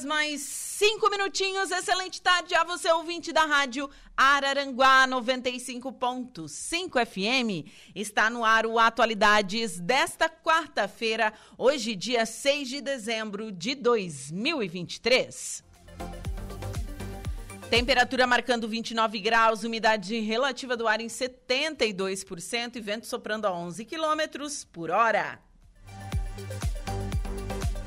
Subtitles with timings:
[0.00, 1.70] Horas mais cinco minutinhos.
[1.70, 7.68] Excelente tarde a você, ouvinte da rádio Araranguá 95.5 FM.
[7.94, 15.64] Está no ar o Atualidades desta quarta-feira, hoje, dia 6 de dezembro de 2023.
[17.68, 23.84] Temperatura marcando 29 graus, umidade relativa do ar em 72% e vento soprando a 11
[23.84, 25.49] quilômetros por hora.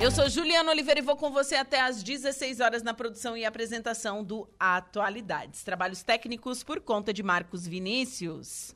[0.03, 3.45] Eu sou Juliana Oliveira e vou com você até às 16 horas na produção e
[3.45, 5.63] apresentação do Atualidades.
[5.63, 8.75] Trabalhos técnicos por conta de Marcos Vinícius.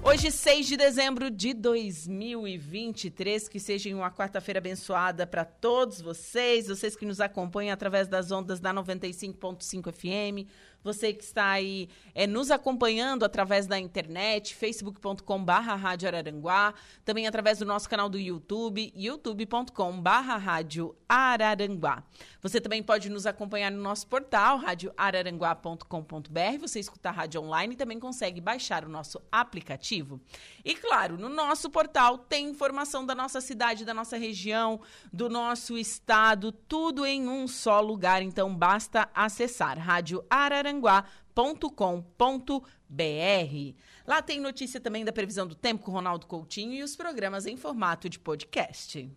[0.00, 6.94] Hoje, 6 de dezembro de 2023, que seja uma quarta-feira abençoada para todos vocês, vocês
[6.94, 10.48] que nos acompanham através das ondas da 95.5 FM,
[10.86, 16.72] você que está aí é, nos acompanhando através da internet, facebook.com.br Rádio Araranguá,
[17.04, 22.04] também através do nosso canal do YouTube, youtube.com.br Rádio Araranguá.
[22.40, 26.58] Você também pode nos acompanhar no nosso portal, radioararanguá.com.br.
[26.60, 30.20] Você escuta a rádio online e também consegue baixar o nosso aplicativo.
[30.64, 34.80] E claro, no nosso portal tem informação da nossa cidade, da nossa região,
[35.12, 38.22] do nosso estado, tudo em um só lugar.
[38.22, 43.74] Então basta acessar Rádio Araranguá araranguá.com.br.
[44.06, 47.56] Lá tem notícia também da previsão do tempo com Ronaldo Coutinho e os programas em
[47.56, 49.08] formato de podcast.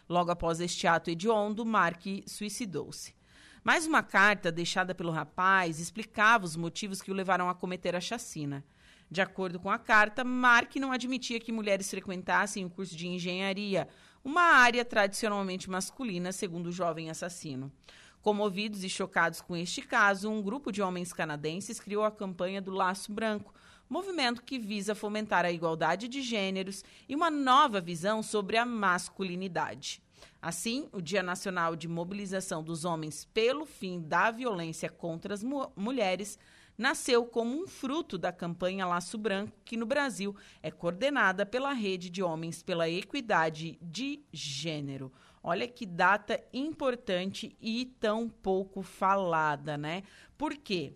[0.09, 3.15] Logo após este ato hediondo, Mark suicidou-se.
[3.62, 8.00] Mais uma carta deixada pelo rapaz explicava os motivos que o levaram a cometer a
[8.00, 8.65] chacina.
[9.10, 13.88] De acordo com a carta, Mark não admitia que mulheres frequentassem o curso de engenharia,
[14.22, 17.72] uma área tradicionalmente masculina, segundo o jovem assassino.
[18.21, 22.71] Comovidos e chocados com este caso, um grupo de homens canadenses criou a campanha do
[22.71, 23.54] Laço Branco,
[23.88, 30.03] movimento que visa fomentar a igualdade de gêneros e uma nova visão sobre a masculinidade.
[30.42, 35.72] Assim, o Dia Nacional de Mobilização dos Homens pelo Fim da Violência contra as mu
[35.74, 36.38] Mulheres
[36.78, 42.09] nasceu como um fruto da campanha Laço Branco, que no Brasil é coordenada pela Rede
[42.09, 45.13] de Homens pela Equidade de Gênero.
[45.42, 50.04] Olha que data importante e tão pouco falada, né?
[50.36, 50.92] Por quê?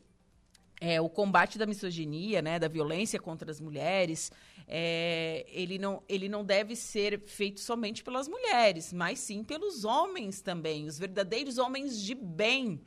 [0.81, 4.32] É, o combate da misoginia, né, da violência contra as mulheres,
[4.67, 10.40] é, ele, não, ele não deve ser feito somente pelas mulheres, mas sim pelos homens
[10.40, 12.81] também, os verdadeiros homens de bem.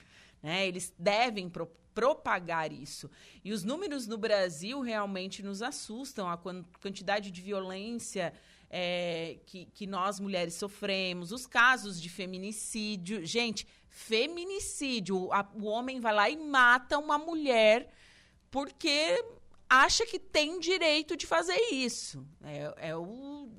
[0.44, 0.68] Né?
[0.68, 3.10] Eles devem pro, propagar isso.
[3.44, 8.34] E os números no Brasil realmente nos assustam, a quantidade de violência
[8.70, 13.26] é, que, que nós mulheres sofremos, os casos de feminicídio.
[13.26, 17.90] Gente, feminicídio, a, o homem vai lá e mata uma mulher
[18.52, 19.24] porque
[19.70, 22.26] acha que tem direito de fazer isso.
[22.44, 23.50] É, é o.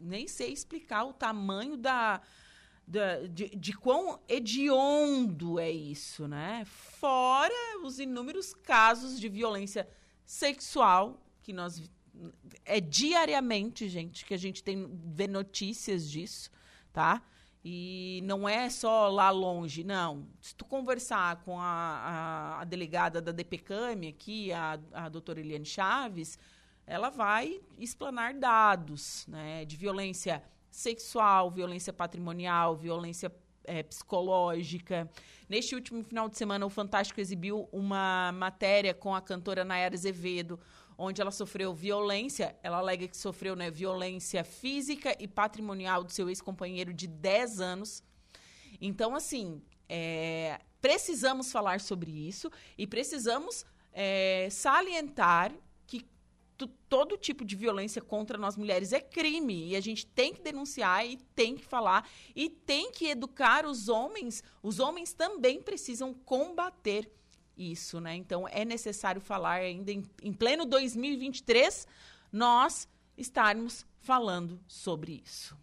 [0.00, 2.20] Nem sei explicar o tamanho da.
[2.88, 6.64] Da de, de quão hediondo é isso, né?
[6.64, 7.52] Fora
[7.84, 9.86] os inúmeros casos de violência
[10.24, 11.82] sexual que nós
[12.64, 16.50] é diariamente, gente, que a gente tem vê notícias disso,
[16.90, 17.22] tá?
[17.62, 20.26] E não é só lá longe, não.
[20.40, 25.66] Se tu conversar com a, a, a delegada da DPCAM aqui, a, a doutora Eliane
[25.66, 26.38] Chaves,
[26.86, 33.32] ela vai explanar dados né, de violência sexual, violência patrimonial, violência
[33.64, 35.08] é, psicológica.
[35.48, 40.58] Neste último final de semana, o Fantástico exibiu uma matéria com a cantora Nayara Azevedo,
[40.96, 46.28] onde ela sofreu violência, ela alega que sofreu né, violência física e patrimonial do seu
[46.28, 48.02] ex-companheiro de 10 anos.
[48.80, 55.52] Então, assim, é, precisamos falar sobre isso e precisamos é, salientar
[56.66, 61.06] todo tipo de violência contra nós mulheres é crime e a gente tem que denunciar
[61.06, 64.42] e tem que falar e tem que educar os homens.
[64.62, 67.10] Os homens também precisam combater
[67.56, 68.14] isso, né?
[68.16, 71.86] Então é necessário falar ainda em, em pleno 2023
[72.32, 75.56] nós estarmos falando sobre isso.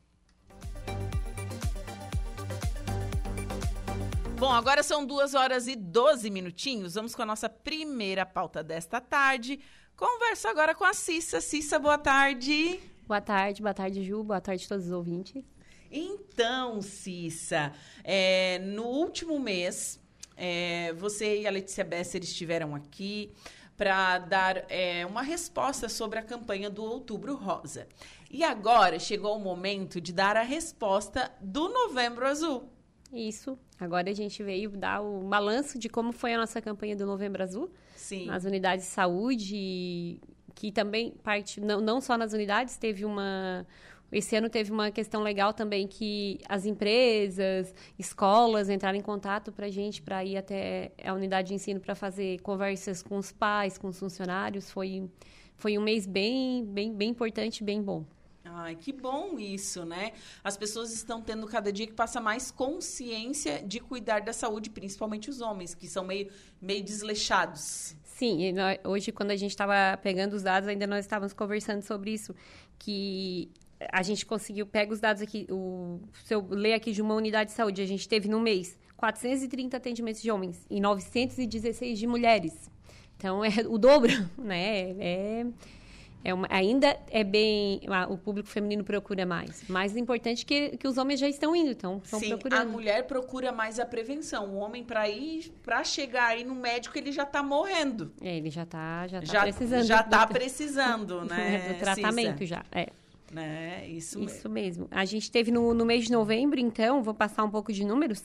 [4.38, 6.96] Bom, agora são duas horas e 12 minutinhos.
[6.96, 9.62] Vamos com a nossa primeira pauta desta tarde.
[9.96, 11.40] Converso agora com a Cissa.
[11.40, 12.82] Cissa, boa tarde.
[13.08, 14.24] Boa tarde, boa tarde, Ju.
[14.24, 15.42] Boa tarde a todos os ouvintes.
[15.90, 17.72] Então, Cissa,
[18.04, 19.98] é, no último mês,
[20.36, 23.32] é, você e a Letícia Besser estiveram aqui
[23.78, 27.88] para dar é, uma resposta sobre a campanha do Outubro Rosa.
[28.30, 32.70] E agora chegou o momento de dar a resposta do Novembro Azul.
[33.14, 33.58] Isso.
[33.80, 37.44] Agora a gente veio dar o balanço de como foi a nossa campanha do Novembro
[37.44, 37.70] Azul.
[37.96, 38.28] Sim.
[38.28, 40.20] Nas unidades de saúde,
[40.54, 43.66] que também parte, não, não só nas unidades, teve uma,
[44.12, 49.66] esse ano teve uma questão legal também que as empresas, escolas entraram em contato para
[49.66, 53.78] a gente para ir até a unidade de ensino para fazer conversas com os pais,
[53.78, 54.72] com os funcionários.
[54.72, 55.10] Foi,
[55.58, 58.06] foi um mês bem, bem, bem importante, bem bom.
[58.58, 60.14] Ai, que bom isso, né?
[60.42, 65.30] As pessoas estão tendo cada dia que passa mais consciência de cuidar da saúde, principalmente
[65.30, 66.32] os homens, que são meio,
[66.62, 67.98] meio desleixados.
[68.06, 72.12] Sim, nós, hoje quando a gente estava pegando os dados, ainda nós estávamos conversando sobre
[72.12, 72.34] isso,
[72.80, 73.52] que
[73.92, 77.50] a gente conseguiu, pega os dados aqui, o, se eu ler aqui de uma unidade
[77.50, 82.72] de saúde, a gente teve no mês 430 atendimentos de homens e 916 de mulheres.
[83.18, 84.96] Então, é o dobro, né?
[84.98, 85.46] É,
[86.26, 87.82] é uma, ainda é bem...
[88.10, 89.64] O público feminino procura mais.
[89.70, 92.62] Mais importante que, que os homens já estão indo, então estão Sim, procurando.
[92.62, 94.50] a mulher procura mais a prevenção.
[94.50, 98.12] O homem, para ir, para chegar aí no médico, ele já está morrendo.
[98.20, 99.84] É, ele já está já tá já, precisando.
[99.84, 101.70] Já está precisando, né?
[101.74, 102.46] do tratamento Cissa?
[102.48, 102.88] já, é.
[103.32, 103.88] Né?
[103.88, 104.88] Isso, Isso mesmo.
[104.90, 108.24] A gente teve no, no mês de novembro, então, vou passar um pouco de números.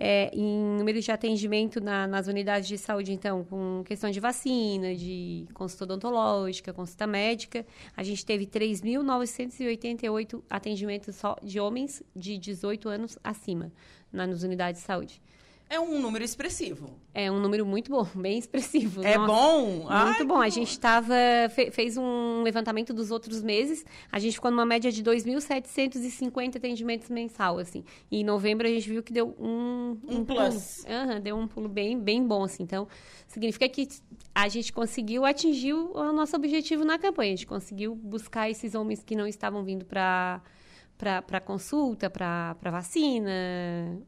[0.00, 4.94] É, em números de atendimento na, nas unidades de saúde, então, com questão de vacina,
[4.94, 12.88] de consulta odontológica, consulta médica, a gente teve 3.988 atendimentos só de homens de 18
[12.88, 13.72] anos acima
[14.12, 15.20] nas unidades de saúde.
[15.70, 16.98] É um número expressivo.
[17.12, 19.02] É um número muito bom, bem expressivo.
[19.04, 19.66] É Nossa, bom?
[19.66, 20.40] Muito Ai, bom.
[20.40, 21.14] A gente tava,
[21.50, 23.84] fe, fez um levantamento dos outros meses.
[24.10, 27.84] A gente ficou numa média de 2.750 atendimentos mensal, assim.
[28.10, 29.98] E em novembro a gente viu que deu um...
[30.08, 30.84] Um, um plus.
[30.84, 32.62] Uhum, deu um pulo bem, bem bom, assim.
[32.62, 32.88] Então,
[33.26, 33.88] significa que
[34.34, 37.34] a gente conseguiu atingir o nosso objetivo na campanha.
[37.34, 40.40] A gente conseguiu buscar esses homens que não estavam vindo para
[40.98, 43.30] para consulta, para vacina,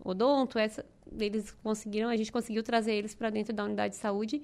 [0.04, 0.84] odonto, essa,
[1.18, 4.42] eles conseguiram, a gente conseguiu trazer eles para dentro da unidade de saúde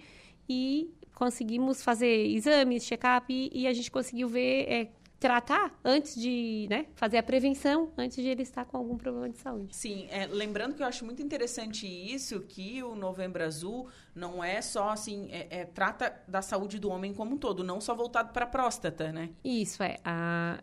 [0.48, 4.88] e conseguimos fazer exames, check-up e, e, a gente conseguiu ver, é,
[5.18, 9.38] tratar antes de, né, fazer a prevenção antes de ele estar com algum problema de
[9.38, 9.74] saúde.
[9.74, 14.60] Sim, é, lembrando que eu acho muito interessante isso, que o Novembro Azul não é
[14.60, 18.32] só assim, é, é trata da saúde do homem como um todo, não só voltado
[18.32, 19.30] para a próstata, né?
[19.42, 20.60] Isso é, a,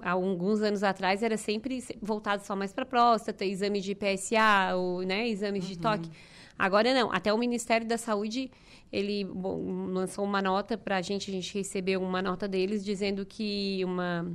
[0.00, 5.02] há alguns anos atrás era sempre voltado só mais para próstata, exame de PSA, ou,
[5.02, 5.70] né, exames uhum.
[5.70, 6.10] de toque.
[6.58, 8.50] Agora não, até o Ministério da Saúde,
[8.92, 13.24] ele bom, lançou uma nota para a gente, a gente recebeu uma nota deles dizendo
[13.26, 14.32] que uma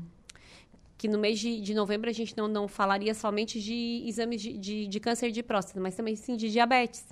[0.97, 4.55] que no mês de, de novembro a gente não, não falaria somente de exames de,
[4.55, 7.07] de, de câncer de próstata, mas também sim de diabetes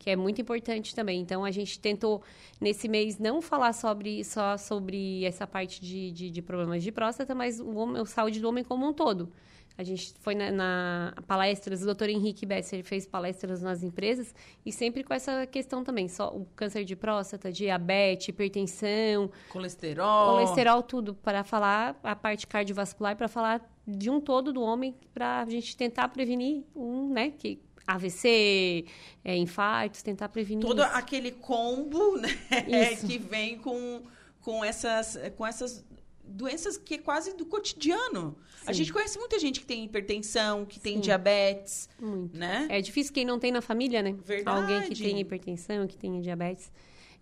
[0.00, 1.20] que é muito importante também.
[1.20, 2.22] Então, a gente tentou,
[2.58, 7.34] nesse mês, não falar sobre, só sobre essa parte de, de, de problemas de próstata,
[7.34, 9.30] mas o, homem, a saúde do homem como um todo.
[9.76, 14.72] A gente foi na, na palestras, o doutor Henrique Besser fez palestras nas empresas e
[14.72, 21.14] sempre com essa questão também, só o câncer de próstata, diabetes, hipertensão, colesterol, colesterol tudo
[21.14, 25.74] para falar a parte cardiovascular para falar de um todo do homem para a gente
[25.76, 28.84] tentar prevenir um, né, que AVC,
[29.24, 30.90] é, infartos, tentar prevenir todo isso.
[30.92, 34.02] aquele combo, né, que vem com
[34.40, 35.84] com essas com essas
[36.30, 38.36] doenças que é quase do cotidiano.
[38.60, 38.64] Sim.
[38.66, 41.00] A gente conhece muita gente que tem hipertensão, que tem Sim.
[41.00, 42.36] diabetes, Muito.
[42.36, 42.66] né?
[42.70, 44.14] É difícil quem não tem na família, né?
[44.24, 44.60] Verdade.
[44.60, 46.70] Alguém que tem hipertensão, que tem diabetes.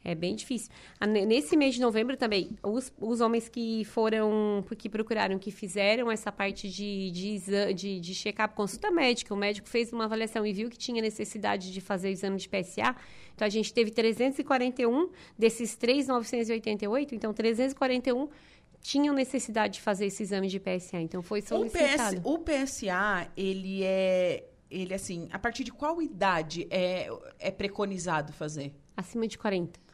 [0.05, 0.71] É bem difícil.
[1.26, 6.31] Nesse mês de novembro também, os, os homens que foram, que procuraram, que fizeram essa
[6.31, 10.71] parte de, de, de, de check-up, consulta médica, o médico fez uma avaliação e viu
[10.71, 12.95] que tinha necessidade de fazer o exame de PSA.
[13.35, 17.14] Então, a gente teve 341 desses 3,988.
[17.14, 18.28] Então, 341
[18.81, 22.21] tinham necessidade de fazer esse exame de PSA, então foi solicitado.
[22.25, 27.50] O, PS, o PSA, ele é, ele assim, a partir de qual idade é, é
[27.50, 28.73] preconizado fazer?
[28.97, 29.88] Acima de 40.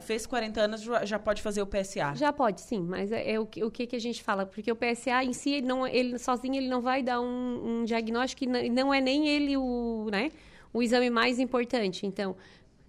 [0.00, 2.14] Fez 40 anos, já pode fazer o PSA?
[2.14, 2.80] Já pode, sim.
[2.80, 4.46] Mas é, é o, que, o que, que a gente fala?
[4.46, 7.84] Porque o PSA em si, ele, não, ele sozinho, ele não vai dar um, um
[7.84, 10.30] diagnóstico e não, não é nem ele o, né,
[10.72, 12.06] o exame mais importante.
[12.06, 12.34] Então,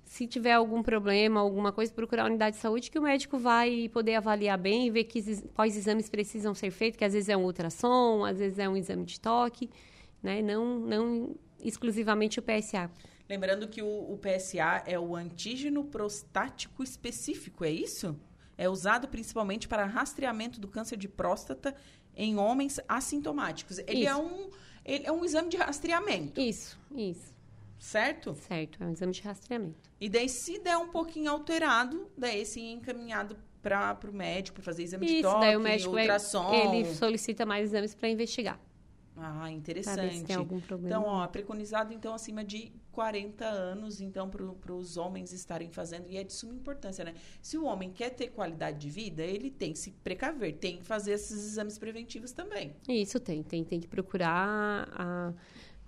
[0.06, 3.90] se tiver algum problema, alguma coisa, procurar a unidade de saúde que o médico vai
[3.90, 5.22] poder avaliar bem e ver que,
[5.54, 8.78] quais exames precisam ser feitos, que às vezes é um ultrassom, às vezes é um
[8.78, 9.70] exame de toque,
[10.24, 10.42] né?
[10.42, 12.90] Não, não exclusivamente o PSA.
[13.30, 18.18] Lembrando que o, o PSA é o antígeno prostático específico, é isso?
[18.58, 21.76] É usado principalmente para rastreamento do câncer de próstata
[22.16, 23.80] em homens assintomáticos.
[23.80, 24.10] Ele é isso.
[24.10, 24.50] é um
[24.88, 26.40] ele é um exame de rastreamento.
[26.40, 27.36] Isso, isso.
[27.78, 28.34] Certo?
[28.34, 29.92] Certo, é um exame de rastreamento.
[30.00, 34.84] E daí, se der um pouquinho alterado, daí sim encaminhado para o médico para fazer
[34.84, 36.54] exame Isso, de toque, daí o médico ultrassom.
[36.54, 38.60] ele solicita mais exames para investigar.
[39.18, 40.24] Ah, interessante.
[40.24, 40.96] tem algum problema.
[40.96, 46.18] Então, ó, preconizado então acima de 40 anos, então, para os homens estarem fazendo, e
[46.18, 47.14] é de suma importância, né?
[47.44, 50.84] Se o homem quer ter qualidade de vida, ele tem que se precaver, tem que
[50.84, 52.74] fazer esses exames preventivos também.
[52.90, 55.34] Isso tem, tem, tem que procurar a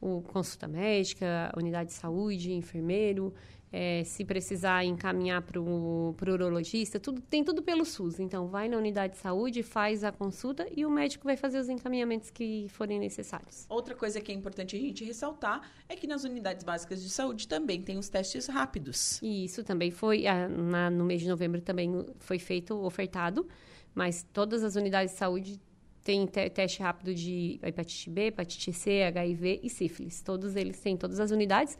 [0.01, 3.34] o consulta médica, unidade de saúde, enfermeiro,
[3.72, 8.20] é, se precisar encaminhar para o urologista, tudo, tem tudo pelo SUS.
[8.20, 11.70] Então, vai na unidade de saúde, faz a consulta e o médico vai fazer os
[11.70, 13.66] encaminhamentos que forem necessários.
[13.70, 17.48] Outra coisa que é importante a gente ressaltar é que nas unidades básicas de saúde
[17.48, 19.20] também tem os testes rápidos.
[19.22, 23.48] E isso também foi, na, no mês de novembro também foi feito, ofertado,
[23.94, 25.60] mas todas as unidades de saúde
[26.04, 30.22] tem te teste rápido de hepatite B, hepatite C, HIV e sífilis.
[30.22, 31.78] Todos eles têm todas as unidades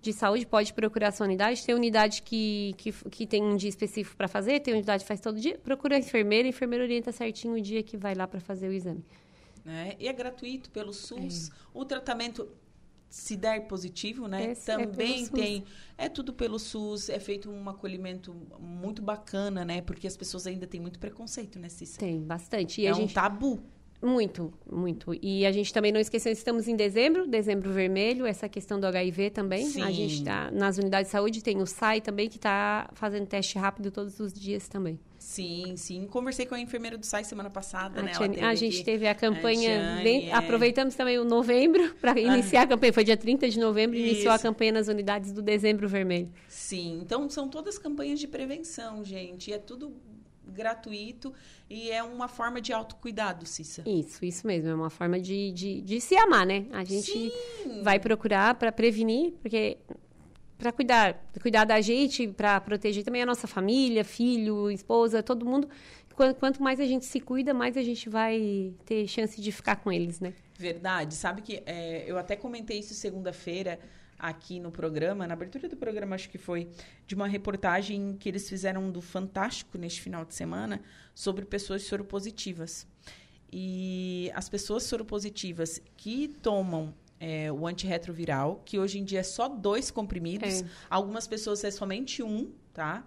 [0.00, 1.64] de saúde, pode procurar sua unidade.
[1.64, 5.20] Tem unidade que, que, que tem um dia específico para fazer, tem unidade que faz
[5.20, 5.58] todo dia.
[5.58, 8.72] Procura a enfermeira, a enfermeira orienta certinho o dia que vai lá para fazer o
[8.72, 9.04] exame.
[9.66, 11.48] É, e é gratuito pelo SUS.
[11.48, 11.52] É.
[11.74, 12.48] O tratamento
[13.08, 14.52] se der positivo, né?
[14.52, 15.64] Esse é também é tem.
[15.96, 19.80] É tudo pelo SUS, é feito um acolhimento muito bacana, né?
[19.80, 21.98] Porque as pessoas ainda têm muito preconceito, né, Cissa?
[21.98, 22.80] Tem, bastante.
[22.80, 23.14] E é um gente...
[23.14, 23.62] tabu.
[24.00, 25.12] Muito, muito.
[25.20, 29.30] E a gente também não esqueceu, estamos em dezembro, dezembro vermelho, essa questão do HIV
[29.30, 29.66] também.
[29.66, 29.82] Sim.
[29.82, 33.58] A gente está nas unidades de saúde, tem o SAI também, que está fazendo teste
[33.58, 35.00] rápido todos os dias também.
[35.18, 36.06] Sim, sim.
[36.06, 38.12] Conversei com a enfermeira do SAI semana passada, a né?
[38.12, 39.96] Tiane, a gente teve a campanha.
[39.96, 40.32] A é...
[40.32, 42.64] Aproveitamos também o novembro para iniciar ah.
[42.64, 42.92] a campanha.
[42.92, 44.06] Foi dia 30 de novembro, Isso.
[44.06, 46.30] iniciou a campanha nas unidades do dezembro vermelho.
[46.46, 49.52] Sim, então são todas campanhas de prevenção, gente.
[49.52, 49.92] É tudo
[50.52, 51.32] gratuito
[51.68, 53.82] e é uma forma de autocuidado, Cissa.
[53.86, 54.70] Isso, isso mesmo.
[54.70, 56.66] É uma forma de, de, de se amar, né?
[56.72, 57.82] A gente Sim.
[57.82, 59.78] vai procurar para prevenir, porque
[60.58, 65.68] para cuidar, cuidar da gente, para proteger também a nossa família, filho, esposa, todo mundo.
[66.40, 69.92] Quanto mais a gente se cuida, mais a gente vai ter chance de ficar com
[69.92, 70.34] eles, né?
[70.58, 71.14] Verdade.
[71.14, 73.78] Sabe que é, eu até comentei isso segunda-feira
[74.18, 76.68] aqui no programa, na abertura do programa, acho que foi,
[77.06, 80.80] de uma reportagem que eles fizeram do Fantástico neste final de semana
[81.14, 82.86] sobre pessoas soropositivas.
[83.52, 89.48] E as pessoas soropositivas que tomam é, o antirretroviral, que hoje em dia é só
[89.48, 90.66] dois comprimidos, é.
[90.90, 93.04] algumas pessoas é somente um, tá?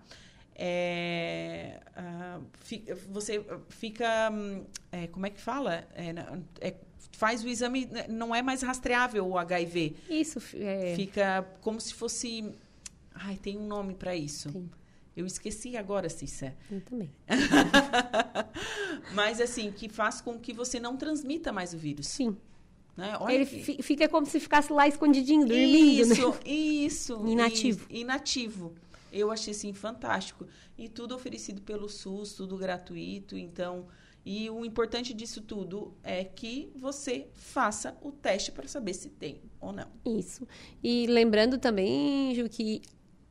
[0.63, 4.29] é, uh, fi, você fica.
[4.31, 5.87] hum, é, como é que fala?
[5.95, 6.13] É,
[6.59, 6.75] é,
[7.11, 9.95] faz o exame, né, não é mais rastreável o HIV.
[10.09, 12.51] Isso, é, Fica como se fosse.
[13.13, 14.51] Ai, tem um nome para isso.
[14.51, 14.69] Tem.
[15.15, 16.55] Eu esqueci agora, Cissa.
[16.71, 17.11] eu também.
[19.13, 22.07] Mas assim, que faz com que você não transmita mais o vírus.
[22.07, 22.35] Sim.
[22.95, 23.13] Né?
[23.29, 26.15] Ele que- fi- fica como se ficasse lá escondidinho, dormindo, né?
[26.15, 27.23] Isso, isso.
[27.27, 27.79] Inativo.
[27.89, 28.73] Isso, inativo.
[29.11, 30.45] Eu achei assim fantástico.
[30.77, 33.37] E tudo oferecido pelo SUS, tudo gratuito.
[33.37, 33.87] Então,
[34.25, 39.41] e o importante disso tudo é que você faça o teste para saber se tem
[39.59, 39.87] ou não.
[40.05, 40.47] Isso.
[40.83, 42.81] E lembrando também, Ju, que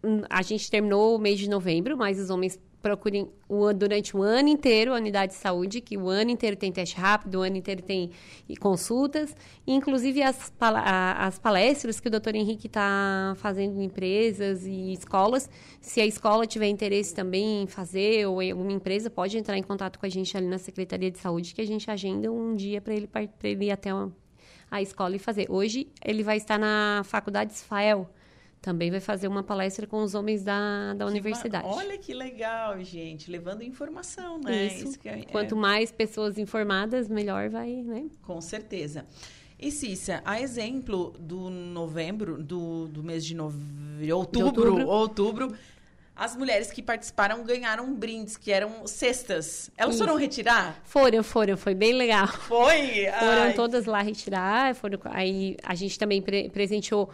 [0.02, 4.16] hum, a gente terminou o mês de novembro, mas os homens procurem o an- durante
[4.16, 7.42] o ano inteiro a unidade de saúde, que o ano inteiro tem teste rápido, o
[7.42, 8.10] ano inteiro tem
[8.58, 9.34] consultas,
[9.66, 15.48] inclusive as, as palestras que o doutor Henrique está fazendo em empresas e escolas.
[15.80, 19.98] Se a escola tiver interesse também em fazer, ou alguma empresa, pode entrar em contato
[19.98, 22.94] com a gente ali na Secretaria de Saúde, que a gente agenda um dia para
[22.94, 23.08] ele,
[23.42, 24.12] ele ir até uma,
[24.70, 25.46] a escola e fazer.
[25.50, 28.08] Hoje ele vai estar na Faculdade Isfael.
[28.62, 31.66] Também vai fazer uma palestra com os homens da, da universidade.
[31.66, 33.30] Olha que legal, gente.
[33.30, 34.66] Levando informação, né?
[34.66, 34.98] Isso.
[34.98, 38.06] que é- Quanto mais pessoas informadas, melhor vai, né?
[38.22, 39.06] Com certeza.
[39.58, 43.56] E Cissa, a exemplo do novembro, do, do mês de nove...
[44.12, 44.88] outubro, outubro.
[44.88, 45.54] outubro,
[46.16, 49.70] as mulheres que participaram ganharam brindes, que eram cestas.
[49.76, 50.04] Elas Isso.
[50.04, 50.78] foram retirar?
[50.84, 52.26] Foram, foram, foi bem legal.
[52.28, 53.06] Foi?
[53.18, 57.08] Foram Ai, todas lá retirar, foram, aí a gente também pre- presenteou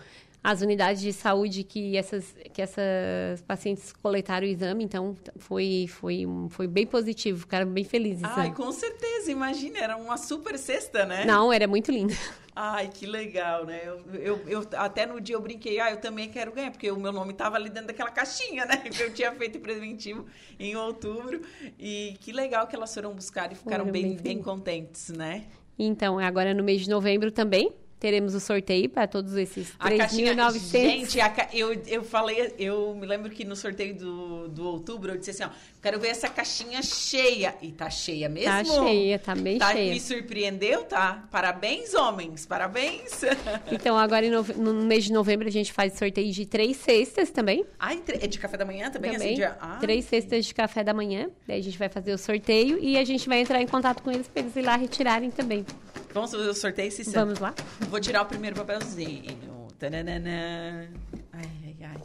[0.46, 6.24] as unidades de saúde que essas, que essas pacientes coletaram o exame, então foi, foi,
[6.50, 8.22] foi bem positivo, ficaram bem felizes.
[8.22, 8.54] Ai, né?
[8.54, 11.24] com certeza, imagina, era uma super cesta, né?
[11.24, 12.14] Não, era muito lindo.
[12.54, 13.80] Ai, que legal, né?
[13.84, 16.96] Eu, eu, eu- até no dia eu brinquei, ah, eu também quero ganhar, porque o
[16.98, 18.76] meu nome estava ali dentro daquela caixinha, né?
[18.78, 20.26] Que eu tinha feito preventivo
[20.60, 21.42] em outubro.
[21.76, 25.44] E que legal que elas foram buscar e ficaram Foram bem, bem bem contentes, né?
[25.76, 30.34] Então, agora no mês de novembro também, teremos o sorteio para todos esses A caixinha,
[30.34, 30.58] 3.900.
[30.70, 35.16] gente, ca- eu, eu falei, eu me lembro que no sorteio do, do outubro eu
[35.18, 35.48] disse assim, ó,
[35.86, 37.54] quero ver essa caixinha cheia.
[37.62, 38.50] E tá cheia mesmo?
[38.50, 39.92] Tá cheia, tá bem Tá, cheia.
[39.94, 41.24] Me surpreendeu, tá?
[41.30, 43.20] Parabéns, homens, parabéns.
[43.70, 47.64] Então, agora nove- no mês de novembro a gente faz sorteio de três cestas também.
[48.04, 49.12] Tre- é de café da manhã também?
[49.12, 49.56] também Assim, dia...
[49.60, 51.30] ah, Três cestas de café da manhã.
[51.46, 54.10] Daí a gente vai fazer o sorteio e a gente vai entrar em contato com
[54.10, 55.64] eles para eles ir lá retirarem também.
[56.12, 57.12] Vamos fazer o sorteio, Cissa?
[57.12, 57.54] Vamos lá?
[57.88, 59.38] Vou tirar o primeiro papelzinho.
[59.78, 60.90] Tananana.
[61.32, 62.02] Ai, ai, ai.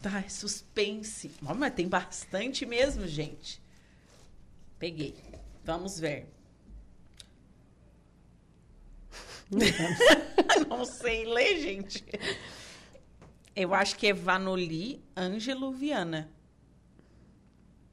[0.00, 1.30] Tá, é suspense.
[1.40, 3.60] Mas tem bastante mesmo, gente.
[4.78, 5.16] Peguei.
[5.64, 6.26] Vamos ver.
[10.68, 12.04] Não sei ler, gente.
[13.56, 16.30] Eu acho que é Vanoli Ângelo Viana.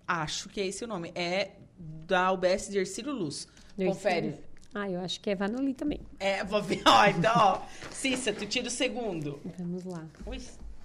[0.08, 1.12] Acho que é esse o nome.
[1.16, 3.48] É da UBS de Ercílio Luz.
[3.76, 4.36] Confere.
[4.74, 6.02] Ah, eu acho que é Vanoli também.
[6.20, 6.84] É, vou ver.
[6.86, 7.62] Ó, então, ó.
[7.90, 9.42] Cissa, tu tira o segundo.
[9.58, 10.06] Vamos lá.
[10.26, 10.40] Ui,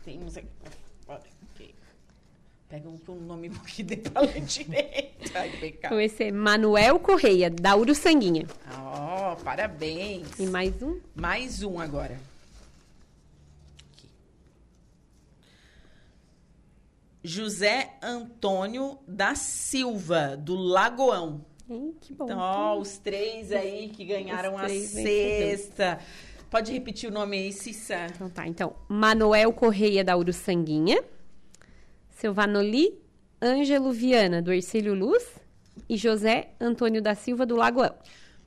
[0.05, 0.49] temos aqui.
[2.71, 5.29] Pega um o nome que dê pra ler direito.
[5.35, 6.01] Ai, Então pecado.
[6.01, 8.47] esse é Manuel Correia, da Uruçanguinha.
[8.73, 10.39] Ó, parabéns.
[10.39, 11.01] E mais um.
[11.13, 12.17] Mais um agora.
[13.93, 14.07] Aqui.
[17.25, 21.45] José Antônio da Silva, do Lagoão.
[21.69, 22.25] Hein, que bom.
[22.27, 25.99] Então, ó, os três aí que ganharam a cesta.
[26.49, 28.07] Pode repetir o nome aí, Cissa?
[28.15, 31.20] Então tá, então, Manuel Correia da Uruçanguinha, seu
[32.29, 32.99] Vanoli
[33.43, 35.25] Ângelo Viana do Ercílio Luz
[35.89, 37.95] e José Antônio da Silva do Lagoão.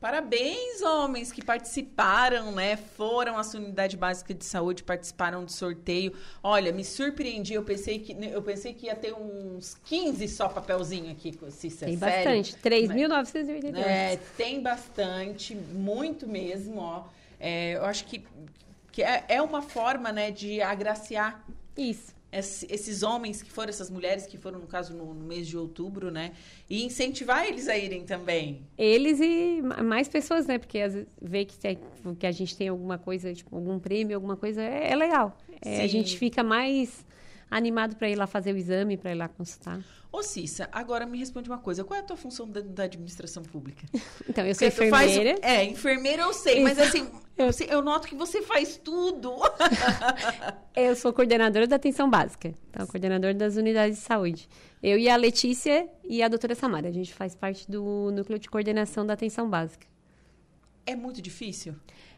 [0.04, 2.76] Parabéns, homens que participaram, né?
[2.76, 6.12] Foram à sua unidade básica de saúde, participaram do sorteio.
[6.44, 7.54] Olha, me surpreendi.
[7.54, 11.86] Eu pensei que eu pensei que ia ter uns 15 só papelzinho aqui, Cissa.
[11.86, 12.44] Tem sério.
[12.44, 13.78] bastante, 3.988.
[13.78, 17.06] É, tem bastante, muito mesmo, ó.
[17.40, 18.26] É, eu acho que,
[18.92, 21.46] que é, é uma forma, né, de agraciar
[21.78, 22.14] Isso.
[22.40, 25.58] Esse- esses homens que foram, essas mulheres que foram, no caso, no, no mês de
[25.58, 26.32] outubro, né?
[26.70, 28.62] E incentivar eles a irem também.
[28.78, 30.58] Eles e ma- mais pessoas, né?
[30.58, 31.80] Porque às vezes vê que, tem-
[32.20, 35.38] que a gente tem alguma coisa, tipo, algum prêmio, alguma coisa, é, é legal.
[35.62, 37.06] É, a gente fica mais
[37.56, 39.80] animado para ir lá fazer o exame, para ir lá consultar.
[40.12, 41.84] Ô, Cissa, agora me responde uma coisa.
[41.84, 43.86] Qual é a tua função dentro da administração pública?
[44.30, 45.40] Então, eu sou faz o- enfermeira.
[45.42, 46.88] é, enfermeira eu sei, mas Isso.
[46.88, 49.34] assim, eu, eu noto que você faz tudo.
[50.76, 54.50] Eu sou coordenadora da atenção básica, então, coordenadora das unidades de saúde.
[54.82, 58.50] Eu e a Letícia e a doutora Samara, a gente faz parte do núcleo de
[58.50, 59.86] coordenação da atenção básica.
[60.86, 61.74] É muito difícil?
[61.74, 62.13] É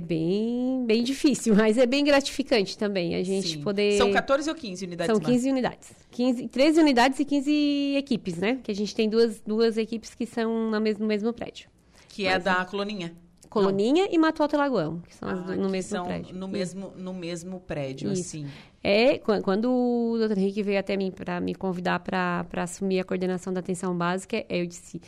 [0.00, 3.60] bem, bem difícil, mas é bem gratificante também a gente Sim.
[3.62, 3.96] poder.
[3.98, 5.34] São 14 ou 15 unidades São básicas?
[5.42, 5.92] 15 unidades.
[6.10, 8.58] 15, 13 unidades e 15 equipes, né?
[8.62, 11.68] Que a gente tem duas, duas equipes que são no mesmo, no mesmo prédio.
[12.08, 13.14] Que é da coloninha.
[13.50, 16.34] Coloninha e Mato Alto Lagoão, que são as Ah, du- no que mesmo são prédio.
[16.36, 16.52] No Isso.
[16.52, 18.22] mesmo, no mesmo prédio, Isso.
[18.22, 18.46] assim.
[18.82, 20.38] É, quan- quando o Dr.
[20.38, 24.66] Henrique veio até mim para me convidar para assumir a coordenação da atenção básica, eu
[24.66, 25.00] disse,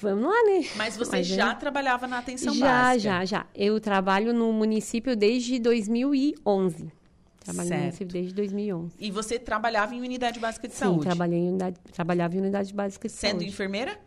[0.00, 0.66] vamos lá, né?
[0.76, 3.00] Mas você Mas é- já trabalhava na atenção já, básica?
[3.00, 3.46] já, já.
[3.54, 6.90] Eu trabalho no município desde 2011.
[7.40, 7.78] Trabalho Certo.
[7.78, 8.94] no município desde 2011.
[8.98, 11.02] E você trabalhava em unidade básica de Sim, saúde?
[11.04, 13.46] trabalhei em unidade, trabalhava em unidade básica de Sendo saúde.
[13.48, 13.98] enfermeira?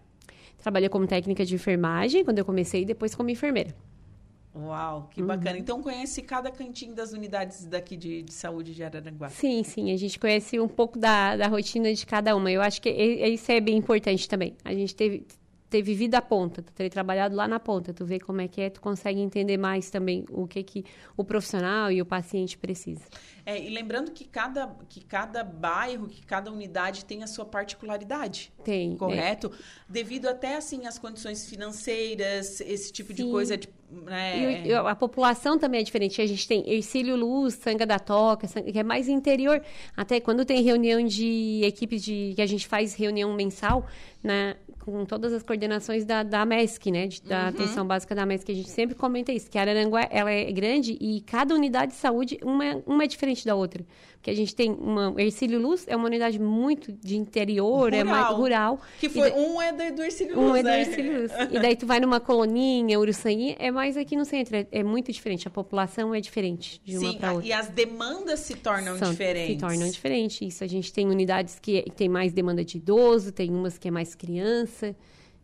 [0.58, 3.73] Trabalhei como técnica de enfermagem quando eu comecei e depois como enfermeira.
[4.54, 5.28] Uau, que Uhum.
[5.28, 5.58] bacana.
[5.58, 9.30] Então conhece cada cantinho das unidades daqui de, de saúde de Araranguá.
[9.30, 12.52] Sim, sim, a gente conhece um pouco da, da rotina de cada uma.
[12.52, 14.58] Eu acho que isso é bem importante também.
[14.65, 15.25] A gente teve,
[15.70, 18.60] ter vivido a ponta, tu ter trabalhado lá na ponta, tu vê como é que
[18.60, 23.02] é, tu consegue entender mais também o que, que o profissional e o paciente precisa.
[23.46, 28.52] É, e lembrando que cada, que cada bairro, que cada unidade tem a sua particularidade.
[28.64, 28.94] Tem.
[28.94, 29.52] é, Correto?
[29.88, 33.32] Devido até, assim, às condições financeiras, esse tipo de Sim.
[33.32, 34.64] coisa, de, né?
[34.64, 36.22] E e a população também é diferente.
[36.22, 39.62] A gente tem Ercílio Luz, Sanga da Toca, que é mais interior.
[39.96, 42.34] Até quando tem reunião de equipes de.
[42.36, 43.86] que a gente faz reunião mensal,
[44.24, 44.56] né?
[44.89, 47.08] Com todas as coordenações da, da MESC, né?
[47.08, 50.32] de- da atenção básica da MESC, a gente sempre comenta isso, que a Araranguá ela
[50.32, 53.84] é grande e cada unidade de saúde, uma, uma é diferente da outra.
[54.20, 55.14] Porque a gente tem uma.
[55.18, 58.36] Ercílio Luz é uma unidade muito de interior, é mais Rural.
[58.76, 58.82] rural.
[59.00, 60.82] Que foi, da- um é do, do Ercílio um Luz, é do né?
[60.82, 61.32] Ercílio Luz.
[61.52, 64.58] E daí tu vai numa coloninha, Uruçanha, é mais aqui no centro.
[64.58, 65.48] É, é muito diferente.
[65.48, 67.48] A população é diferente de uma Sim, para outra.
[67.48, 69.54] e as demandas se tornam São- diferentes.
[69.54, 70.42] Se tornam diferentes.
[70.42, 73.92] Isso, a gente tem unidades que tem mais demanda de idoso, tem umas que é
[73.92, 74.94] mais criança.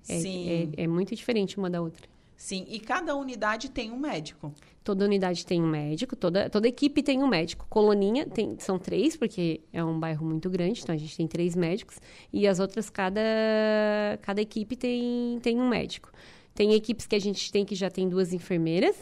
[0.10, 0.70] É, Sim.
[0.78, 2.06] é, é muito diferente uma da outra.
[2.38, 4.54] Sim, e cada unidade tem um médico.
[4.84, 7.66] Toda unidade tem um médico, toda, toda equipe tem um médico.
[7.70, 11.56] Coloninha tem, são três, porque é um bairro muito grande, então a gente tem três
[11.56, 11.98] médicos.
[12.32, 13.22] E as outras, cada,
[14.22, 16.12] cada equipe tem, tem um médico.
[16.54, 18.96] Tem equipes que a gente tem que já tem duas enfermeiras.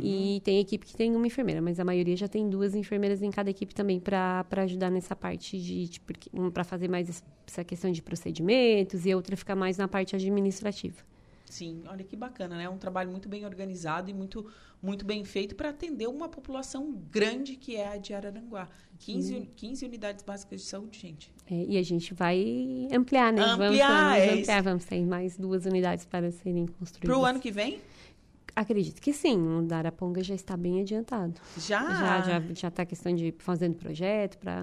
[0.00, 3.30] E tem equipe que tem uma enfermeira, mas a maioria já tem duas enfermeiras em
[3.30, 6.00] cada equipe também para ajudar nessa parte de, de
[6.52, 10.14] para fazer mais es- essa questão de procedimentos e a outra ficar mais na parte
[10.14, 10.96] administrativa.
[11.54, 12.64] Sim, olha que bacana, né?
[12.64, 14.50] É um trabalho muito bem organizado e muito,
[14.82, 18.68] muito bem feito para atender uma população grande que é a de Araranguá.
[18.98, 21.30] 15, uni- 15 unidades básicas de saúde, gente.
[21.48, 23.40] É, e a gente vai ampliar, né?
[23.40, 27.14] Ampliar, vamos, vamos é ampliar, vamos ter mais duas unidades para serem construídas.
[27.16, 27.78] Para o ano que vem?
[28.56, 31.40] Acredito que sim, o da Araponga já está bem adiantado.
[31.56, 31.88] Já?
[31.94, 34.60] Já já já está questão de fazendo projeto para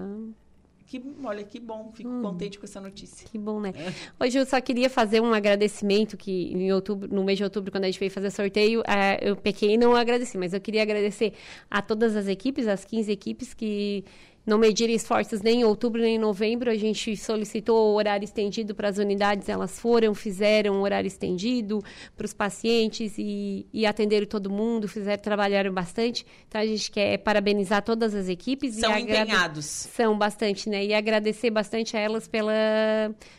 [0.92, 1.90] Que, olha, que bom.
[1.94, 2.20] Fico Hum.
[2.20, 3.26] contente com essa notícia.
[3.26, 3.72] que bom, né?
[3.74, 4.24] É.
[4.24, 7.84] Hoje eu só queria fazer um agradecimento que em outubro, no mês de outubro, quando
[7.84, 11.32] a gente veio fazer sorteio, eh, eu pequei e não agradeci, mas eu queria agradecer
[11.70, 14.04] a todas as equipes, as 15 equipes que
[14.44, 16.70] não mediram esforços nem em outubro nem em novembro.
[16.70, 21.82] A gente solicitou o horário estendido para as unidades, elas foram, fizeram horário estendido
[22.16, 26.26] para os pacientes e, e atenderam todo mundo, fizeram, trabalharam bastante.
[26.48, 29.64] Então a gente quer parabenizar todas as equipes São e empenhados.
[29.64, 30.84] são bastante, né?
[30.84, 32.52] E agradecer bastante a elas pela,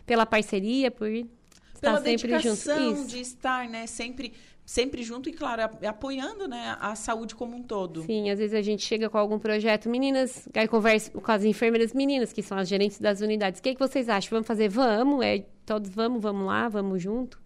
[0.05, 1.27] pela parceria, por Pela
[1.73, 3.01] estar sempre dedicação junto.
[3.01, 3.07] Isso.
[3.07, 3.85] de estar, né?
[3.87, 4.33] Sempre,
[4.65, 8.03] sempre junto e, claro, apoiando né, a saúde como um todo.
[8.03, 11.93] Sim, às vezes a gente chega com algum projeto, meninas, aí conversa com as enfermeiras
[11.93, 13.59] meninas, que são as gerentes das unidades.
[13.59, 14.29] O que, que vocês acham?
[14.31, 14.69] Vamos fazer?
[14.69, 17.39] Vamos, é, todos vamos, vamos lá, vamos junto.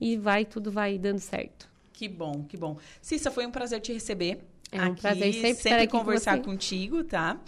[0.00, 1.68] E vai, tudo vai dando certo.
[1.92, 2.76] Que bom, que bom.
[3.02, 4.38] Cissa, foi um prazer te receber.
[4.70, 6.44] É um aqui, prazer sempre com conversar você.
[6.44, 7.40] contigo, tá?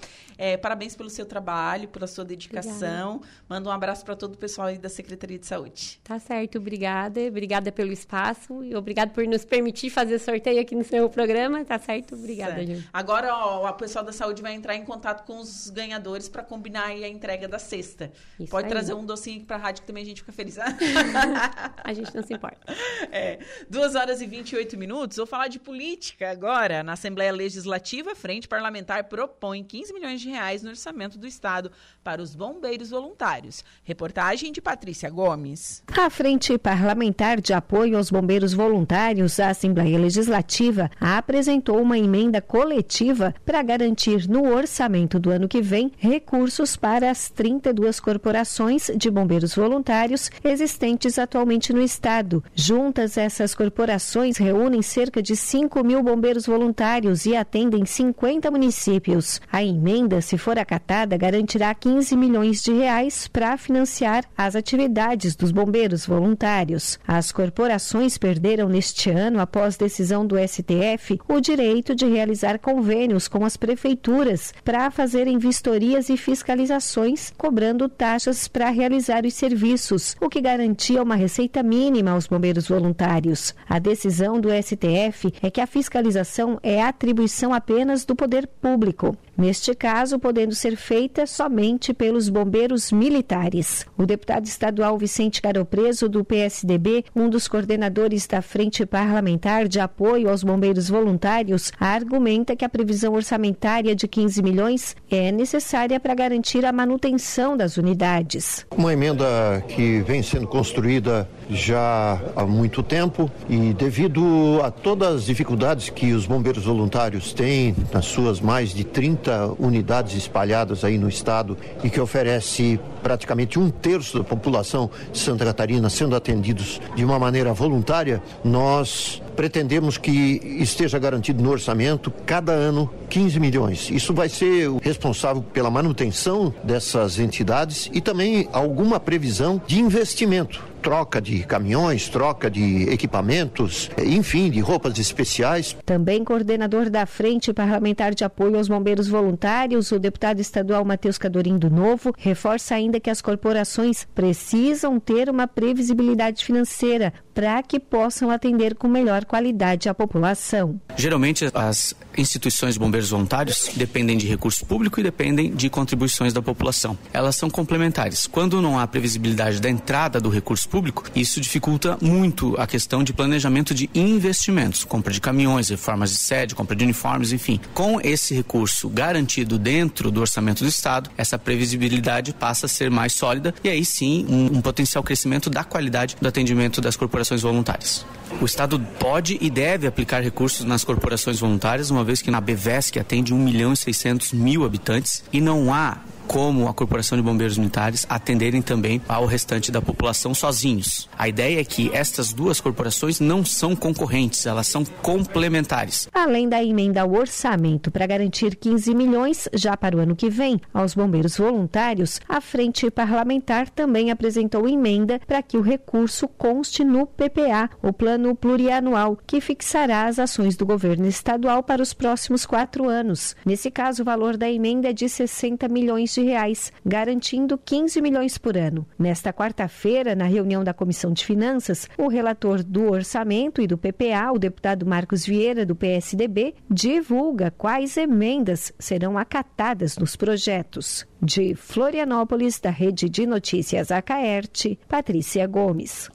[0.42, 3.20] É, parabéns pelo seu trabalho, pela sua dedicação.
[3.46, 6.00] Manda um abraço para todo o pessoal aí da Secretaria de Saúde.
[6.02, 7.20] Tá certo, obrigada.
[7.20, 11.62] Obrigada pelo espaço e obrigado por nos permitir fazer sorteio aqui no seu programa.
[11.62, 12.14] Tá certo?
[12.14, 12.74] Obrigada, Certo.
[12.74, 12.88] Ju.
[12.90, 16.86] Agora, ó, a pessoal da saúde vai entrar em contato com os ganhadores para combinar
[16.86, 18.10] aí a entrega da cesta.
[18.38, 18.70] Isso Pode aí.
[18.70, 20.56] trazer um docinho para a rádio que também a gente fica feliz.
[21.84, 22.60] A gente não se importa.
[23.12, 25.16] É, 2 horas e 28 minutos.
[25.16, 26.82] Vou falar de política agora.
[26.82, 31.70] Na Assembleia Legislativa, Frente Parlamentar propõe 15 milhões de reais no orçamento do Estado
[32.02, 33.64] para os bombeiros voluntários.
[33.84, 35.82] Reportagem de Patrícia Gomes.
[35.96, 43.34] A Frente Parlamentar de Apoio aos Bombeiros Voluntários, a Assembleia Legislativa, apresentou uma emenda coletiva
[43.44, 49.54] para garantir no orçamento do ano que vem recursos para as 32 corporações de bombeiros
[49.54, 52.42] voluntários existentes atualmente no Estado.
[52.54, 59.40] Juntas, essas corporações reúnem cerca de 5 mil bombeiros voluntários e atendem 50 municípios.
[59.50, 65.52] A emenda, se for acatada, garantirá 15 milhões de reais para financiar as atividades dos
[65.52, 66.98] bombeiros voluntários.
[67.06, 73.44] As corporações perderam neste ano, após decisão do STF, o direito de realizar convênios com
[73.44, 80.40] as prefeituras para fazerem vistorias e fiscalizações, cobrando taxas para realizar os serviços, o que
[80.40, 83.54] garantia uma receita mínima aos bombeiros voluntários.
[83.68, 89.16] A decisão do STF é que a fiscalização é atribuição apenas do poder público.
[89.40, 93.86] Neste caso, podendo ser feita somente pelos bombeiros militares.
[93.96, 100.28] O deputado estadual Vicente Caropreso, do PSDB, um dos coordenadores da Frente Parlamentar de Apoio
[100.28, 106.66] aos Bombeiros Voluntários, argumenta que a previsão orçamentária de 15 milhões é necessária para garantir
[106.66, 108.66] a manutenção das unidades.
[108.76, 115.24] Uma emenda que vem sendo construída já há muito tempo e devido a todas as
[115.24, 121.08] dificuldades que os bombeiros voluntários têm nas suas mais de 30 unidades espalhadas aí no
[121.08, 127.04] estado e que oferece praticamente um terço da população de Santa Catarina sendo atendidos de
[127.04, 133.90] uma maneira voluntária, nós pretendemos que esteja garantido no orçamento cada ano 15 milhões.
[133.90, 140.68] Isso vai ser o responsável pela manutenção dessas entidades e também alguma previsão de investimento
[140.80, 145.76] troca de caminhões, troca de equipamentos, enfim, de roupas especiais.
[145.84, 151.58] Também coordenador da Frente Parlamentar de Apoio aos Bombeiros Voluntários, o deputado estadual Matheus Cadorim
[151.58, 158.30] do Novo, reforça ainda que as corporações precisam ter uma previsibilidade financeira para que possam
[158.30, 160.78] atender com melhor qualidade a população.
[160.94, 166.42] Geralmente as instituições de bombeiros voluntários dependem de recurso público e dependem de contribuições da
[166.42, 166.98] população.
[167.12, 168.26] Elas são complementares.
[168.26, 173.14] Quando não há previsibilidade da entrada do recurso público, isso dificulta muito a questão de
[173.14, 177.58] planejamento de investimentos, compra de caminhões, reformas de sede, compra de uniformes, enfim.
[177.72, 183.14] Com esse recurso garantido dentro do orçamento do Estado, essa previsibilidade passa a ser mais
[183.14, 188.04] sólida e aí sim um, um potencial crescimento da qualidade do atendimento das corporações voluntárias.
[188.40, 192.98] O Estado pode e deve aplicar recursos nas corporações voluntárias, uma vez que na BVESC
[192.98, 195.98] atende 1 milhão e 600 mil habitantes e não há
[196.30, 201.08] como a Corporação de Bombeiros Militares atenderem também ao restante da população sozinhos.
[201.18, 206.08] A ideia é que estas duas corporações não são concorrentes, elas são complementares.
[206.14, 210.60] Além da emenda ao orçamento para garantir 15 milhões já para o ano que vem
[210.72, 217.08] aos bombeiros voluntários, a Frente Parlamentar também apresentou emenda para que o recurso conste no
[217.08, 222.88] PPA, o Plano Plurianual, que fixará as ações do governo estadual para os próximos quatro
[222.88, 223.34] anos.
[223.44, 228.00] Nesse caso, o valor da emenda é de 60 milhões de de reais, garantindo 15
[228.02, 228.86] milhões por ano.
[228.98, 234.32] Nesta quarta-feira, na reunião da Comissão de Finanças, o relator do orçamento e do PPA,
[234.34, 241.06] o deputado Marcos Vieira, do PSDB, divulga quais emendas serão acatadas nos projetos.
[241.22, 246.10] De Florianópolis, da Rede de Notícias Acaerte, Patrícia Gomes.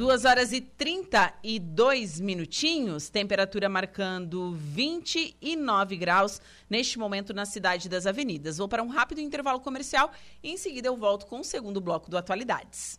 [0.00, 8.56] 2 horas e 32 minutinhos, temperatura marcando 29 graus neste momento na cidade das avenidas.
[8.56, 10.10] Vou para um rápido intervalo comercial
[10.42, 12.98] e em seguida eu volto com o segundo bloco do Atualidades.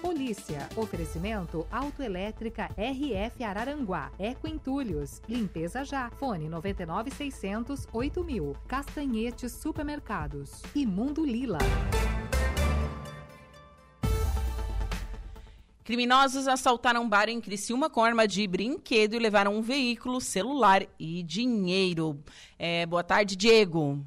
[0.00, 0.68] Polícia.
[0.76, 4.12] Oferecimento Autoelétrica RF Araranguá.
[4.16, 5.20] Eco Entulhos.
[5.28, 6.08] Limpeza já.
[6.20, 8.56] Fone 99600 8000.
[8.68, 10.62] Castanhetes Supermercados.
[10.72, 11.58] E Mundo Lila.
[15.88, 20.86] Criminosos assaltaram um bar em Criciúma com arma de brinquedo e levaram um veículo, celular
[20.98, 22.22] e dinheiro.
[22.58, 24.04] É, boa tarde, Diego.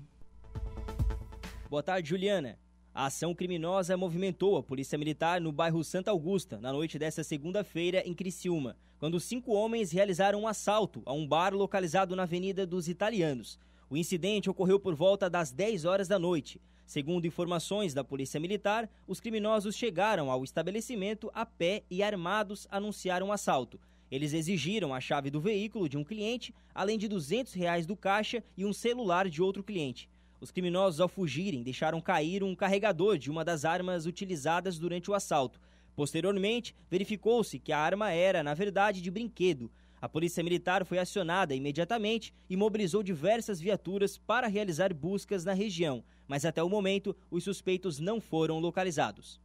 [1.68, 2.60] Boa tarde, Juliana.
[2.94, 8.08] A ação criminosa movimentou a Polícia Militar no bairro Santa Augusta na noite desta segunda-feira
[8.08, 12.88] em Criciúma, quando cinco homens realizaram um assalto a um bar localizado na Avenida dos
[12.88, 13.58] Italianos.
[13.90, 16.62] O incidente ocorreu por volta das 10 horas da noite.
[16.92, 23.30] Segundo informações da Polícia Militar, os criminosos chegaram ao estabelecimento a pé e armados anunciaram
[23.30, 23.80] o assalto.
[24.12, 28.44] Eles exigiram a chave do veículo de um cliente, além de 200 reais do caixa
[28.58, 30.10] e um celular de outro cliente.
[30.42, 35.14] Os criminosos, ao fugirem, deixaram cair um carregador de uma das armas utilizadas durante o
[35.14, 35.62] assalto.
[35.96, 39.72] Posteriormente, verificou-se que a arma era, na verdade, de brinquedo.
[40.02, 46.04] A Polícia Militar foi acionada imediatamente e mobilizou diversas viaturas para realizar buscas na região
[46.32, 49.38] mas até o momento os suspeitos não foram localizados.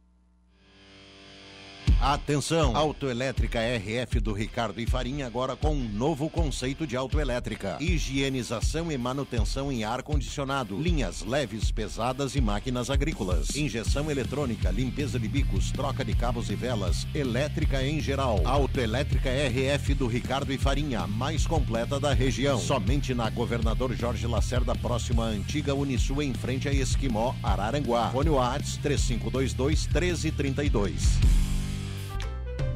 [1.99, 2.77] Atenção!
[2.77, 7.77] Autoelétrica RF do Ricardo e Farinha agora com um novo conceito de autoelétrica.
[7.79, 10.79] Higienização e manutenção em ar-condicionado.
[10.79, 13.55] Linhas leves, pesadas e máquinas agrícolas.
[13.55, 17.07] Injeção eletrônica, limpeza de bicos, troca de cabos e velas.
[17.15, 18.41] Elétrica em geral.
[18.45, 22.59] Autoelétrica RF do Ricardo e Farinha, mais completa da região.
[22.59, 28.11] Somente na Governador Jorge Lacerda, próxima à antiga Unisul, em frente a Esquimó, Araranguá.
[28.11, 31.56] Fone Whats 3522 1332.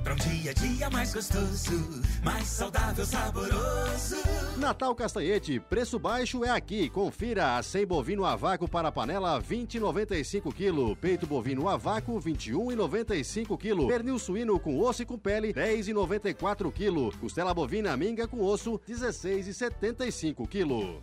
[0.04, 4.16] Pra um dia a dia mais gostoso, mais saudável, saboroso.
[4.58, 6.90] Natal Castanhete, preço baixo é aqui.
[6.90, 13.58] Confira a 100 bovino a vácuo para panela 20,95 kg, peito bovino a vácuo 21,95
[13.58, 18.80] kg, pernil suíno com osso e com pele 10,94 kg, costela bovina minga com osso
[18.90, 21.00] 16,75 kg.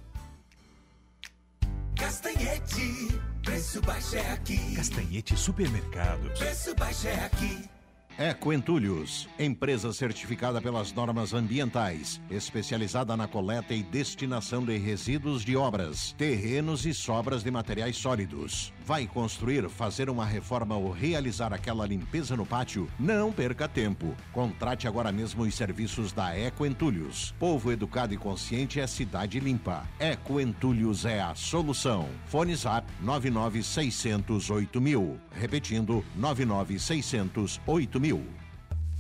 [1.97, 4.75] Castanhete, preço baixo é aqui.
[4.75, 6.39] Castanhete Supermercados.
[6.39, 7.78] Preço baixo é aqui.
[8.19, 15.57] Eco Entulhos, empresa certificada pelas normas ambientais, especializada na coleta e destinação de resíduos de
[15.57, 18.73] obras, terrenos e sobras de materiais sólidos.
[18.89, 22.89] Vai construir, fazer uma reforma ou realizar aquela limpeza no pátio?
[22.99, 24.17] Não perca tempo.
[24.33, 27.35] Contrate agora mesmo os serviços da Eco Entulhos.
[27.39, 29.87] Povo educado e consciente é cidade limpa.
[29.99, 32.09] Eco Entulhos é a solução.
[32.29, 35.21] Fone Zap 99608 mil.
[35.33, 38.48] Repetindo, 99608 mil.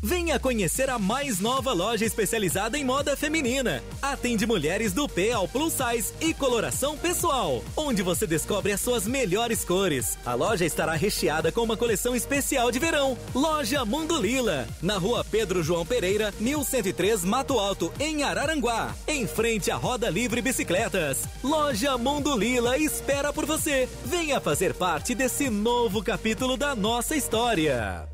[0.00, 3.82] Venha conhecer a mais nova loja especializada em moda feminina.
[4.00, 9.08] Atende mulheres do P ao Plus Size e coloração pessoal, onde você descobre as suas
[9.08, 10.16] melhores cores.
[10.24, 13.18] A loja estará recheada com uma coleção especial de verão.
[13.34, 19.68] Loja Mundo Lila, na rua Pedro João Pereira, 1103 Mato Alto, em Araranguá, em frente
[19.68, 21.24] à Roda Livre Bicicletas.
[21.42, 23.88] Loja Mundo Lila espera por você.
[24.04, 28.08] Venha fazer parte desse novo capítulo da nossa história.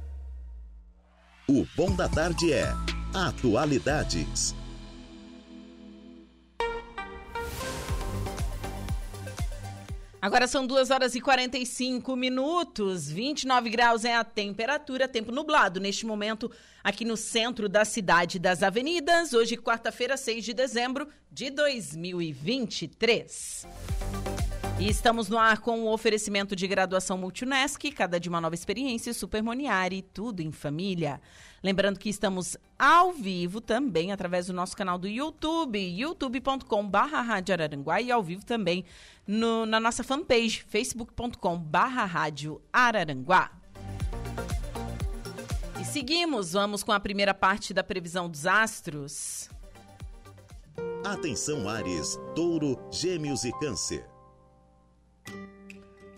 [1.46, 2.72] O Bom da Tarde é
[3.12, 4.54] Atualidades.
[10.22, 16.06] Agora são 2 horas e 45 minutos, 29 graus é a temperatura, tempo nublado neste
[16.06, 16.50] momento
[16.82, 19.34] aqui no centro da cidade das avenidas.
[19.34, 23.66] Hoje, quarta-feira, 6 de dezembro de 2023.
[24.78, 29.14] E estamos no ar com o oferecimento de graduação Multunesc, cada de uma nova experiência,
[29.14, 31.20] Supermoniari, tudo em família.
[31.62, 38.22] Lembrando que estamos ao vivo também através do nosso canal do YouTube, youtube.com.br e ao
[38.22, 38.84] vivo também
[39.26, 43.52] no, na nossa fanpage, facebook.com.br Araranguá.
[45.80, 49.48] E seguimos, vamos com a primeira parte da previsão dos astros.
[51.04, 54.13] Atenção Ares, Touro, Gêmeos e Câncer.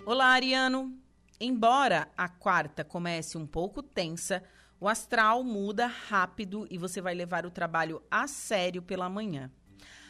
[0.09, 0.97] Olá, Ariano.
[1.40, 4.40] Embora a quarta comece um pouco tensa,
[4.79, 9.51] o astral muda rápido e você vai levar o trabalho a sério pela manhã.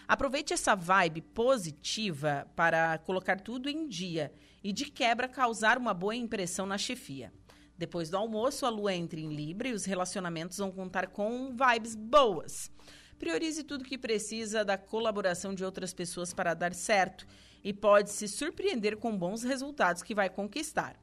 [0.07, 4.31] Aproveite essa vibe positiva para colocar tudo em dia
[4.63, 7.33] e, de quebra, causar uma boa impressão na chefia.
[7.79, 11.95] Depois do almoço, a lua entra em Libra e os relacionamentos vão contar com vibes
[11.95, 12.71] boas.
[13.19, 17.27] Priorize tudo que precisa da colaboração de outras pessoas para dar certo
[17.67, 20.95] e pode se surpreender com bons resultados que vai conquistar.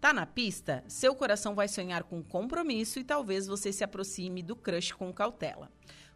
[0.00, 0.84] Tá na pista?
[0.86, 5.72] Seu coração vai sonhar com compromisso e talvez você se aproxime do crush com cautela.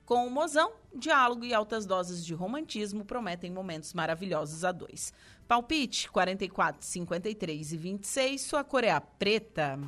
[0.06, 5.12] Com o mozão, diálogo e altas doses de romantismo prometem momentos maravilhosos a dois.
[5.48, 9.80] Palpite 44, 53 e 26, sua cor é a preta.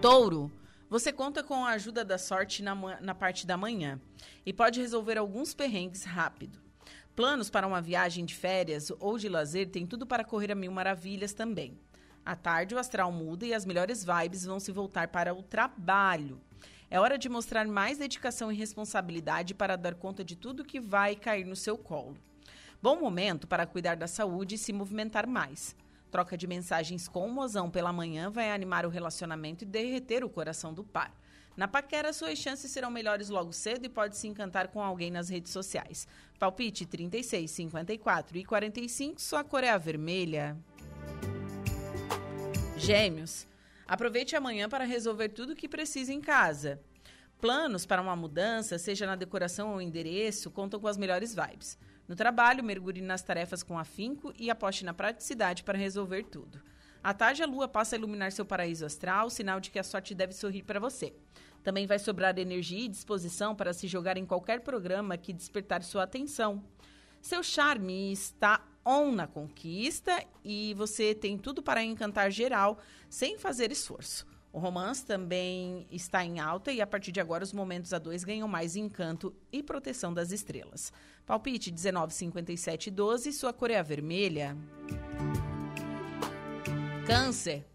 [0.00, 0.52] Touro,
[0.88, 4.00] você conta com a ajuda da sorte na, na parte da manhã
[4.46, 6.63] e pode resolver alguns perrengues rápido.
[7.16, 10.72] Planos para uma viagem de férias ou de lazer tem tudo para correr a mil
[10.72, 11.78] maravilhas também.
[12.26, 16.40] À tarde, o astral muda e as melhores vibes vão se voltar para o trabalho.
[16.90, 21.14] É hora de mostrar mais dedicação e responsabilidade para dar conta de tudo que vai
[21.14, 22.16] cair no seu colo.
[22.82, 25.76] Bom momento para cuidar da saúde e se movimentar mais.
[26.10, 30.28] Troca de mensagens com o mozão pela manhã vai animar o relacionamento e derreter o
[30.30, 31.14] coração do par.
[31.56, 35.28] Na paquera, suas chances serão melhores logo cedo e pode se encantar com alguém nas
[35.28, 36.08] redes sociais.
[36.38, 40.56] Palpite 36, 54 e 45, sua cor é a vermelha.
[42.76, 43.46] Gêmeos,
[43.86, 46.80] aproveite amanhã para resolver tudo o que precisa em casa.
[47.40, 51.78] Planos para uma mudança, seja na decoração ou endereço, contam com as melhores vibes.
[52.08, 56.60] No trabalho, mergulhe nas tarefas com afinco e aposte na praticidade para resolver tudo.
[57.04, 60.14] À tarde, a lua passa a iluminar seu paraíso astral, sinal de que a sorte
[60.14, 61.12] deve sorrir para você.
[61.62, 66.04] Também vai sobrar energia e disposição para se jogar em qualquer programa que despertar sua
[66.04, 66.64] atenção.
[67.20, 72.78] Seu charme está on na conquista e você tem tudo para encantar geral
[73.10, 74.26] sem fazer esforço.
[74.50, 78.24] O romance também está em alta e a partir de agora os momentos a dois
[78.24, 80.90] ganham mais encanto e proteção das estrelas.
[81.26, 84.56] Palpite 19, 57 12, sua cor é a vermelha.
[87.06, 87.66] Câncer.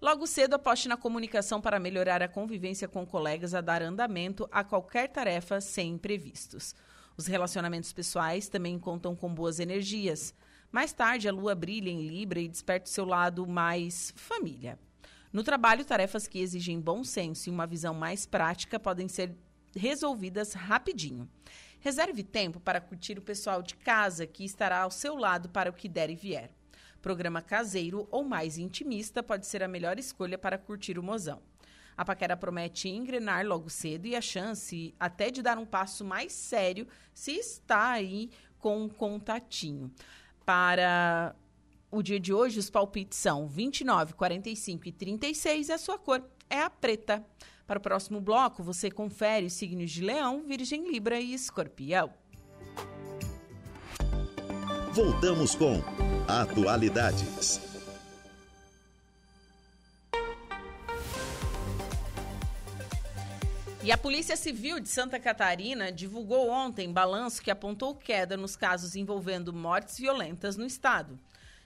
[0.00, 4.64] Logo cedo, aposte na comunicação para melhorar a convivência com colegas a dar andamento a
[4.64, 6.74] qualquer tarefa sem imprevistos.
[7.14, 10.34] Os relacionamentos pessoais também contam com boas energias.
[10.72, 14.78] Mais tarde, a lua brilha em Libra e desperta o seu lado mais família.
[15.30, 19.34] No trabalho, tarefas que exigem bom senso e uma visão mais prática podem ser
[19.76, 21.28] resolvidas rapidinho.
[21.80, 25.74] Reserve tempo para curtir o pessoal de casa que estará ao seu lado para o
[25.74, 26.57] que der e vier.
[27.00, 31.40] Programa caseiro ou mais intimista pode ser a melhor escolha para curtir o mozão.
[31.96, 36.32] A paquera promete engrenar logo cedo e a chance até de dar um passo mais
[36.32, 39.90] sério se está aí com um contatinho.
[40.44, 41.34] Para
[41.90, 46.22] o dia de hoje, os palpites são 29, 45 e 36 e a sua cor
[46.48, 47.24] é a preta.
[47.66, 52.12] Para o próximo bloco, você confere os signos de Leão, Virgem, Libra e Escorpião.
[54.98, 55.80] Voltamos com
[56.26, 57.60] Atualidades.
[63.80, 68.96] E a Polícia Civil de Santa Catarina divulgou ontem balanço que apontou queda nos casos
[68.96, 71.16] envolvendo mortes violentas no estado.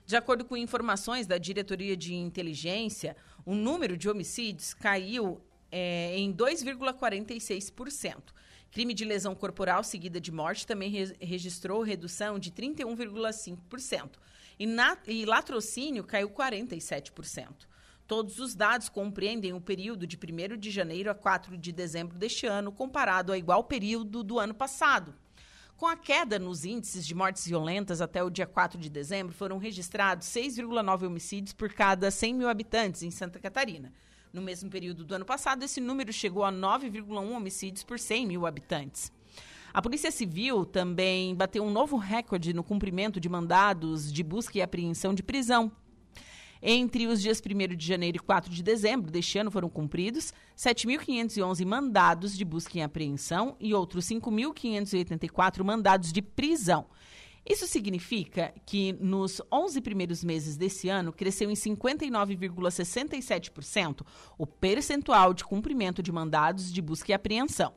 [0.05, 3.17] De acordo com informações da Diretoria de Inteligência,
[3.47, 8.25] o número de homicídios caiu é, em 2,46%.
[8.73, 14.13] Crime de lesão corporal seguida de morte também re registrou redução de 31,5%.
[14.59, 14.67] E,
[15.07, 17.67] e latrocínio caiu 47%.
[18.07, 22.47] Todos os dados compreendem o período de 1 de janeiro a 4 de dezembro deste
[22.47, 25.15] ano, comparado ao igual período do ano passado.
[25.77, 29.59] Com a queda nos índices de mortes violentas até o dia 4 de dezembro, foram
[29.59, 33.93] registrados 6,9 homicídios por cada 100 mil habitantes em Santa Catarina.
[34.33, 38.47] No mesmo período do ano passado, esse número chegou a 9,1 homicídios por 100 mil
[38.47, 39.13] habitantes.
[39.75, 44.63] A Polícia Civil também bateu um novo recorde no cumprimento de mandados de busca e
[44.63, 45.71] apreensão de prisão.
[46.63, 51.67] Entre os dias 1 de janeiro e 4 de dezembro deste ano foram cumpridos 7.511
[51.67, 56.87] mandados de busca e apreensão e outros 5.584 mandados de prisão.
[57.45, 64.07] Isso significa que nos 11 primeiros meses desse ano cresceu em 59,67%
[64.39, 67.75] o percentual de cumprimento de mandados de busca e apreensão.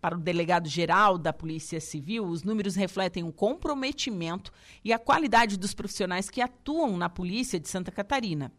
[0.00, 4.52] Para o delegado-geral da Polícia Civil, os números refletem o comprometimento
[4.84, 8.52] e a qualidade dos profissionais que atuam na Polícia de Santa Catarina.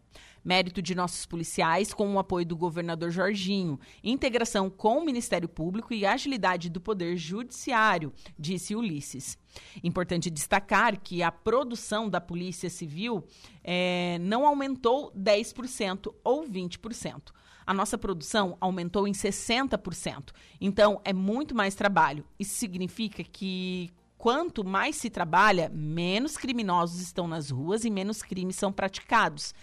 [0.43, 5.93] Mérito de nossos policiais com o apoio do governador Jorginho, integração com o Ministério Público
[5.93, 9.37] e agilidade do Poder Judiciário, disse Ulisses.
[9.83, 13.23] Importante destacar que a produção da Polícia Civil
[13.63, 17.31] é, não aumentou 10% ou 20%
[17.69, 20.31] a nossa produção aumentou em 60%.
[20.59, 22.25] Então, é muito mais trabalho.
[22.39, 28.55] Isso significa que quanto mais se trabalha, menos criminosos estão nas ruas e menos crimes
[28.55, 29.53] são praticados.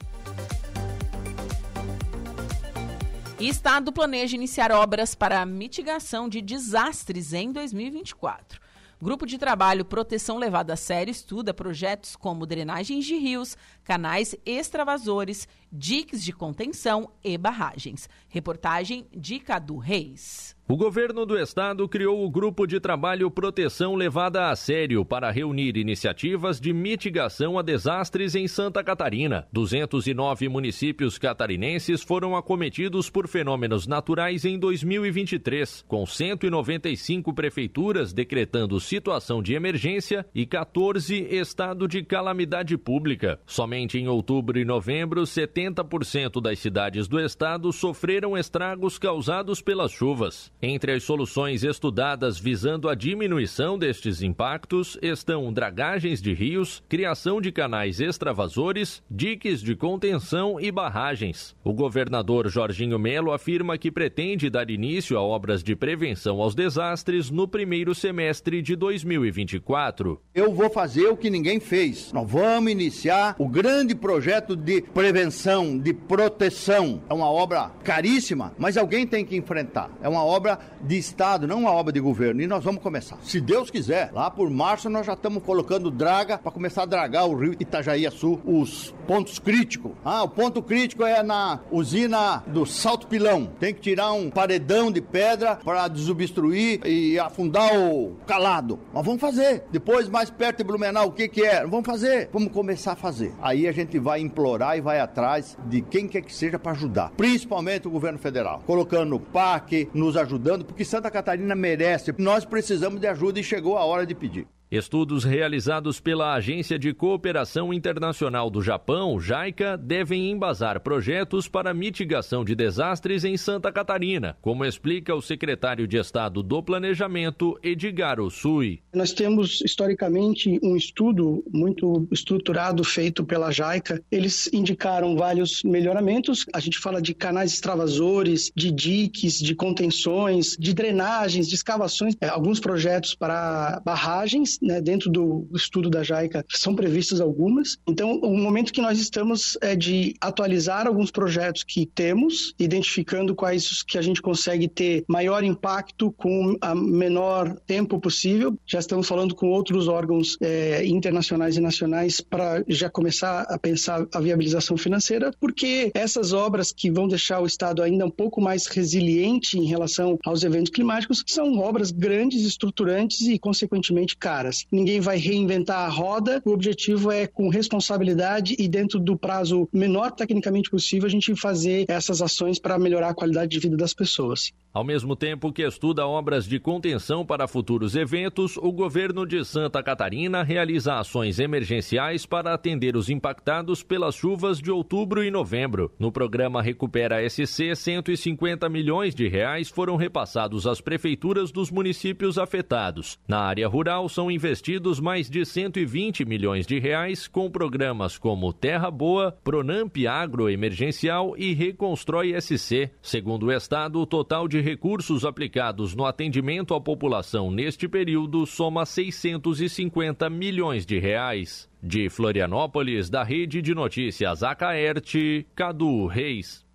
[3.40, 8.60] Estado planeja iniciar obras para mitigação de desastres em 2024.
[9.00, 15.46] Grupo de trabalho Proteção Levada a Sério estuda projetos como drenagens de rios, canais extravasores,
[15.70, 18.08] diques de contenção e barragens.
[18.28, 20.57] Reportagem de Cadu Reis.
[20.70, 25.78] O governo do estado criou o grupo de trabalho Proteção Levada a Sério para reunir
[25.78, 29.48] iniciativas de mitigação a desastres em Santa Catarina.
[29.50, 39.42] 209 municípios catarinenses foram acometidos por fenômenos naturais em 2023, com 195 prefeituras decretando situação
[39.42, 43.40] de emergência e 14 estado de calamidade pública.
[43.46, 50.52] Somente em outubro e novembro, 70% das cidades do estado sofreram estragos causados pelas chuvas.
[50.60, 57.52] Entre as soluções estudadas visando a diminuição destes impactos estão dragagens de rios, criação de
[57.52, 61.54] canais extravasores, diques de contenção e barragens.
[61.62, 67.30] O governador Jorginho Melo afirma que pretende dar início a obras de prevenção aos desastres
[67.30, 70.20] no primeiro semestre de 2024.
[70.34, 72.12] Eu vou fazer o que ninguém fez.
[72.12, 77.00] Nós vamos iniciar o grande projeto de prevenção, de proteção.
[77.08, 79.88] É uma obra caríssima, mas alguém tem que enfrentar.
[80.02, 82.40] É uma obra obra de Estado, não uma obra de governo.
[82.40, 83.18] E nós vamos começar.
[83.22, 87.26] Se Deus quiser, lá por março nós já estamos colocando draga para começar a dragar
[87.26, 89.92] o rio Itajaí Sul, os pontos críticos.
[90.04, 93.50] Ah, o ponto crítico é na usina do Salto Pilão.
[93.58, 98.78] Tem que tirar um paredão de pedra para desobstruir e afundar o calado.
[98.94, 99.64] Nós vamos fazer.
[99.70, 101.66] Depois, mais perto de Blumenau, o que, que é?
[101.66, 102.30] Vamos fazer.
[102.32, 103.32] Vamos começar a fazer.
[103.42, 107.10] Aí a gente vai implorar e vai atrás de quem quer que seja para ajudar.
[107.16, 108.62] Principalmente o governo federal.
[108.66, 112.14] Colocando o PAC, nos ajudando, porque Santa Catarina merece.
[112.18, 114.46] Nós precisamos de ajuda e chegou a hora de pedir.
[114.70, 122.44] Estudos realizados pela Agência de Cooperação Internacional do Japão, JICA, devem embasar projetos para mitigação
[122.44, 128.82] de desastres em Santa Catarina, como explica o secretário de Estado do Planejamento, Edgar Osui.
[128.94, 134.02] Nós temos, historicamente, um estudo muito estruturado feito pela JICA.
[134.12, 136.44] Eles indicaram vários melhoramentos.
[136.52, 142.28] A gente fala de canais extravasores, de diques, de contenções, de drenagens, de escavações, é,
[142.28, 147.76] alguns projetos para barragens né, dentro do estudo da JAICA são previstas algumas.
[147.86, 153.82] Então, o momento que nós estamos é de atualizar alguns projetos que temos, identificando quais
[153.82, 158.58] que a gente consegue ter maior impacto com a menor tempo possível.
[158.66, 164.06] Já estamos falando com outros órgãos é, internacionais e nacionais para já começar a pensar
[164.12, 168.66] a viabilização financeira, porque essas obras que vão deixar o Estado ainda um pouco mais
[168.66, 174.66] resiliente em relação aos eventos climáticos são obras grandes, estruturantes e, consequentemente, caras caras.
[174.72, 176.42] Ninguém vai reinventar a roda.
[176.44, 181.84] O objetivo é, com responsabilidade e dentro do prazo menor tecnicamente possível, a gente fazer
[181.88, 184.52] essas ações para melhorar a qualidade de vida das pessoas.
[184.72, 189.82] Ao mesmo tempo que estuda obras de contenção para futuros eventos, o governo de Santa
[189.82, 195.90] Catarina realiza ações emergenciais para atender os impactados pelas chuvas de outubro e novembro.
[195.98, 203.18] No programa Recupera SC, 150 milhões de reais foram repassados às prefeituras dos municípios afetados.
[203.26, 208.88] Na área rural, são investidos mais de 120 milhões de reais com programas como Terra
[208.88, 212.88] Boa, Pronamp Agro Emergencial e Reconstrói SC.
[213.02, 218.86] Segundo o Estado, o total de recursos aplicados no atendimento à população neste período soma
[218.86, 221.68] 650 milhões de reais.
[221.82, 226.67] De Florianópolis, da Rede de Notícias Acaerte, Cadu Reis.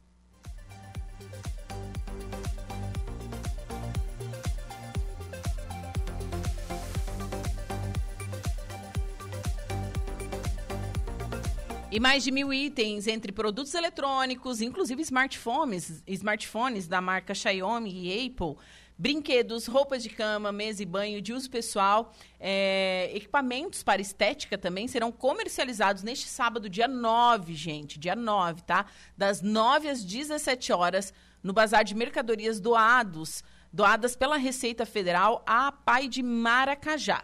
[11.93, 18.25] E mais de mil itens entre produtos eletrônicos, inclusive smartphones, smartphones da marca Xiaomi e
[18.25, 18.55] Apple,
[18.97, 24.87] brinquedos, roupas de cama, mesa e banho de uso pessoal, é, equipamentos para estética também
[24.87, 28.87] serão comercializados neste sábado, dia 9, gente, dia 9, tá?
[29.15, 31.13] Das 9 às 17 horas,
[31.43, 37.23] no Bazar de Mercadorias Doados, doadas pela Receita Federal à PAI de Maracajá.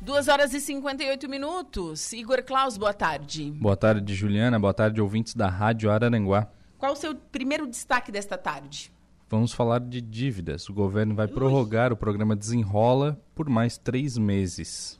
[0.00, 2.14] Duas horas e 58 minutos.
[2.14, 3.50] Igor Klaus, boa tarde.
[3.50, 4.58] Boa tarde, Juliana.
[4.58, 6.50] Boa tarde, ouvintes da Rádio Araranguá.
[6.78, 8.90] Qual o seu primeiro destaque desta tarde?
[9.30, 10.68] Vamos falar de dívidas.
[10.68, 11.32] O governo vai Ui.
[11.32, 14.98] prorrogar o programa Desenrola por mais três meses.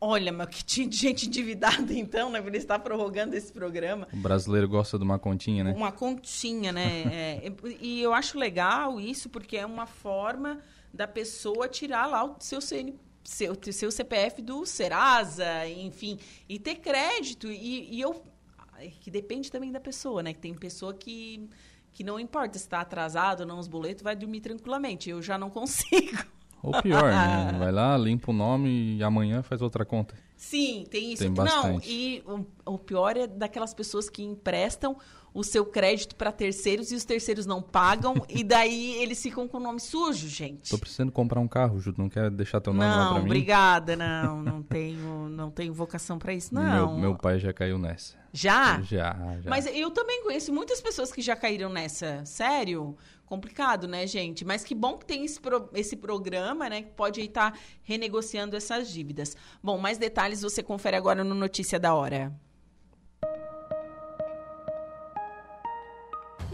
[0.00, 2.40] Olha, mas que tinha de gente endividada então, né?
[2.40, 4.08] Por ele estar prorrogando esse programa.
[4.12, 5.74] O brasileiro gosta de uma continha, né?
[5.76, 7.02] Uma continha, né?
[7.12, 10.58] é, e eu acho legal isso porque é uma forma
[10.92, 16.18] da pessoa tirar lá o seu seu, seu CPF do Serasa, enfim,
[16.48, 17.50] e ter crédito.
[17.50, 18.22] E, e eu.
[19.00, 20.32] Que depende também da pessoa, né?
[20.32, 21.48] Que tem pessoa que,
[21.96, 25.08] que não importa se está atrasado ou não os boletos, vai dormir tranquilamente.
[25.08, 26.22] Eu já não consigo.
[26.62, 27.56] Ou pior, né?
[27.58, 30.14] Vai lá, limpa o nome e amanhã faz outra conta.
[30.36, 31.22] Sim, tem isso.
[31.22, 34.94] Tem não, e o, o pior é daquelas pessoas que emprestam
[35.36, 39.58] o seu crédito para terceiros e os terceiros não pagam e daí eles ficam com
[39.58, 40.70] o nome sujo, gente.
[40.70, 43.26] Tô precisando comprar um carro, Ju, não quer deixar teu nome não, lá para mim?
[43.26, 46.94] obrigada, não, não tenho, não tenho vocação para isso, não.
[46.94, 48.16] Meu, meu pai já caiu nessa.
[48.32, 48.80] Já?
[48.80, 49.50] Já, já.
[49.50, 52.24] Mas eu também conheço muitas pessoas que já caíram nessa.
[52.24, 52.96] Sério?
[53.26, 54.42] Complicado, né, gente?
[54.42, 56.80] Mas que bom que tem esse, pro, esse programa, né?
[56.80, 59.36] Que pode estar tá renegociando essas dívidas.
[59.62, 62.32] Bom, mais detalhes você confere agora no Notícia da Hora.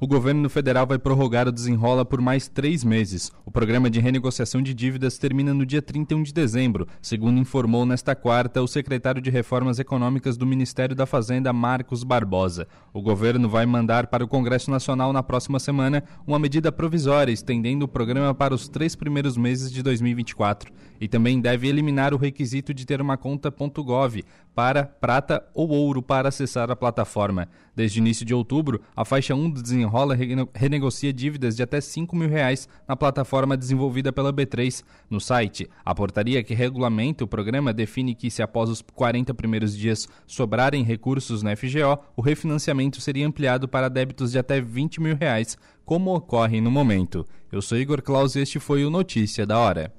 [0.00, 3.32] O governo federal vai prorrogar o desenrola por mais três meses.
[3.44, 8.14] O programa de renegociação de dívidas termina no dia 31 de dezembro, segundo informou nesta
[8.14, 12.68] quarta o secretário de Reformas Econômicas do Ministério da Fazenda, Marcos Barbosa.
[12.92, 17.84] O governo vai mandar para o Congresso Nacional na próxima semana uma medida provisória estendendo
[17.84, 22.74] o programa para os três primeiros meses de 2024 e também deve eliminar o requisito
[22.74, 24.22] de ter uma conta .gov
[24.54, 27.48] para prata ou ouro para acessar a plataforma.
[27.76, 30.16] Desde o início de outubro, a faixa 1 do Desenrola
[30.52, 34.82] renegocia dívidas de até 5 mil reais na plataforma desenvolvida pela B3.
[35.08, 39.76] No site, a portaria que regulamenta o programa define que se após os 40 primeiros
[39.76, 45.16] dias sobrarem recursos na FGO, o refinanciamento seria ampliado para débitos de até 20 mil
[45.16, 47.24] reais, como ocorre no momento.
[47.52, 49.92] Eu sou Igor Claus e este foi o Notícia da Hora.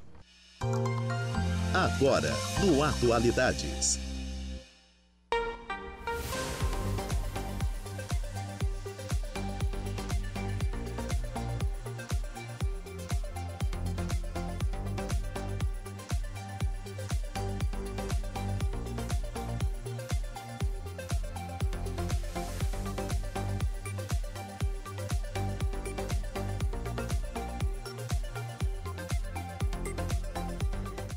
[1.74, 2.34] Agora,
[2.66, 4.09] no Atualidades.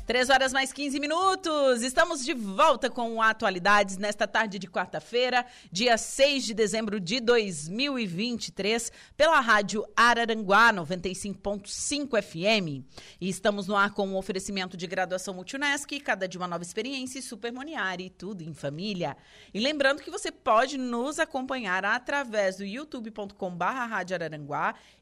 [0.05, 1.81] Três horas mais 15 minutos.
[1.81, 8.91] Estamos de volta com Atualidades nesta tarde de quarta-feira, dia 6 de dezembro de 2023,
[9.15, 12.83] pela Rádio Araranguá 95.5 FM.
[13.21, 17.19] E estamos no ar com um oferecimento de graduação Multunesc, cada dia uma nova experiência
[17.19, 19.15] e Supermoniari, tudo em família.
[19.53, 24.03] E lembrando que você pode nos acompanhar através do youtube.com/barra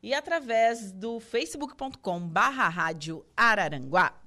[0.04, 2.72] e através do facebook.com/barra
[3.36, 4.21] Araranguá.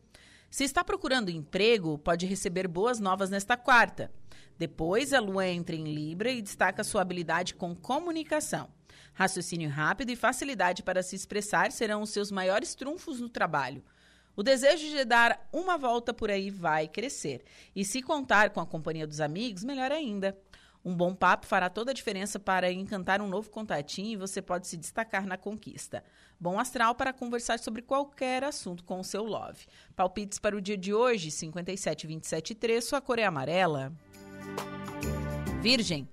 [0.49, 4.11] Se está procurando emprego, pode receber boas novas nesta quarta.
[4.57, 8.67] Depois, a lua entra em Libra e destaca sua habilidade com comunicação.
[9.13, 13.83] Raciocínio rápido e facilidade para se expressar serão os seus maiores trunfos no trabalho.
[14.35, 17.43] O desejo de dar uma volta por aí vai crescer.
[17.75, 20.35] E se contar com a companhia dos amigos, melhor ainda.
[20.83, 24.67] Um bom papo fará toda a diferença para encantar um novo contatinho e você pode
[24.67, 26.03] se destacar na conquista.
[26.39, 29.67] Bom astral para conversar sobre qualquer assunto com o seu love.
[29.95, 33.93] Palpites para o dia de hoje, 57, 27 3, sua cor é amarela.
[35.61, 36.09] Virgem.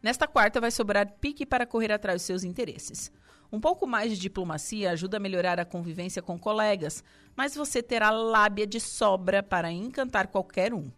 [0.00, 3.10] Nesta quarta vai sobrar pique para correr atrás dos seus interesses.
[3.50, 7.02] Um pouco mais de diplomacia ajuda a melhorar a convivência com colegas,
[7.36, 10.90] mas você terá lábia de sobra para encantar qualquer um.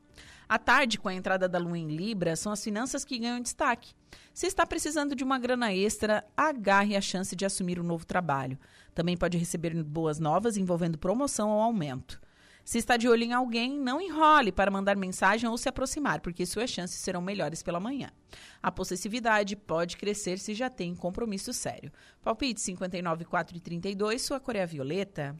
[0.48, 3.94] À tarde, com a entrada da lua em Libra, são as finanças que ganham destaque.
[4.32, 8.58] Se está precisando de uma grana extra, agarre a chance de assumir um novo trabalho.
[8.94, 12.20] Também pode receber boas novas envolvendo promoção ou aumento.
[12.64, 16.46] Se está de olho em alguém, não enrole para mandar mensagem ou se aproximar, porque
[16.46, 18.10] suas chances serão melhores pela manhã.
[18.62, 21.92] A possessividade pode crescer se já tem compromisso sério.
[22.22, 25.36] Palpite 59, 4 e 32, sua cor é violeta.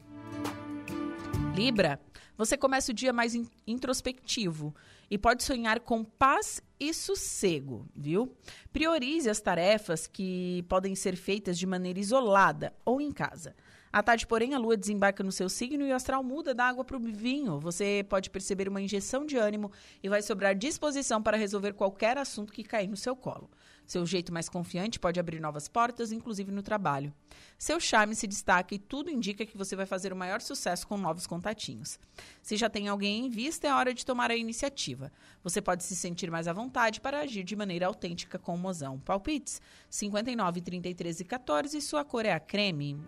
[1.55, 1.99] Libra,
[2.37, 3.33] você começa o dia mais
[3.65, 4.75] introspectivo
[5.09, 8.35] e pode sonhar com paz e sossego, viu?
[8.71, 13.55] Priorize as tarefas que podem ser feitas de maneira isolada ou em casa.
[13.95, 16.83] À tarde, porém, a lua desembarca no seu signo e o astral muda da água
[16.83, 17.61] para o vinho.
[17.61, 19.71] Você pode perceber uma injeção de ânimo
[20.03, 23.49] e vai sobrar disposição para resolver qualquer assunto que cair no seu colo.
[23.87, 27.13] Seu jeito mais confiante pode abrir novas portas, inclusive no trabalho.
[27.57, 30.97] Seu charme se destaca e tudo indica que você vai fazer o maior sucesso com
[30.97, 31.97] novos contatinhos.
[32.41, 35.09] Se já tem alguém em vista, é hora de tomar a iniciativa.
[35.41, 38.99] Você pode se sentir mais à vontade para agir de maneira autêntica com o mozão.
[38.99, 42.99] Palpites 59, 33 e 14 e sua cor é a creme.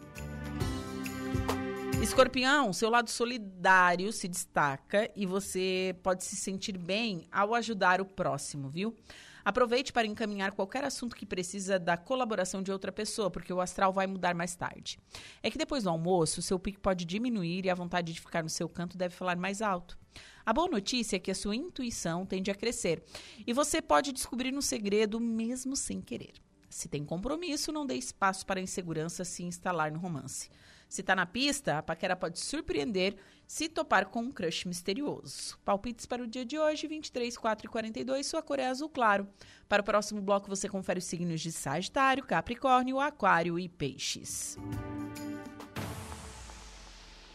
[2.01, 8.05] Escorpião, seu lado solidário se destaca e você pode se sentir bem ao ajudar o
[8.05, 8.95] próximo, viu?
[9.43, 13.93] Aproveite para encaminhar qualquer assunto que precisa da colaboração de outra pessoa, porque o astral
[13.93, 14.99] vai mudar mais tarde.
[15.41, 18.49] É que depois do almoço, seu pique pode diminuir e a vontade de ficar no
[18.49, 19.97] seu canto deve falar mais alto.
[20.45, 23.03] A boa notícia é que a sua intuição tende a crescer
[23.45, 26.33] e você pode descobrir um segredo mesmo sem querer.
[26.69, 30.49] Se tem compromisso, não dê espaço para a insegurança se instalar no romance.
[30.87, 33.15] Se tá na pista, a paquera pode surpreender
[33.45, 35.57] se topar com um crush misterioso.
[35.63, 39.27] Palpites para o dia de hoje, 23, 4 e 42, sua cor é azul claro.
[39.69, 44.57] Para o próximo bloco, você confere os signos de Sagitário, Capricórnio, Aquário e Peixes.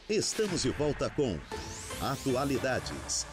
[0.09, 1.39] Estamos de volta com
[2.01, 3.27] Atualidades.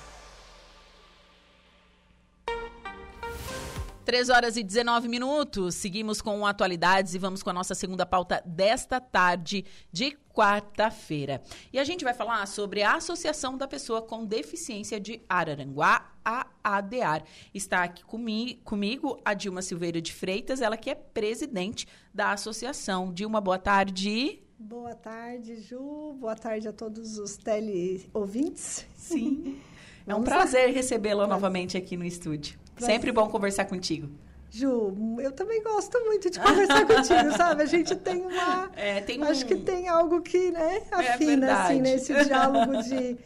[4.10, 5.76] 3 horas e 19 minutos.
[5.76, 11.44] Seguimos com atualidades e vamos com a nossa segunda pauta desta tarde de quarta-feira.
[11.72, 16.48] E a gente vai falar sobre a Associação da Pessoa com Deficiência de Araranguá, a
[16.64, 17.24] ADAR.
[17.54, 23.14] Está aqui comi comigo a Dilma Silveira de Freitas, ela que é presidente da associação.
[23.14, 24.42] Dilma, boa tarde.
[24.58, 26.16] Boa tarde, Ju.
[26.20, 28.88] Boa tarde a todos os teleouvintes.
[28.96, 29.62] Sim.
[30.08, 32.58] é um prazer recebê-la novamente aqui no estúdio.
[32.80, 34.10] Sempre bom conversar contigo.
[34.52, 37.62] Ju, eu também gosto muito de conversar contigo, sabe?
[37.62, 38.70] A gente tem uma.
[38.76, 39.26] É, tem um...
[39.26, 43.18] Acho que tem algo que, né, é afina, é assim, nesse diálogo de,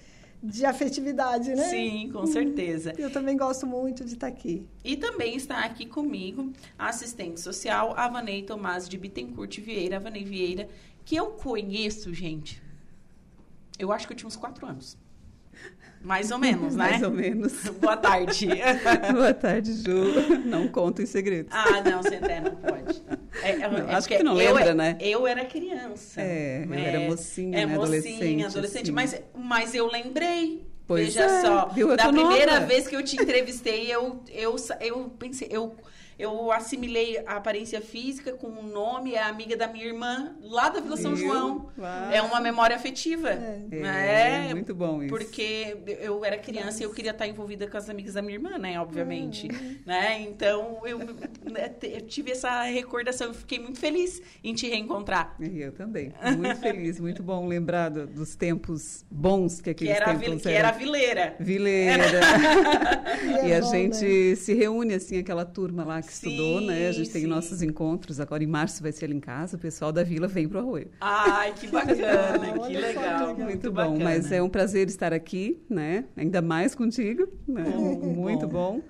[0.41, 1.63] de afetividade, né?
[1.69, 2.93] Sim, com certeza.
[2.97, 4.67] Eu também gosto muito de estar aqui.
[4.83, 9.97] E também está aqui comigo a assistente social, a Vanei Tomás de Bittencourt Vieira.
[9.97, 10.67] A Vanei Vieira,
[11.05, 12.61] que eu conheço, gente.
[13.77, 14.97] Eu acho que eu tinha uns quatro anos.
[16.03, 16.89] Mais ou menos, né?
[16.89, 17.53] Mais ou menos.
[17.79, 18.49] Boa tarde.
[19.13, 20.39] Boa tarde, Ju.
[20.45, 21.47] Não conto em segredo.
[21.51, 23.01] Ah, não, você até não pode.
[23.41, 24.97] É, é, não, acho que não lembra, eu, né?
[24.99, 26.21] Eu era criança.
[26.21, 27.75] É, eu era mocinha, é, né?
[27.75, 28.45] mocinha, adolescente.
[28.45, 28.91] adolescente.
[28.91, 30.67] Mas, mas eu lembrei.
[30.85, 32.65] Pois Veja é, só, da primeira nova.
[32.65, 35.73] vez que eu te entrevistei, eu, eu, eu pensei, eu
[36.17, 40.79] eu assimilei a aparência física com o nome, é amiga da minha irmã, lá da
[40.79, 41.69] Vila São João.
[41.77, 42.11] Uau.
[42.11, 43.29] É uma memória afetiva.
[43.29, 43.61] É.
[43.71, 44.49] é.
[44.49, 45.09] é, muito bom isso.
[45.09, 48.57] Porque eu era criança e eu queria estar envolvida com as amigas da minha irmã,
[48.57, 48.79] né?
[48.79, 49.47] Obviamente.
[49.51, 49.77] Hum.
[49.85, 50.21] Né?
[50.21, 55.35] Então, eu, né, eu, tive essa recordação, eu fiquei muito feliz em te reencontrar.
[55.39, 56.13] Eu também.
[56.37, 60.71] Muito feliz, muito bom lembrar dos tempos bons que aqueles que era tempos Que era
[60.71, 61.35] vileira.
[61.39, 62.19] Vileira.
[63.43, 64.35] e, e a bom, gente né?
[64.35, 66.87] se reúne, assim, aquela turma lá que sim, estudou, né?
[66.87, 67.13] A gente sim.
[67.13, 68.19] tem nossos encontros.
[68.19, 69.57] Agora em março vai ser ali em casa.
[69.57, 70.89] O pessoal da vila vem pro Arroio.
[71.01, 73.35] Ai, que bacana, que legal.
[73.35, 73.93] Muito bom.
[73.93, 74.03] Bacana.
[74.03, 76.05] Mas é um prazer estar aqui, né?
[76.15, 77.63] Ainda mais contigo, né?
[77.63, 78.81] Muito bom.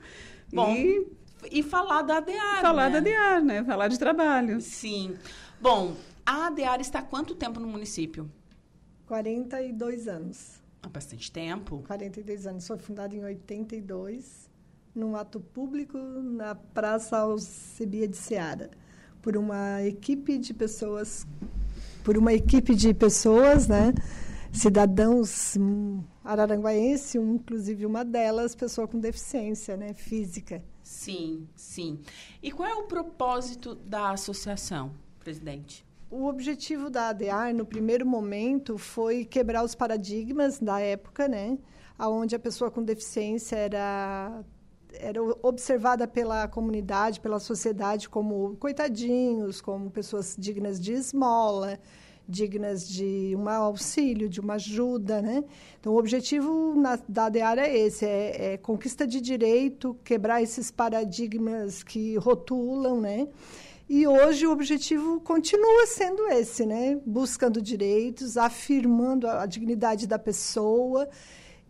[0.51, 0.76] Bom.
[0.76, 1.07] E,
[1.51, 2.61] e falar da ADAR.
[2.61, 3.01] Falar né?
[3.01, 3.64] da ADAR, né?
[3.64, 4.61] Falar de trabalho.
[4.61, 5.16] Sim.
[5.61, 5.95] Bom,
[6.26, 8.30] a ADAR está há quanto tempo no município?
[9.07, 10.61] 42 anos.
[10.82, 11.84] Há bastante tempo.
[11.88, 12.68] 42 anos.
[12.68, 14.43] Foi fundada em 82
[14.96, 18.70] num ato público na Praça Alcebia de Seara,
[19.22, 21.26] por uma equipe de pessoas,
[22.04, 23.94] por uma equipe de pessoas, né,
[24.52, 25.58] cidadãos
[26.24, 30.64] araranguaense, inclusive uma delas, pessoa com deficiência, né, física.
[30.84, 32.00] Sim, sim.
[32.41, 35.86] E qual é o propósito da associação, presidente?
[36.12, 41.58] O objetivo da ADAR, no primeiro momento, foi quebrar os paradigmas da época, né?
[42.00, 44.44] onde a pessoa com deficiência era
[45.00, 51.80] era observada pela comunidade, pela sociedade como coitadinhos, como pessoas dignas de esmola,
[52.28, 55.44] dignas de um auxílio, de uma ajuda, né?
[55.80, 60.72] Então, o objetivo na, da DEAR é esse, é, é, conquista de direito, quebrar esses
[60.72, 63.28] paradigmas que rotulam, né?
[63.89, 66.98] E hoje o objetivo continua sendo esse, né?
[67.06, 71.10] Buscando direitos, afirmando a, a dignidade da pessoa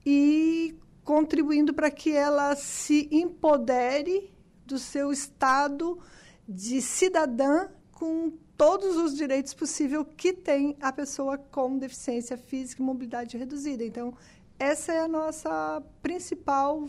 [0.05, 4.31] e contribuindo para que ela se empodere
[4.65, 5.99] do seu estado
[6.47, 12.85] de cidadã com todos os direitos possíveis que tem a pessoa com deficiência física e
[12.85, 13.83] mobilidade reduzida.
[13.83, 14.13] Então,
[14.57, 16.87] essa é a nossa principal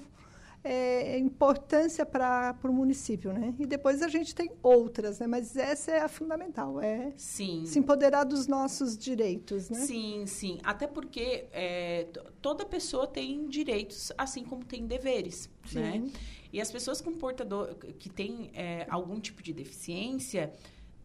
[0.64, 3.54] é, importância para o município, né?
[3.58, 5.26] E depois a gente tem outras, né?
[5.26, 7.66] Mas essa é a fundamental, é sim.
[7.66, 9.80] se empoderar dos nossos direitos, né?
[9.80, 10.58] Sim, sim.
[10.64, 12.08] Até porque é,
[12.40, 15.78] toda pessoa tem direitos, assim como tem deveres, sim.
[15.78, 16.10] né?
[16.50, 20.50] E as pessoas com portador que têm é, algum tipo de deficiência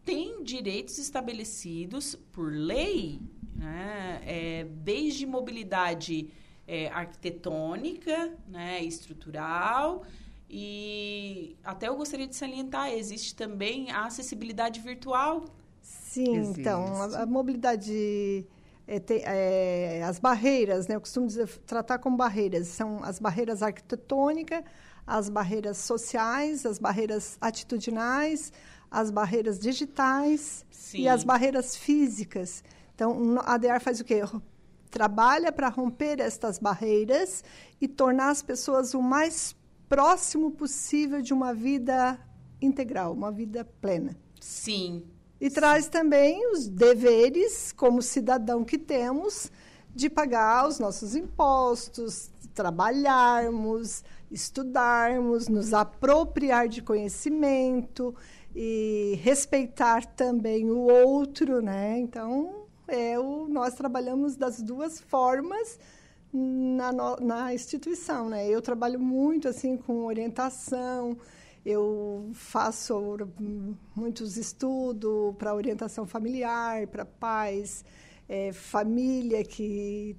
[0.05, 3.19] têm direitos estabelecidos por lei,
[3.55, 4.21] né?
[4.25, 6.29] É, desde mobilidade
[6.69, 10.03] é, arquitetônica, né, estrutural.
[10.47, 15.45] E até eu gostaria de salientar, existe também a acessibilidade virtual.
[15.81, 16.61] Sim, existe.
[16.61, 18.45] então, a, a mobilidade,
[18.87, 23.63] é, tem, é, as barreiras, né, eu costumo dizer, tratar como barreiras, são as barreiras
[23.63, 24.63] arquitetônicas,
[25.07, 28.53] as barreiras sociais, as barreiras atitudinais,
[28.91, 31.01] as barreiras digitais Sim.
[31.01, 32.63] e as barreiras físicas.
[32.93, 34.21] Então, a ADR faz o quê?
[34.89, 37.43] Trabalha para romper estas barreiras
[37.79, 39.55] e tornar as pessoas o mais
[39.87, 42.19] próximo possível de uma vida
[42.61, 44.15] integral, uma vida plena.
[44.39, 45.03] Sim.
[45.39, 45.55] E Sim.
[45.55, 49.51] traz também os deveres, como cidadão que temos,
[49.95, 58.13] de pagar os nossos impostos, trabalharmos, estudarmos, nos apropriar de conhecimento
[58.55, 61.97] e respeitar também o outro, né?
[61.99, 65.79] Então, é o, nós trabalhamos das duas formas
[66.33, 68.47] na, na instituição, né?
[68.47, 71.17] Eu trabalho muito assim com orientação,
[71.65, 73.17] eu faço
[73.95, 77.83] muitos estudos para orientação familiar, para pais,
[78.27, 80.15] é, família que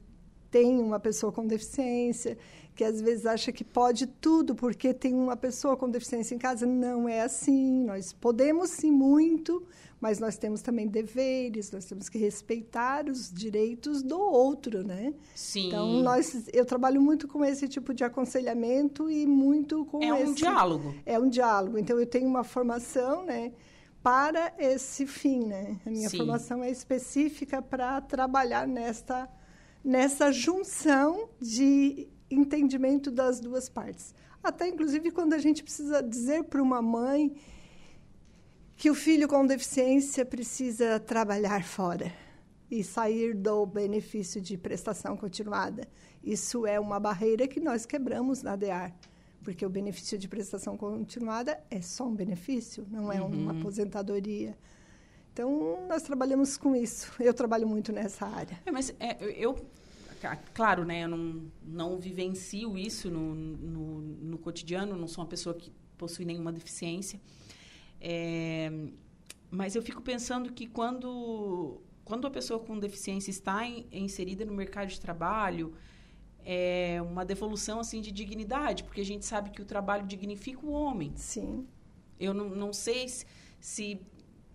[0.50, 2.36] tem uma pessoa com deficiência,
[2.74, 6.66] que às vezes acha que pode tudo porque tem uma pessoa com deficiência em casa.
[6.66, 7.84] Não é assim.
[7.84, 9.62] Nós podemos sim muito,
[10.00, 15.12] mas nós temos também deveres, nós temos que respeitar os direitos do outro, né?
[15.34, 15.66] Sim.
[15.66, 20.22] Então, nós, eu trabalho muito com esse tipo de aconselhamento e muito com é esse...
[20.22, 20.94] É um diálogo.
[21.04, 21.78] É um diálogo.
[21.78, 23.52] Então, eu tenho uma formação, né?
[24.02, 25.78] Para esse fim, né?
[25.84, 26.16] A minha Sim.
[26.16, 29.28] formação é específica para trabalhar nesta,
[29.84, 34.14] nessa junção de entendimento das duas partes.
[34.42, 37.34] Até, inclusive, quando a gente precisa dizer para uma mãe
[38.80, 42.10] que o filho com deficiência precisa trabalhar fora
[42.70, 45.86] e sair do benefício de prestação continuada.
[46.24, 48.96] Isso é uma barreira que nós quebramos na DEAR,
[49.44, 53.28] porque o benefício de prestação continuada é só um benefício, não é uhum.
[53.28, 54.56] uma aposentadoria.
[55.30, 57.12] Então, nós trabalhamos com isso.
[57.20, 58.58] Eu trabalho muito nessa área.
[58.64, 59.62] É, mas é, eu,
[60.54, 65.54] claro, né, eu não, não vivencio isso no, no, no cotidiano, não sou uma pessoa
[65.54, 67.20] que possui nenhuma deficiência.
[68.00, 68.70] É,
[69.50, 74.52] mas eu fico pensando que quando, quando a pessoa com deficiência está in, inserida no
[74.52, 75.74] mercado de trabalho,
[76.44, 80.70] é uma devolução assim de dignidade, porque a gente sabe que o trabalho dignifica o
[80.70, 81.12] homem.
[81.16, 81.66] Sim.
[82.18, 83.26] Eu não, não sei se,
[83.60, 84.00] se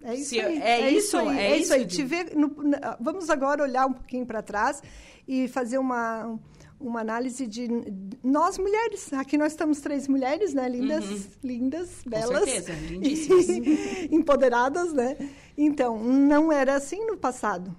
[0.01, 0.61] é isso se, aí.
[0.61, 1.37] É, é isso, aí.
[1.37, 1.85] É, é isso aí.
[1.85, 2.55] Te ver no,
[2.99, 4.81] vamos agora olhar um pouquinho para trás
[5.27, 6.39] e fazer uma
[6.79, 7.67] uma análise de
[8.23, 9.11] nós mulheres.
[9.13, 10.67] Aqui nós estamos três mulheres, né?
[10.69, 11.25] Lindas, uhum.
[11.43, 12.39] lindas, belas.
[12.39, 13.49] Com certeza, lindíssimas.
[14.11, 15.17] empoderadas, né?
[15.57, 17.75] Então, não era assim no passado.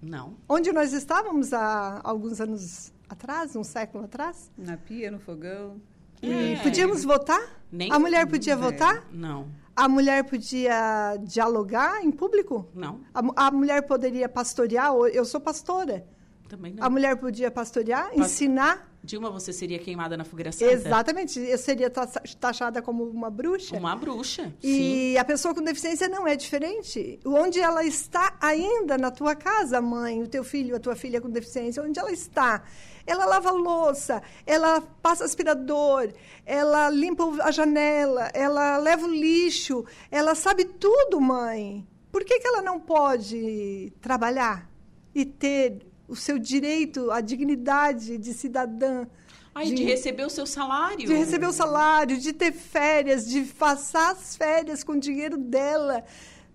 [0.00, 0.34] Não.
[0.48, 4.50] Onde nós estávamos há alguns anos atrás, um século atrás?
[4.56, 5.80] Na pia, no fogão.
[6.22, 6.62] E é.
[6.62, 7.60] podíamos votar?
[7.70, 8.56] Nem a mulher podia é.
[8.56, 9.06] votar?
[9.12, 9.48] Não.
[9.74, 12.68] A mulher podia dialogar em público?
[12.74, 13.00] Não.
[13.14, 14.92] A, a mulher poderia pastorear?
[15.12, 16.04] Eu sou pastora.
[16.48, 16.82] Também não.
[16.82, 18.90] A mulher podia pastorear, ensinar.
[19.04, 20.72] Dilma, você seria queimada na fogueira santa?
[20.72, 21.38] Exatamente.
[21.38, 23.76] Eu seria taxada como uma bruxa.
[23.76, 25.16] Uma bruxa, E sim.
[25.18, 27.20] a pessoa com deficiência não é diferente.
[27.24, 31.28] Onde ela está ainda na tua casa, mãe, o teu filho, a tua filha com
[31.30, 32.64] deficiência, onde ela está?
[33.06, 36.12] Ela lava louça, ela passa aspirador,
[36.44, 41.86] ela limpa a janela, ela leva o lixo, ela sabe tudo, mãe.
[42.10, 44.68] Por que, que ela não pode trabalhar
[45.14, 49.06] e ter o seu direito à dignidade de cidadã.
[49.54, 51.06] Ai, de, de receber o seu salário.
[51.06, 56.04] De receber o salário, de ter férias, de passar as férias com o dinheiro dela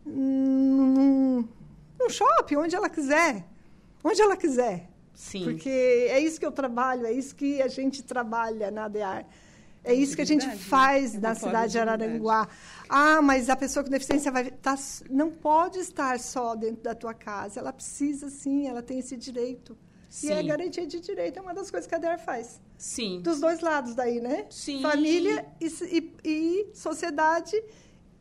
[0.05, 1.47] num,
[1.99, 3.45] num shopping, onde ela quiser.
[4.03, 4.89] Onde ela quiser.
[5.13, 5.43] Sim.
[5.43, 9.25] Porque é isso que eu trabalho, é isso que a gente trabalha na ADEAR.
[9.83, 12.47] É isso que a gente faz é na cidade de Araranguá.
[12.87, 14.77] Ah, mas a pessoa com deficiência vai tá,
[15.09, 17.59] não pode estar só dentro da tua casa.
[17.59, 19.77] Ela precisa, sim, ela tem esse direito.
[20.09, 20.27] Sim.
[20.27, 22.61] E a garantia de direito é uma das coisas que a DER faz.
[22.77, 23.21] Sim.
[23.21, 24.45] Dos dois lados daí, né?
[24.49, 24.81] Sim.
[24.81, 27.55] Família e, e, e sociedade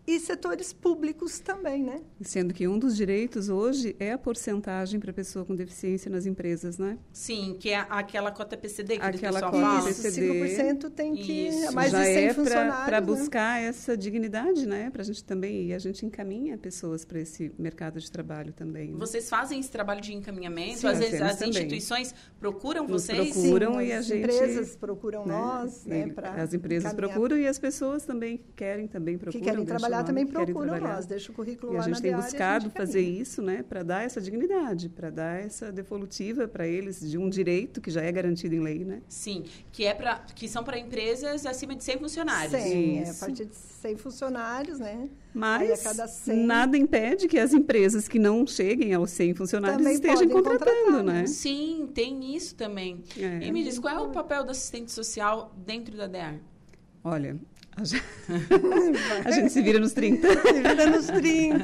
[0.07, 2.01] e setores públicos também, né?
[2.21, 6.77] Sendo que um dos direitos hoje é a porcentagem para pessoa com deficiência nas empresas,
[6.77, 6.99] né?
[7.13, 9.85] Sim, que é aquela cota PCD que aquela o cota fala.
[9.87, 10.27] PCD.
[10.29, 11.73] 5% tem que Isso.
[11.73, 13.07] mais Já de 100 é funcionários, para né?
[13.07, 14.91] buscar essa dignidade, né?
[14.91, 18.91] Para a gente também e a gente encaminha pessoas para esse mercado de trabalho também.
[18.91, 18.99] Né?
[18.99, 20.79] Vocês fazem esse trabalho de encaminhamento?
[20.79, 21.51] Sim, Às vezes as também.
[21.51, 23.31] instituições procuram Nos vocês?
[23.33, 25.33] procuram Sim, e a as gente empresas procuram né?
[25.35, 27.13] nós, né, E as empresas encaminhar.
[27.15, 30.70] procuram e as pessoas também querem também procuram que querem deixam trabalhar nome, também procuram
[30.70, 30.95] trabalhar.
[30.97, 33.01] nós, deixa o currículo E a lá gente na tem e a buscado gente fazer
[33.01, 33.22] encaminha.
[33.22, 37.80] isso, né, para dar essa dignidade, para dar essa devolutiva para eles de um direito
[37.80, 39.03] que já é garantido em lei, né?
[39.09, 42.53] Sim, que é para que são para empresas acima de 100 funcionários.
[42.53, 45.09] 100, é, a partir de 100 funcionários, né?
[45.34, 49.95] Mas cada 100 nada impede que as empresas que não cheguem aos 100 funcionários Também
[49.95, 51.26] estejam contratando, contratar, né?
[51.26, 53.03] Sim, tem isso também.
[53.18, 53.47] É.
[53.47, 56.38] E me diz, qual é o papel do assistente social dentro da DEAR?
[57.03, 57.36] Olha,
[57.77, 58.05] a gente,
[59.25, 60.29] a gente se vira nos 30.
[60.29, 61.62] Se vira nos 30.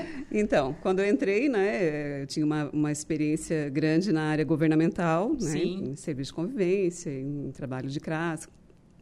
[0.32, 5.58] Então, quando eu entrei, né, eu tinha uma, uma experiência grande na área governamental, né,
[5.58, 8.48] em serviço de convivência, em trabalho de CRAS.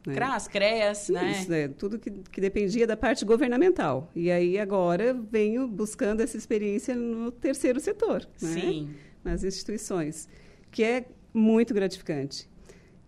[0.06, 0.14] Né?
[0.14, 1.32] CRAS, CREAS, né?
[1.32, 4.10] Isso, né, tudo que, que dependia da parte governamental.
[4.16, 8.90] E aí agora venho buscando essa experiência no terceiro setor, né, Sim.
[9.22, 10.28] nas instituições,
[10.70, 12.48] que é muito gratificante.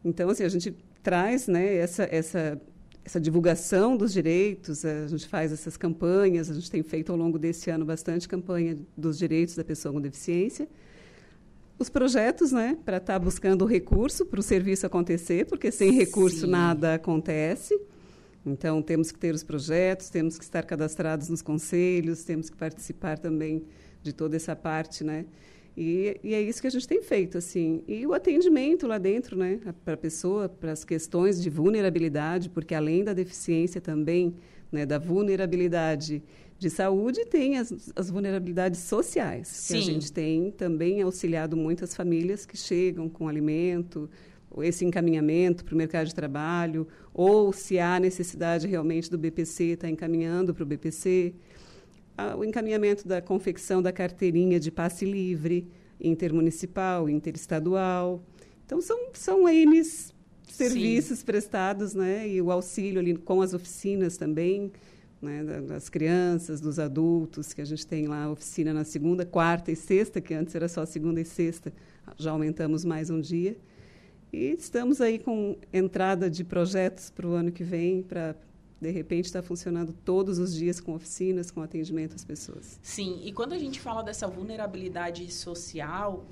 [0.04, 2.60] Então, assim, a gente traz né, essa, essa,
[3.04, 7.38] essa divulgação dos direitos, a gente faz essas campanhas, a gente tem feito ao longo
[7.38, 10.68] desse ano bastante campanha dos direitos da pessoa com deficiência.
[11.78, 16.40] Os projetos, né, para estar buscando o recurso para o serviço acontecer, porque sem recurso
[16.40, 16.50] Sim.
[16.50, 17.80] nada acontece.
[18.44, 23.18] Então, temos que ter os projetos, temos que estar cadastrados nos conselhos, temos que participar
[23.18, 23.64] também
[24.02, 25.24] de toda essa parte, né?
[25.82, 27.82] E, e é isso que a gente tem feito, assim.
[27.88, 32.74] E o atendimento lá dentro, né, para a pessoa, para as questões de vulnerabilidade, porque
[32.74, 34.36] além da deficiência também,
[34.70, 36.22] né, da vulnerabilidade
[36.58, 39.82] de saúde, tem as, as vulnerabilidades sociais, que a Sim.
[39.92, 44.06] gente tem também auxiliado muitas famílias que chegam com alimento,
[44.58, 49.88] esse encaminhamento para o mercado de trabalho, ou se há necessidade realmente do BPC, está
[49.88, 51.32] encaminhando para o BPC.
[52.38, 55.66] O encaminhamento da confecção da carteirinha de passe livre,
[56.00, 58.22] intermunicipal, interestadual.
[58.64, 59.82] Então, são, são N
[60.48, 62.28] serviços prestados, né?
[62.28, 64.70] E o auxílio ali com as oficinas também,
[65.22, 65.44] né?
[65.44, 69.70] da- das crianças, dos adultos, que a gente tem lá a oficina na segunda, quarta
[69.70, 71.72] e sexta, que antes era só segunda e sexta,
[72.18, 73.56] já aumentamos mais um dia.
[74.32, 78.36] E estamos aí com entrada de projetos para o ano que vem, para,
[78.80, 82.78] de repente, estar funcionando todos os dias com oficinas, com atendimento às pessoas.
[82.82, 86.24] Sim, e quando a gente fala dessa vulnerabilidade social,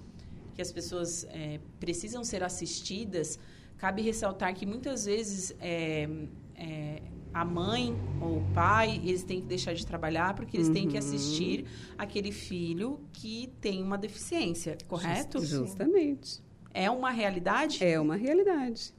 [0.54, 3.38] que as pessoas é, precisam ser assistidas,
[3.76, 6.08] cabe ressaltar que muitas vezes é,
[6.56, 7.02] é,
[7.34, 10.94] a mãe ou o pai, eles têm que deixar de trabalhar porque eles têm que
[10.94, 10.98] Uhum.
[10.98, 11.66] assistir
[11.98, 15.38] aquele filho que tem uma deficiência, correto?
[15.40, 16.42] Just- Justamente.
[16.72, 17.84] É uma realidade?
[17.84, 18.94] É uma realidade.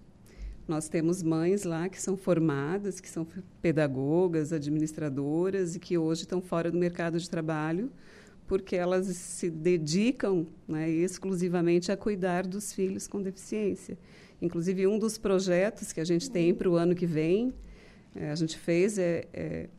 [0.69, 3.25] Nós temos mães lá que são formadas, que são
[3.59, 7.91] pedagogas, administradoras e que hoje estão fora do mercado de trabalho
[8.45, 13.95] porque elas se dedicam né, exclusivamente a cuidar dos filhos com deficiência.
[14.41, 17.53] Inclusive, um dos projetos que a gente tem para o ano que vem,
[18.15, 19.69] eh, a gente fez é, é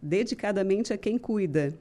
[0.00, 1.74] dedicadamente a quem cuida,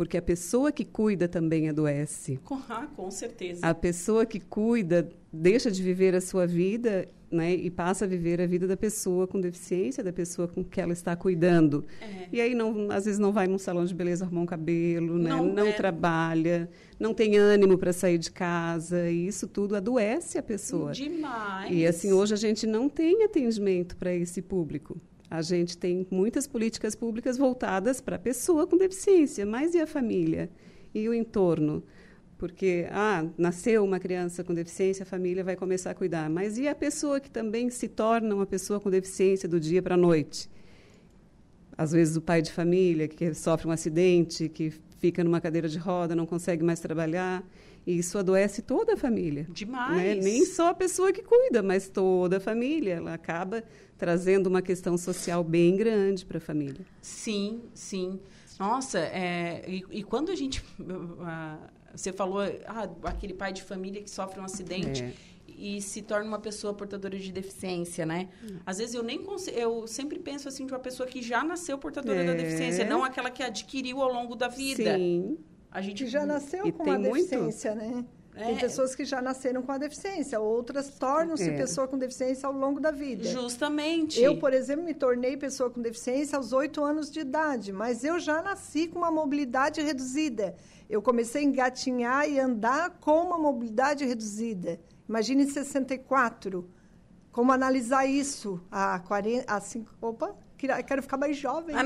[0.00, 2.40] porque a pessoa que cuida também adoece.
[2.42, 3.60] Com, ah, com certeza.
[3.66, 8.40] A pessoa que cuida deixa de viver a sua vida né, e passa a viver
[8.40, 11.84] a vida da pessoa com deficiência, da pessoa com que ela está cuidando.
[12.00, 12.28] É.
[12.32, 15.28] E aí, não, às vezes, não vai num salão de beleza arrumar um cabelo, né,
[15.28, 15.72] Não, não é.
[15.72, 20.92] trabalha, não tem ânimo para sair de casa, e isso tudo adoece a pessoa.
[20.92, 21.70] Demais.
[21.70, 24.98] E assim, hoje a gente não tem atendimento para esse público.
[25.30, 29.86] A gente tem muitas políticas públicas voltadas para a pessoa com deficiência, mas e a
[29.86, 30.50] família?
[30.92, 31.84] E o entorno?
[32.36, 36.28] Porque, ah, nasceu uma criança com deficiência, a família vai começar a cuidar.
[36.28, 39.94] Mas e a pessoa que também se torna uma pessoa com deficiência do dia para
[39.94, 40.50] a noite?
[41.78, 45.78] Às vezes o pai de família que sofre um acidente, que fica numa cadeira de
[45.78, 47.44] roda, não consegue mais trabalhar.
[47.90, 49.46] E isso adoece toda a família.
[49.50, 49.96] Demais.
[49.96, 50.14] Né?
[50.14, 52.94] Nem só a pessoa que cuida, mas toda a família.
[52.94, 53.64] Ela acaba
[53.98, 56.86] trazendo uma questão social bem grande para a família.
[57.02, 58.20] Sim, sim.
[58.58, 60.60] Nossa, é, e, e, quando a gente.
[60.78, 65.02] Uh, você falou, ah, aquele pai de família que sofre um acidente.
[65.02, 65.12] É
[65.60, 68.30] e se torna uma pessoa portadora de deficiência, né?
[68.42, 68.56] Hum.
[68.64, 69.20] Às vezes eu nem
[69.52, 72.26] eu sempre penso assim de uma pessoa que já nasceu portadora é.
[72.26, 74.96] da deficiência, não aquela que adquiriu ao longo da vida.
[74.96, 75.36] Sim.
[75.70, 77.96] A gente que já nasceu e com uma deficiência, muito?
[77.96, 78.04] né?
[78.34, 78.44] É.
[78.46, 81.56] Tem pessoas que já nasceram com a deficiência, outras tornam-se é.
[81.56, 83.24] pessoa com deficiência ao longo da vida.
[83.24, 84.20] Justamente.
[84.20, 88.18] Eu, por exemplo, me tornei pessoa com deficiência aos oito anos de idade, mas eu
[88.18, 90.54] já nasci com uma mobilidade reduzida.
[90.88, 94.80] Eu comecei a engatinhar e andar com uma mobilidade reduzida.
[95.08, 96.68] Imagine em 64.
[97.32, 100.34] Como analisar isso há 40, há 5, opa,
[100.86, 101.74] quero ficar mais jovem.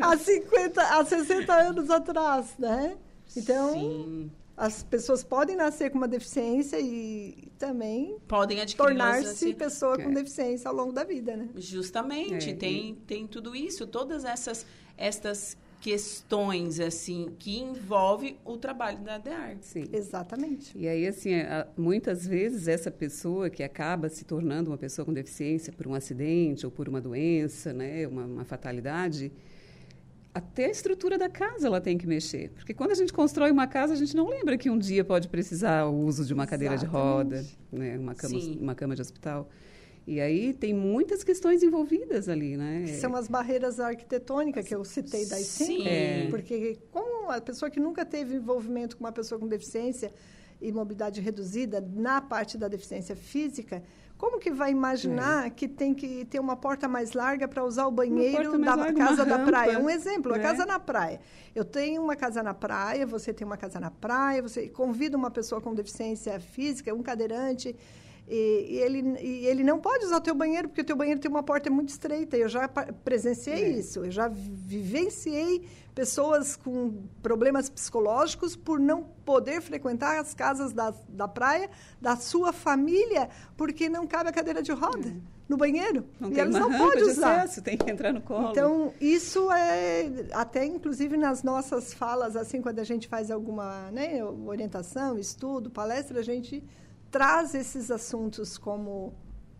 [0.00, 2.96] há 50, há 60 anos atrás, né?
[3.36, 4.30] Então, Sim.
[4.56, 10.14] as pessoas podem nascer com uma deficiência e também podem tornar-se pessoa com é.
[10.14, 11.48] deficiência ao longo da vida, né?
[11.56, 12.54] Justamente, é.
[12.54, 14.66] tem, tem tudo isso, todas essas
[14.96, 19.56] estas questões assim que envolve o trabalho da DEAR.
[19.62, 19.84] Sim.
[19.92, 20.76] Exatamente.
[20.76, 21.30] E aí assim,
[21.76, 26.66] muitas vezes essa pessoa que acaba se tornando uma pessoa com deficiência por um acidente
[26.66, 29.32] ou por uma doença, né, uma, uma fatalidade,
[30.34, 32.50] até a estrutura da casa ela tem que mexer.
[32.50, 35.28] Porque quando a gente constrói uma casa, a gente não lembra que um dia pode
[35.28, 39.48] precisar o uso de uma cadeira de roda, né, uma cama, uma cama de hospital.
[40.10, 42.84] E aí tem muitas questões envolvidas ali, né?
[43.00, 45.86] São as barreiras arquitetônicas que eu citei das cinco.
[45.86, 46.26] É.
[46.28, 50.12] Porque como a pessoa que nunca teve envolvimento com uma pessoa com deficiência
[50.60, 53.84] e mobilidade reduzida na parte da deficiência física,
[54.18, 55.50] como que vai imaginar é.
[55.50, 59.24] que tem que ter uma porta mais larga para usar o banheiro da larga, casa
[59.24, 59.78] da rampa, praia?
[59.78, 60.40] Um exemplo, a é.
[60.40, 61.20] casa na praia.
[61.54, 65.30] Eu tenho uma casa na praia, você tem uma casa na praia, você convida uma
[65.30, 67.76] pessoa com deficiência física, um cadeirante,
[68.30, 71.18] e, e, ele, e ele não pode usar o teu banheiro, porque o teu banheiro
[71.18, 72.36] tem uma porta muito estreita.
[72.36, 73.68] Eu já presenciei é.
[73.70, 74.04] isso.
[74.04, 81.26] Eu já vivenciei pessoas com problemas psicológicos por não poder frequentar as casas da, da
[81.26, 81.68] praia
[82.00, 85.08] da sua família, porque não cabe a cadeira de roda.
[85.08, 85.40] É.
[85.48, 86.06] No banheiro.
[86.20, 87.40] Não e elas não podem usar.
[87.40, 88.52] Acesso, tem que entrar no colo.
[88.52, 90.08] Então, isso é.
[90.32, 96.20] Até, inclusive, nas nossas falas, assim, quando a gente faz alguma né, orientação, estudo, palestra,
[96.20, 96.62] a gente
[97.10, 99.12] traz esses assuntos como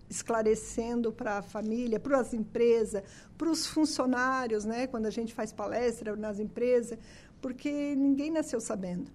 [0.09, 3.03] esclarecendo para a família, para as empresas,
[3.39, 4.87] para os funcionários, né?
[4.87, 6.99] Quando a gente faz palestra nas empresas,
[7.41, 9.11] porque ninguém nasceu sabendo.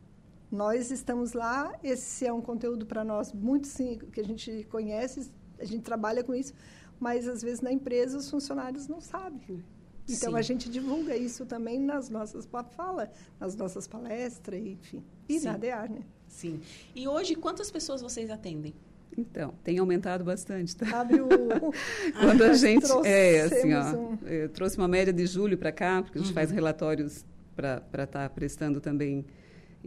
[0.49, 5.29] Nós estamos lá, esse é um conteúdo para nós muito sim, que a gente conhece,
[5.59, 6.53] a gente trabalha com isso,
[6.99, 9.63] mas às vezes na empresa os funcionários não sabem.
[10.07, 10.37] Então sim.
[10.37, 13.09] a gente divulga isso também nas nossas falas,
[13.39, 15.03] nas nossas palestras, enfim.
[15.27, 15.45] E sim.
[15.45, 16.05] na DEAR, né?
[16.35, 16.59] Sim.
[16.93, 18.73] E hoje, quantas pessoas vocês atendem?
[19.17, 20.75] Então, tem aumentado bastante.
[20.75, 20.99] Tá?
[20.99, 21.29] Abre o...
[22.19, 22.85] Quando a gente...
[23.05, 24.17] É, assim, ó, um...
[24.27, 26.35] eu trouxe uma média de julho para cá, porque a gente uhum.
[26.35, 27.25] faz relatórios
[27.55, 29.25] para estar tá prestando também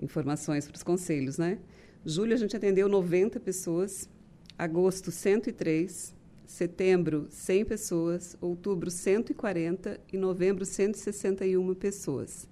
[0.00, 1.58] informações para os conselhos, né?
[2.02, 4.08] Julho a gente atendeu 90 pessoas,
[4.56, 6.14] agosto 103,
[6.46, 12.48] setembro 100 pessoas, outubro 140 e novembro 161 pessoas.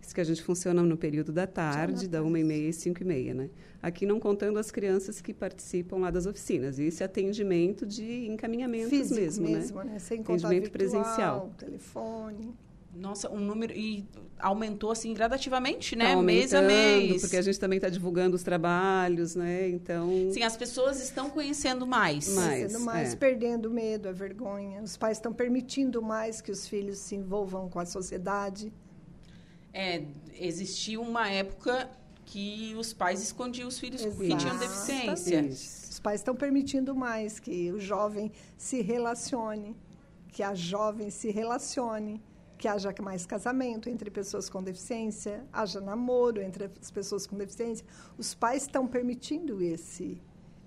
[0.00, 3.02] Isso que a gente funciona no período da tarde, da uma e meia e cinco
[3.02, 3.50] e meia, né?
[3.82, 6.78] Aqui não contando as crianças que participam lá das oficinas.
[6.78, 9.92] E esse atendimento de encaminhamentos Físico mesmo, mesmo, né?
[9.92, 9.98] né?
[9.98, 11.54] Sem atendimento virtual, presencial.
[11.56, 12.54] telefone.
[12.94, 14.04] Nossa, um número e
[14.38, 16.14] aumentou assim gradativamente, né?
[16.14, 17.20] Tá mês a mês.
[17.20, 19.68] Porque a gente também está divulgando os trabalhos, né?
[19.68, 20.10] Então.
[20.32, 22.28] Sim, as pessoas estão conhecendo mais.
[22.34, 23.16] Mais, conhecendo mais, é.
[23.16, 24.82] perdendo medo, a vergonha.
[24.82, 28.72] Os pais estão permitindo mais que os filhos se envolvam com a sociedade.
[29.72, 30.04] É,
[30.38, 31.90] existia uma época
[32.24, 34.36] que os pais escondiam os filhos Exatamente.
[34.36, 35.42] que tinham deficiência.
[35.90, 39.76] Os pais estão permitindo mais que o jovem se relacione,
[40.28, 42.22] que a jovem se relacione,
[42.56, 47.84] que haja mais casamento entre pessoas com deficiência, haja namoro entre as pessoas com deficiência.
[48.18, 50.20] Os pais estão permitindo esse,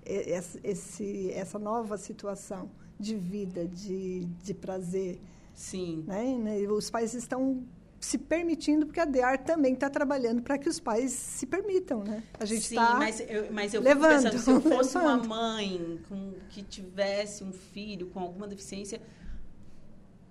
[0.04, 5.20] esse, essa nova situação de vida, de, de prazer.
[5.54, 6.04] Sim.
[6.06, 6.36] Né?
[6.68, 7.64] Os pais estão
[8.04, 12.22] se permitindo, porque a DEAR também está trabalhando para que os pais se permitam, né?
[12.38, 15.24] A gente Sim, tá mas eu, mas eu levando, pensando, se eu fosse levando.
[15.24, 19.00] uma mãe com, que tivesse um filho com alguma deficiência,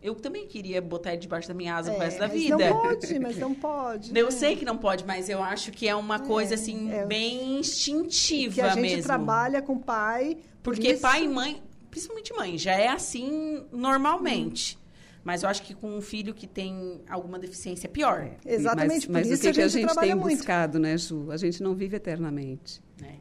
[0.02, 2.58] eu também queria botar ele debaixo da minha asa é, o resto da vida.
[2.58, 4.18] Mas não pode, mas não pode.
[4.18, 4.32] Eu né?
[4.32, 7.60] sei que não pode, mas eu acho que é uma coisa, é, assim, é, bem
[7.60, 9.04] instintiva que a gente mesmo.
[9.04, 10.38] trabalha com pai...
[10.62, 14.78] Porque por pai e mãe, principalmente mãe, já é assim normalmente.
[14.78, 14.83] Hum
[15.24, 18.30] Mas eu acho que com um filho que tem alguma deficiência é pior.
[18.46, 20.38] Exatamente, mas, mas por o isso que, a que a gente gente trabalha tem muito.
[20.38, 21.32] buscado, né, Ju?
[21.32, 22.82] A gente não vive eternamente.
[23.02, 23.16] É.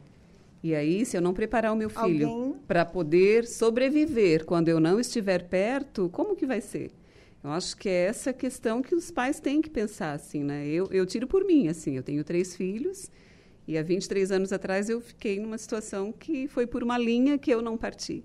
[0.61, 4.79] E aí, se eu não preparar o meu filho Alguém- para poder sobreviver quando eu
[4.79, 6.91] não estiver perto, como que vai ser?
[7.43, 10.65] Eu acho que é essa questão que os pais têm que pensar, assim, né?
[10.67, 13.11] Eu, eu tiro por mim, assim, eu tenho três filhos
[13.67, 17.51] e há 23 anos atrás eu fiquei numa situação que foi por uma linha que
[17.51, 18.23] eu não parti.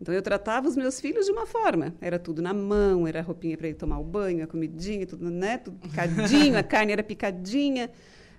[0.00, 3.22] Então eu tratava os meus filhos de uma forma, era tudo na mão, era a
[3.22, 5.58] roupinha para ir tomar o banho, a comidinha, tudo, né?
[5.58, 7.90] Tudo picadinho, a carne era picadinha,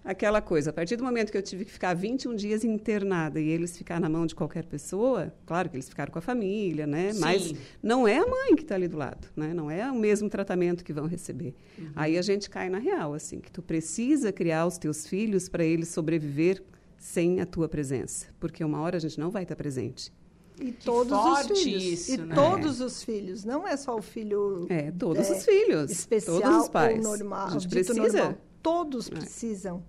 [0.07, 0.69] aquela coisa.
[0.69, 3.99] A partir do momento que eu tive que ficar 21 dias internada e eles ficar
[3.99, 7.11] na mão de qualquer pessoa, claro que eles ficaram com a família, né?
[7.11, 7.19] Sim.
[7.19, 9.53] Mas não é a mãe que está ali do lado, né?
[9.53, 11.55] Não é o mesmo tratamento que vão receber.
[11.95, 15.65] Aí a gente cai na real, assim, que tu precisa criar os teus filhos para
[15.65, 16.63] eles sobreviver
[16.97, 20.11] sem a tua presença, porque uma hora a gente não vai estar presente.
[20.59, 21.83] E todos forte os filhos.
[21.83, 22.33] isso, e né?
[22.35, 23.43] todos os filhos.
[23.45, 24.65] Não é só o filho.
[24.69, 26.97] É, todos os filhos, Especial todos os pais.
[27.05, 27.47] ou normal.
[27.47, 28.01] A gente precisa.
[28.01, 28.37] normal.
[28.63, 29.83] Todos precisam.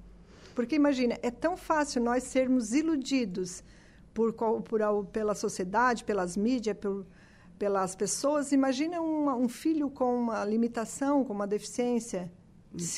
[0.55, 3.63] Porque imagina, é tão fácil nós sermos iludidos
[4.13, 4.81] por, qual- por
[5.13, 7.07] pela sociedade, pelas mídias, por,
[7.59, 8.53] pelas pessoas.
[8.53, 12.31] Imagina uma- um filho com uma limitação, com uma deficiência,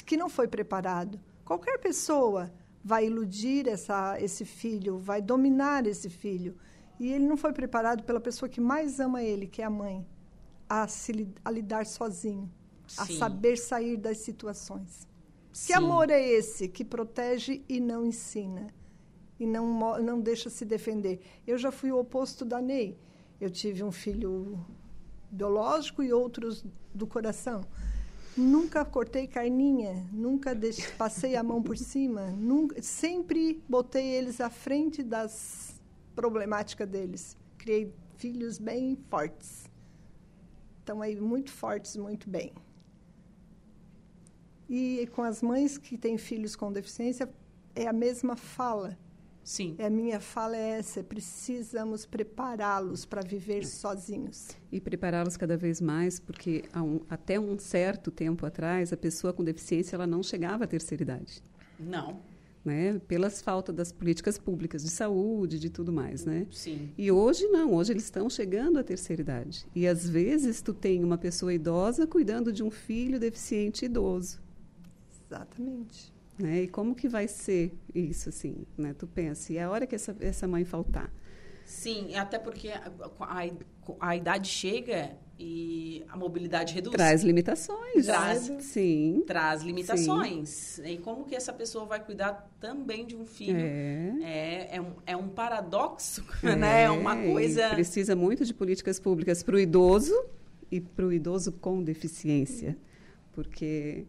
[0.05, 1.21] que não foi preparado.
[1.45, 2.51] Qualquer pessoa
[2.83, 6.57] vai iludir essa, esse filho, vai dominar esse filho.
[7.01, 10.07] E ele não foi preparado pela pessoa que mais ama ele, que é a mãe,
[10.69, 12.49] a, se, a lidar sozinho,
[12.99, 13.17] a Sim.
[13.19, 15.09] saber sair das situações.
[15.53, 15.67] Sim.
[15.69, 18.69] Que amor é esse que protege e não ensina?
[19.39, 21.21] E não, não deixa se defender?
[21.47, 22.99] Eu já fui o oposto da Ney.
[23.41, 24.63] Eu tive um filho
[25.31, 26.63] biológico e outros
[26.95, 27.63] do coração.
[28.37, 34.49] Nunca cortei carninha, nunca deixe- passei a mão por cima, nunca, sempre botei eles à
[34.51, 35.80] frente das
[36.21, 37.37] problemáticas deles.
[37.57, 39.65] Criei filhos bem fortes.
[40.81, 42.53] Estão aí muito fortes, muito bem.
[44.69, 47.29] E com as mães que têm filhos com deficiência,
[47.75, 48.97] é a mesma fala.
[49.43, 49.75] Sim.
[49.79, 54.49] É, a minha fala é essa: precisamos prepará-los para viver sozinhos.
[54.71, 59.33] E prepará-los cada vez mais, porque há um- até um certo tempo atrás, a pessoa
[59.33, 61.43] com deficiência ela não chegava à terceira idade.
[61.79, 62.21] Não.
[62.63, 63.01] Né?
[63.09, 66.47] Pelas faltas das políticas públicas de saúde, de tudo mais, né?
[66.51, 66.91] Sim.
[66.99, 69.67] E hoje não, hoje eles estão chegando à terceira idade.
[69.75, 74.43] E às vezes tu tem uma pessoa idosa cuidando de um filho deficiente idoso.
[75.27, 76.13] Exatamente.
[76.39, 76.63] Né?
[76.63, 78.95] E como que vai ser isso assim, né?
[78.95, 81.11] Tu pensa, e a hora que essa, essa mãe faltar?
[81.65, 86.95] Sim, até porque a, a, a idade chega e a mobilidade reduz.
[86.95, 88.05] Traz limitações.
[88.05, 89.25] Traz, Sim.
[89.27, 90.79] traz limitações.
[90.81, 93.57] E como que essa pessoa vai cuidar também de um filho?
[93.57, 94.13] É.
[94.21, 96.83] É, é, um, é um paradoxo, né?
[96.83, 97.71] É uma coisa...
[97.71, 100.15] Precisa muito de políticas públicas para o idoso
[100.71, 102.77] e para o idoso com deficiência,
[103.33, 104.05] porque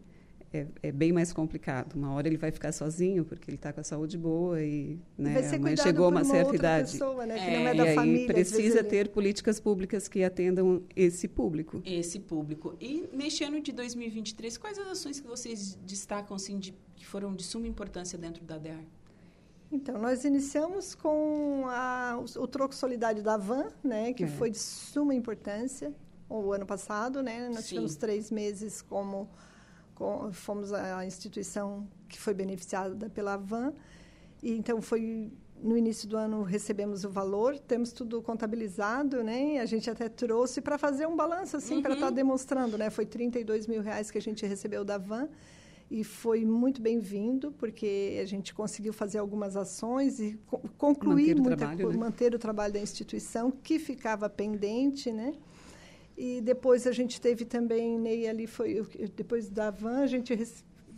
[0.52, 1.94] é, é bem mais complicado.
[1.94, 5.32] Uma hora ele vai ficar sozinho porque ele está com a saúde boa e né,
[5.32, 6.92] vai ser a mãe chegou a uma uma certa outra idade.
[6.92, 7.58] pessoa, né, que É.
[7.58, 8.26] não é e da aí família.
[8.26, 11.80] precisa ter políticas públicas que atendam esse público.
[11.84, 12.76] esse público.
[12.80, 17.34] E neste ano de 2023, quais as ações que vocês destacam assim de, que foram
[17.34, 18.84] de suma importância dentro da DEAR?
[19.70, 24.26] Então, nós iniciamos com a- o, o troco solidário da Van, né, que É.
[24.26, 25.94] foi de suma importância
[26.28, 27.48] o ano passado, né?
[27.48, 27.68] Nós Sim.
[27.70, 29.28] tivemos três meses como
[29.94, 33.72] com- fomos a instituição que foi beneficiada pela Van
[34.42, 35.30] e então foi
[35.62, 39.60] no início do ano recebemos o valor, temos tudo contabilizado, né?
[39.60, 41.96] A gente até trouxe para fazer um balanço assim para Uhum.
[41.98, 42.90] estar demonstrando, né?
[42.90, 45.28] Foi 32 mil reais que a gente recebeu da Van
[45.88, 51.38] e foi muito bem-vindo porque a gente conseguiu fazer algumas ações e co- concluir Manter
[51.40, 51.96] o muita trabalho, né?
[51.96, 55.32] manter o trabalho da instituição que ficava pendente, né?
[56.24, 58.80] E depois a gente teve também, Ney, ali foi
[59.16, 60.32] depois da van a gente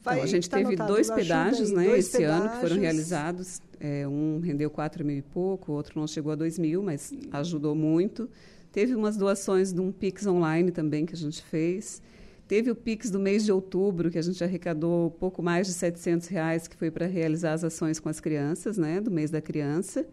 [0.02, 2.82] vai Então, a gente tá teve dois pedágios, né, dois esse ano que foram pedágios.
[2.82, 3.62] realizados.
[3.80, 7.10] É, um rendeu 4 mil e pouco, o outro não chegou a 2 mil, mas
[7.32, 8.28] ajudou muito.
[8.70, 12.02] Teve umas doações de um Pix online também que a gente fez.
[12.46, 16.28] Teve o Pix do mês de outubro, que a gente arrecadou pouco mais de 700
[16.28, 20.06] reais, que foi para realizar as ações com as crianças, né, do mês da criança.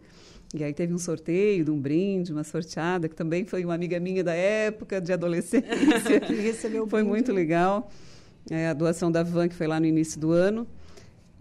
[0.54, 3.98] E aí teve um sorteio de um brinde, uma sorteada, que também foi uma amiga
[3.98, 5.70] minha da época, de adolescência.
[6.26, 7.90] Que recebeu o Foi brinde, muito legal.
[8.50, 10.66] É, a doação da van, que foi lá no início do ano.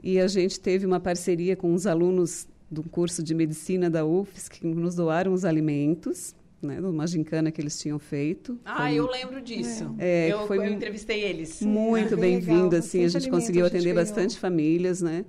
[0.01, 4.49] E a gente teve uma parceria com os alunos do curso de medicina da UFSC,
[4.49, 8.57] que nos doaram os alimentos, né, de uma gincana que eles tinham feito.
[8.63, 9.93] Ah, Foi eu lembro disso.
[9.99, 11.61] É, eu, foi eu entrevistei eles.
[11.61, 14.05] muito bem bem-vindo, assim, a gente conseguiu a gente atender ganhou.
[14.05, 15.25] bastante famílias, né?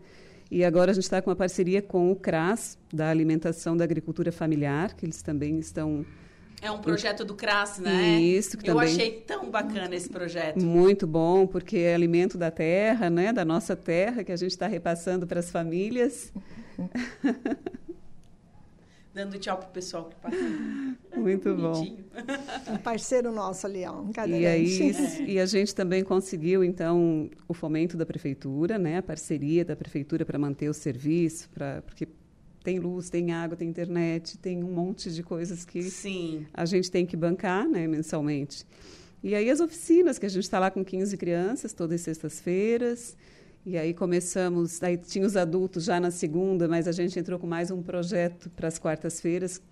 [0.53, 4.31] E agora a gente está com uma parceria com o CRAS, da alimentação da agricultura
[4.31, 6.05] familiar, que eles também estão
[6.61, 8.20] É um projeto do CRAS, né?
[8.20, 8.93] Isso, que Eu também...
[8.93, 10.62] achei tão bacana esse projeto.
[10.62, 13.33] Muito bom, porque é alimento da terra, né?
[13.33, 16.31] Da nossa terra, que a gente está repassando para as famílias.
[19.14, 20.36] Dando tchau pro pessoal que passa.
[21.16, 21.97] Muito bom.
[22.70, 24.82] Um parceiro nosso ali, ó, um E cadeirante.
[24.82, 28.98] aí, e a gente também conseguiu, então, o fomento da prefeitura, né?
[28.98, 32.09] A parceria da prefeitura para manter o serviço, pra, porque
[32.64, 36.47] tem luz, tem água, tem internet, tem um monte de coisas que Sim.
[36.55, 38.64] a gente tem que bancar, né, mensalmente.
[39.22, 43.16] E aí as oficinas, que a gente está lá com 15 crianças, todas as sextas-feiras.
[43.64, 47.47] E aí começamos, aí tinha os adultos já na segunda, mas a gente entrou com
[47.47, 49.62] mais um projeto para as quartas-feiras.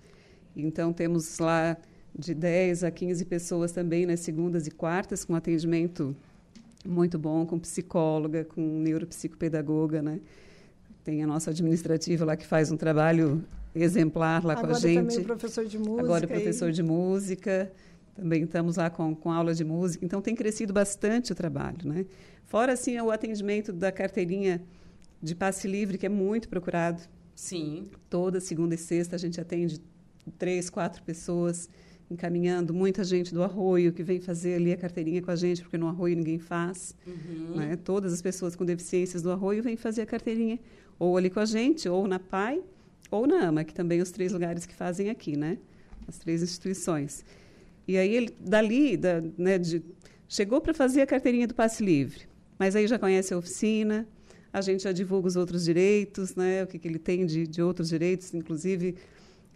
[0.56, 1.76] Então temos lá
[2.16, 6.14] de 10 a 15 pessoas também nas segundas e quartas, com atendimento
[6.86, 10.20] muito bom, com psicóloga, com neuropsicopedagoga, né?
[11.02, 13.44] Tem a nossa administrativa lá que faz um trabalho
[13.74, 15.00] exemplar lá com Agora a gente.
[15.00, 16.02] também o professor de música.
[16.02, 17.72] Agora o e- professor de música.
[18.14, 20.04] Também estamos lá com, com aula de música.
[20.04, 22.04] Então, tem crescido bastante o trabalho, né?
[22.50, 24.60] Fora, assim, o atendimento da carteirinha
[25.22, 27.00] de passe livre, que é muito procurado.
[27.32, 27.88] Sim.
[28.08, 29.80] Toda segunda e sexta a gente atende
[30.36, 31.68] três, quatro pessoas
[32.10, 32.74] encaminhando.
[32.74, 35.86] Muita gente do Arroio que vem fazer ali a carteirinha com a gente, porque no
[35.86, 36.96] Arroio ninguém faz.
[37.06, 37.54] Uhum.
[37.54, 37.76] Né?
[37.76, 40.58] Todas as pessoas com deficiências do Arroio vêm fazer a carteirinha
[40.98, 42.60] ou ali com a gente, ou na PAI,
[43.12, 45.56] ou na AMA, que também os três lugares que fazem aqui, né?
[46.08, 47.24] As três instituições.
[47.86, 49.84] E aí ele dali, da, né, de,
[50.28, 52.28] chegou para fazer a carteirinha do passe livre,
[52.60, 54.06] mas aí já conhece a oficina,
[54.52, 57.62] a gente já divulga os outros direitos, né, o que, que ele tem de, de
[57.62, 58.96] outros direitos, inclusive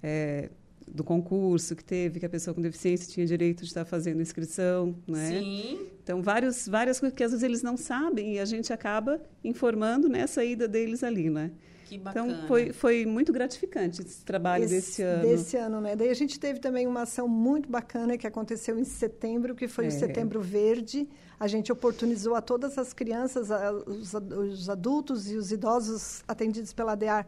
[0.03, 0.49] é,
[0.89, 4.97] do concurso que teve, que a pessoa com deficiência tinha direito de estar fazendo inscrição,
[5.07, 5.39] né?
[5.39, 5.87] Sim.
[6.03, 10.09] Então, vários, várias coisas que às vezes eles não sabem e a gente acaba informando
[10.09, 11.51] nessa ida deles ali, né?
[11.99, 12.33] Que bacana.
[12.33, 15.23] Então, foi, foi muito gratificante esse trabalho Esse- desse ano.
[15.23, 15.97] Desse ano, né?
[15.97, 19.87] Daí a gente teve também uma ação muito bacana que aconteceu em setembro, que foi
[19.87, 19.89] É.
[19.89, 21.09] o Setembro Verde.
[21.39, 26.73] A gente oportunizou a todas as crianças, a- os, os adultos e os idosos atendidos
[26.73, 27.27] pela DEAR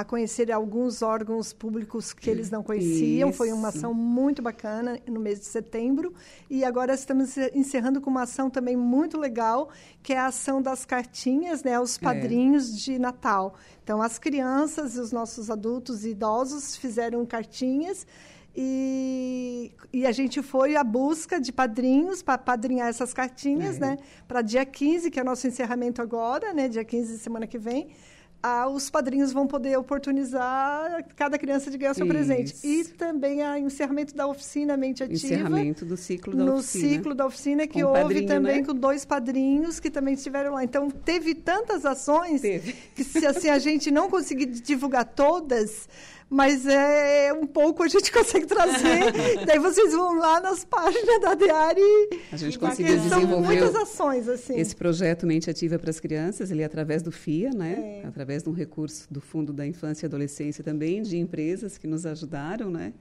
[0.00, 3.32] a conhecer alguns órgãos públicos que eles não conheciam.
[3.32, 3.78] Foi uma Isso.
[3.78, 6.12] ação muito bacana no mês de setembro.
[6.50, 9.70] E agora estamos encerrando com uma ação também muito legal,
[10.02, 12.00] que é a ação das cartinhas, né, aos É.
[12.00, 13.54] padrinhos de Natal.
[13.82, 18.06] Então, as crianças e os nossos adultos e idosos fizeram cartinhas
[18.54, 23.80] e, e a gente foi à busca de padrinhos para padrinhar essas cartinhas, É.
[23.80, 23.98] né?
[24.26, 26.66] Para dia 15, que é o nosso encerramento agora, né?
[26.68, 27.88] Dia 15, semana que vem.
[28.42, 32.54] Ah, os padrinhos vão poder oportunizar cada criança de ganhar seu presente.
[32.64, 35.16] E também o encerramento da oficina Mente Ativa.
[35.16, 36.88] Encerramento do ciclo da no oficina.
[36.88, 38.64] ciclo da oficina, que Com houve padrinho, também né?
[38.64, 40.62] com dois padrinhos que também estiveram lá.
[40.62, 42.42] Então, teve tantas ações
[42.94, 45.88] que se assim, a gente não conseguir divulgar todas,
[46.28, 49.44] mas é um pouco a gente consegue trazer.
[49.46, 51.36] Daí vocês vão lá nas páginas da
[51.78, 54.58] e A gente conseguiu são desenvolver muitas ações assim.
[54.58, 58.00] esse projeto Mente Ativa para as Crianças, ele é através do FIA, né?
[58.02, 58.06] É.
[58.06, 62.04] Através de um recurso do Fundo da Infância e Adolescência também, de empresas que nos
[62.04, 62.92] ajudaram, né?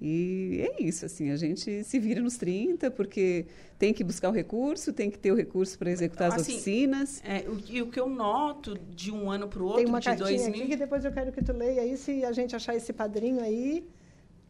[0.00, 3.46] E é isso, assim, a gente se vira nos 30, porque
[3.78, 7.22] tem que buscar o recurso, tem que ter o recurso para executar as Assim, oficinas.
[7.24, 10.00] É, o, e o que eu noto de um ano para o outro, Tem uma
[10.00, 10.50] de cartinha 2000...
[10.50, 13.40] aqui que depois eu quero que tu leia aí, se a gente achar esse padrinho
[13.40, 13.86] aí,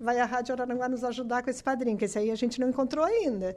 [0.00, 2.68] vai a Rádio Araranguá nos ajudar com esse padrinho, que esse aí a gente não
[2.68, 3.56] encontrou ainda.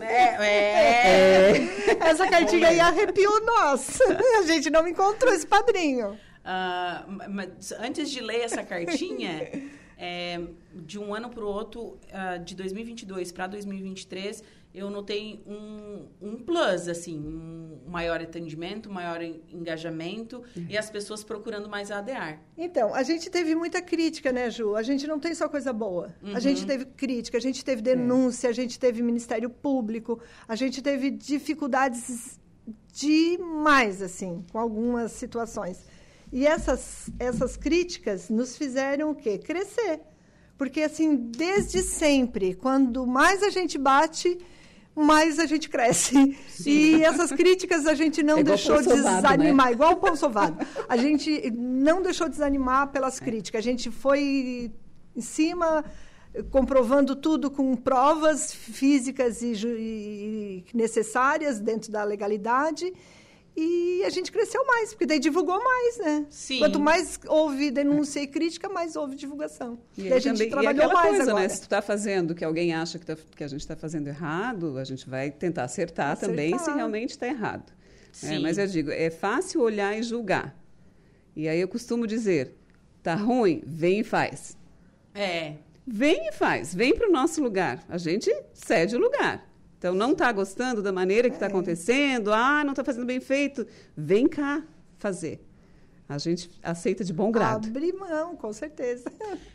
[0.00, 1.96] É, é.
[2.06, 3.98] Essa cartinha aí arrepiou nós.
[4.38, 6.18] A gente não encontrou esse padrinho.
[6.44, 9.50] Ah, mas antes de ler essa cartinha,
[9.98, 10.40] é,
[10.74, 14.42] de um ano para o outro, ah, de 2022 para 2023,
[14.74, 21.22] eu notei um, um plus, assim, um maior atendimento, maior en- engajamento e as pessoas
[21.22, 22.40] procurando mais a ADR.
[22.58, 24.74] Então, a gente teve muita crítica, né, Ju?
[24.74, 26.12] A gente não tem só coisa boa.
[26.20, 26.34] Uhum.
[26.34, 30.82] A gente teve crítica, a gente teve denúncia, a gente teve Ministério Público, a gente
[30.82, 32.40] teve dificuldades
[32.92, 35.84] demais, assim, com algumas situações.
[36.34, 39.38] E essas, essas críticas nos fizeram o quê?
[39.38, 40.00] Crescer.
[40.58, 44.36] Porque, assim, desde sempre, quando mais a gente bate,
[44.96, 46.36] mais a gente cresce.
[46.66, 49.72] E essas críticas a gente não É deixou desanimar, né?
[49.72, 50.58] igual o pão sovado.
[50.88, 53.60] A gente não deixou desanimar pelas críticas.
[53.60, 54.72] A gente foi
[55.14, 55.84] em cima,
[56.50, 62.92] comprovando tudo com provas físicas e, e necessárias dentro da legalidade.
[63.56, 66.26] E a gente cresceu mais, porque daí divulgou mais, né?
[66.28, 66.58] Sim.
[66.58, 69.78] Quanto mais houve denúncia e crítica, mais houve divulgação.
[69.96, 71.42] E, E, a gente também- trabalhou mais coisa, agora.
[71.44, 71.48] né?
[71.48, 74.08] Se tu está fazendo o que alguém acha que, tá- que a gente está fazendo
[74.08, 76.76] errado, a gente vai tentar acertar, também se Acertar.
[76.76, 77.72] realmente está errado.
[77.72, 78.38] É, Sim.
[78.42, 80.56] mas eu digo, é fácil olhar e julgar.
[81.36, 82.56] E aí eu costumo dizer,
[83.04, 84.56] tá ruim, vem e faz.
[85.14, 85.54] É.
[85.86, 87.84] Vem e faz, vem para o nosso lugar.
[87.88, 89.48] A gente cede o lugar.
[89.84, 93.66] Então, não está gostando da maneira que está acontecendo, ah, não está fazendo bem feito,
[93.94, 94.62] vem cá
[94.96, 95.46] fazer.
[96.08, 97.68] A gente aceita de bom grado.
[97.68, 99.12] Abrir mão, com certeza.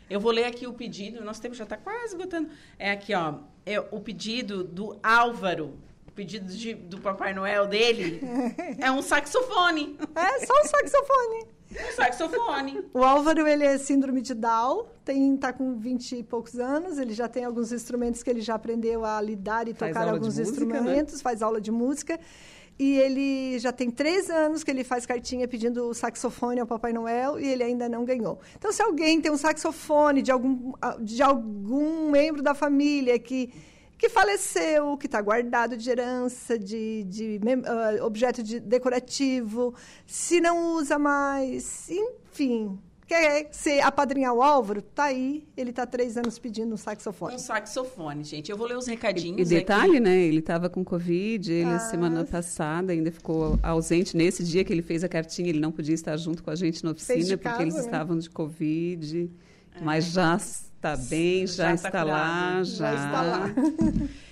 [0.08, 2.48] Eu vou ler aqui o pedido, nosso tempo já está quase esgotando.
[2.78, 5.76] É aqui, ó, é o pedido do Álvaro.
[6.06, 8.20] O pedido de, do Papai Noel dele
[8.78, 9.98] é um saxofone.
[10.14, 11.59] É, só um saxofone.
[11.70, 12.84] Um saxofone.
[12.92, 17.14] O Álvaro, ele é síndrome de Down, tem, tá com 20 e poucos anos, ele
[17.14, 20.18] já tem alguns instrumentos que ele já aprendeu a lidar e Faz tocar aula de
[20.18, 20.66] alguns música, né?
[20.66, 22.18] instrumentos, faz aula de música.
[22.78, 26.94] E ele já tem três anos que ele faz cartinha pedindo o saxofone ao Papai
[26.94, 28.40] Noel e ele ainda não ganhou.
[28.56, 33.52] Então, se alguém tem um saxofone de algum, de algum membro da família que,
[34.00, 39.74] que faleceu, que está guardado de herança, de, de ah, objeto de decorativo,
[40.06, 46.16] se não usa mais, enfim, quer ser apadrinhar o Álvaro, tá aí, ele está três
[46.16, 47.34] anos pedindo um saxofone.
[47.34, 48.50] Um saxofone, gente.
[48.50, 50.00] Eu vou ler os E recadinhos detalhe, aqui.
[50.00, 50.16] né?
[50.16, 51.78] Ele estava com Covid, ele Ah.
[51.78, 54.16] semana passada ainda ficou ausente.
[54.16, 56.82] Nesse dia que ele fez a cartinha, ele não podia estar junto com a gente
[56.84, 57.80] na oficina, porque casa, eles né?
[57.80, 59.30] estavam de Covid.
[59.82, 60.38] Mas já
[60.80, 62.94] está bem, já, Já está lá, já.
[62.94, 63.54] Já está lá.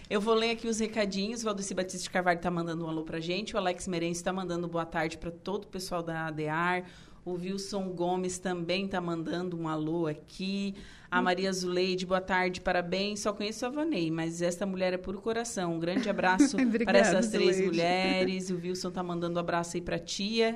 [0.09, 1.43] Eu vou ler aqui os recadinhos.
[1.43, 3.55] O Valdeci Batista de Carvalho está mandando um alô pra gente.
[3.55, 6.85] O Alex Merencio está mandando boa tarde para todo o pessoal da ADAR.
[7.23, 10.75] O Wilson Gomes também está mandando um alô aqui.
[11.11, 13.21] A Maria Zuleide, boa tarde, parabéns.
[13.21, 15.75] Só conheço a Vanei, mas esta mulher é puro coração.
[15.75, 17.67] Um grande abraço para Obrigada, essas três Zuleide.
[17.67, 18.51] mulheres.
[18.51, 20.55] O Wilson tá mandando um abraço aí pra tia.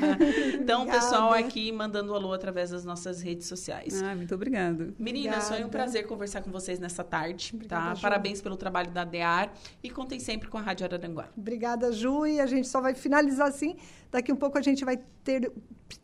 [0.58, 4.02] então, o pessoal aqui mandando alô através das nossas redes sociais.
[4.02, 4.94] Ah, muito obrigada.
[4.98, 7.94] Meninas, foi um prazer conversar com vocês nessa tarde, Obrigada, tá?
[7.94, 8.00] Ju.
[8.00, 9.52] Parabéns pelo trabalho da DEAR
[9.82, 11.28] e contem sempre com a Rádio Araranguá.
[11.36, 12.26] Obrigada, Ju.
[12.26, 13.76] E a gente só vai finalizar assim.
[14.10, 15.52] Daqui um pouco a gente vai ter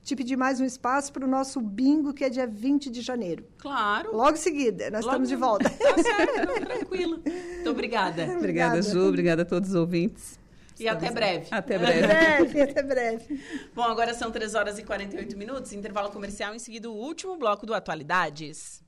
[0.02, 3.44] te pedir mais um espaço para o nosso bingo, que é dia 20 de janeiro.
[3.58, 3.69] Claro.
[4.12, 5.70] Logo em seguida, nós Logo- estamos de volta.
[5.78, 7.22] Tá certo, não, tranquilo.
[7.24, 8.22] Muito obrigada.
[8.24, 8.82] Obrigada, Obrigada.
[8.82, 9.08] Ju.
[9.08, 10.38] Obrigada a todos os ouvintes.
[10.78, 11.46] E até breve.
[11.50, 12.06] Até Até breve.
[12.06, 13.44] breve, até breve.
[13.74, 17.66] Bom, agora são 3 horas e 48 minutos, intervalo comercial, em seguida o último bloco
[17.66, 18.82] do Atualidades.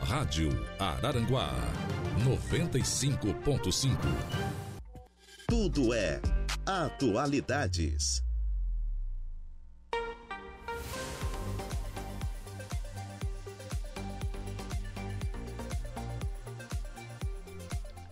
[0.00, 1.50] Rádio Araranguá
[2.24, 3.96] 95.5.
[5.48, 6.20] Tudo é
[6.64, 8.22] atualidades.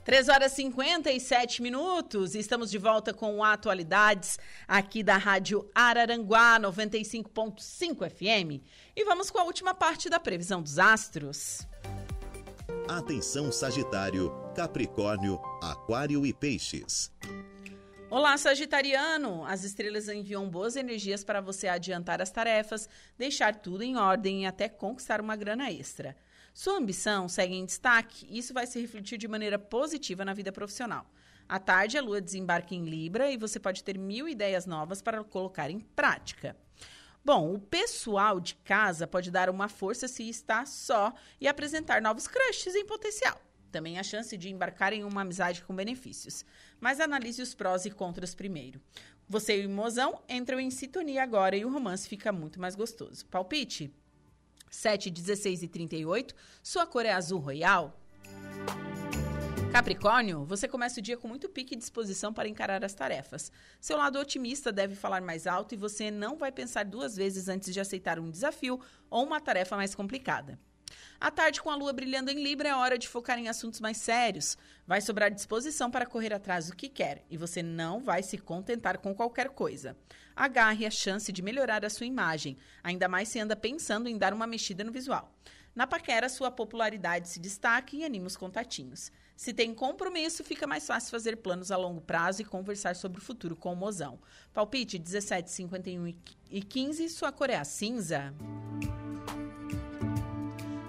[0.04, 8.10] Três horas e 57 minutos, estamos de volta com Atualidades aqui da Rádio Araranguá 95.5
[8.10, 8.62] FM.
[8.94, 11.66] E vamos com a última parte da previsão dos astros.
[12.86, 17.10] Atenção Sagitário, Capricórnio, Aquário e Peixes.
[18.10, 19.42] Olá, Sagitariano!
[19.46, 24.46] As estrelas enviam boas energias para você adiantar as tarefas, deixar tudo em ordem e
[24.46, 26.14] até conquistar uma grana extra.
[26.54, 30.52] Sua ambição segue em destaque e isso vai se refletir de maneira positiva na vida
[30.52, 31.04] profissional.
[31.48, 35.24] À tarde, a lua desembarca em Libra e você pode ter mil ideias novas para
[35.24, 36.56] colocar em prática.
[37.24, 42.28] Bom, o pessoal de casa pode dar uma força se está só e apresentar novos
[42.28, 43.36] crushes em potencial.
[43.72, 46.44] Também há chance de embarcar em uma amizade com benefícios.
[46.80, 48.80] Mas analise os prós e contras primeiro.
[49.28, 53.26] Você e o mozão entram em sintonia agora e o romance fica muito mais gostoso.
[53.26, 53.92] Palpite?
[54.74, 56.34] 7, 16 e 38.
[56.62, 57.98] Sua cor é azul royal.
[59.72, 63.50] Capricórnio, você começa o dia com muito pique e disposição para encarar as tarefas.
[63.80, 67.72] Seu lado otimista deve falar mais alto e você não vai pensar duas vezes antes
[67.72, 68.78] de aceitar um desafio
[69.10, 70.58] ou uma tarefa mais complicada.
[71.20, 73.96] À tarde, com a lua brilhando em Libra, é hora de focar em assuntos mais
[73.96, 74.58] sérios.
[74.86, 78.98] Vai sobrar disposição para correr atrás do que quer e você não vai se contentar
[78.98, 79.96] com qualquer coisa.
[80.36, 84.34] Agarre a chance de melhorar a sua imagem, ainda mais se anda pensando em dar
[84.34, 85.32] uma mexida no visual.
[85.74, 89.10] Na paquera, sua popularidade se destaca e anima os contatinhos.
[89.36, 93.24] Se tem compromisso, fica mais fácil fazer planos a longo prazo e conversar sobre o
[93.24, 94.20] futuro com o mozão.
[94.52, 96.14] Palpite 17, 51
[96.50, 98.32] e 15, sua cor é a cinza.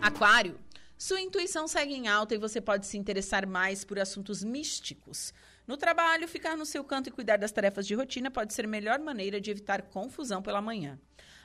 [0.05, 0.59] Aquário,
[0.95, 5.33] sua intuição segue em alta e você pode se interessar mais por assuntos místicos.
[5.65, 8.67] No trabalho, ficar no seu canto e cuidar das tarefas de rotina pode ser a
[8.67, 10.99] melhor maneira de evitar confusão pela manhã.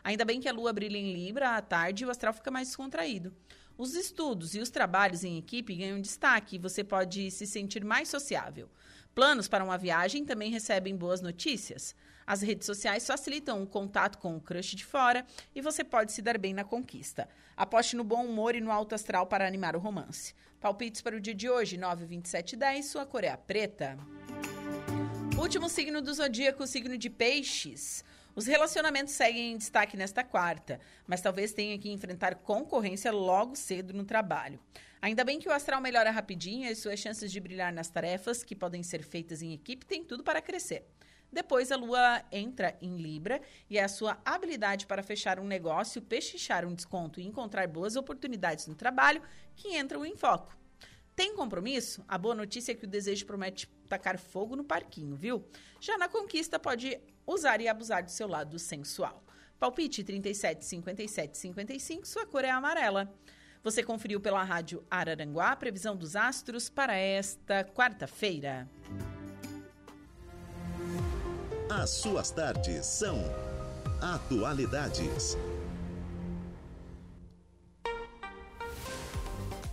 [0.05, 2.69] Ainda bem que a lua brilha em Libra à tarde e o astral fica mais
[2.69, 3.35] descontraído.
[3.79, 8.11] Os estudos e os trabalhos em equipe ganham destaque e você pode se sentir mais
[8.11, 8.69] sociável.
[9.15, 11.97] Planos para uma viagem também recebem boas notícias.
[12.31, 16.23] As redes sociais facilitam o contato com o crush de fora e você pode se
[16.23, 17.29] dar bem na conquista.
[17.57, 20.33] Aposte no bom humor e no alto astral para animar o romance.
[20.61, 23.99] Palpites para o dia de hoje, 9, 27 e 10, sua cor é preta.
[25.37, 28.05] Último signo do zodíaco, signo de peixes.
[28.37, 30.79] Os relacionamentos seguem em destaque nesta quarta,
[31.09, 34.61] mas talvez tenha que enfrentar concorrência logo cedo no trabalho.
[35.03, 38.55] Ainda bem que o astral melhora rapidinho e suas chances de brilhar nas tarefas que
[38.55, 40.87] podem ser feitas em equipe têm tudo para crescer.
[41.33, 46.03] Depois a lua entra em Libra e é a sua habilidade para fechar um negócio,
[46.03, 49.23] pechinchar um desconto e encontrar boas oportunidades no trabalho
[49.55, 50.57] que entram em foco.
[51.15, 52.05] Tem compromisso?
[52.09, 55.45] A boa notícia é que o desejo promete tacar fogo no parquinho, viu?
[55.81, 59.23] Já na conquista, pode usar e abusar do seu lado sensual.
[59.59, 63.13] Palpite 37, 57, 55, sua cor é amarela.
[63.63, 68.67] Você conferiu pela rádio Araranguá a previsão dos astros para esta quarta-feira.
[71.71, 73.23] As suas tardes são
[74.01, 75.37] Atualidades.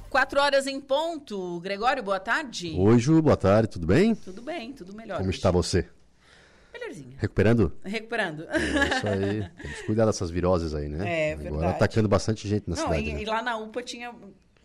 [0.10, 1.60] Quatro horas em ponto.
[1.62, 2.76] Gregório, boa tarde.
[2.78, 4.16] Oi, Ju, boa tarde, tudo bem?
[4.16, 5.18] Tudo bem, tudo melhor.
[5.18, 5.38] Como hoje.
[5.38, 5.88] está você?
[6.74, 7.16] Melhorzinho.
[7.18, 7.72] Recuperando?
[7.84, 8.48] Recuperando.
[8.50, 8.58] É
[8.98, 9.50] isso aí.
[9.62, 11.30] Temos que cuidar dessas viroses aí, né?
[11.30, 11.74] É, Agora verdade.
[11.76, 13.04] atacando bastante gente na Não, cidade.
[13.10, 13.22] e, né?
[13.22, 14.14] e lá na UPA tinha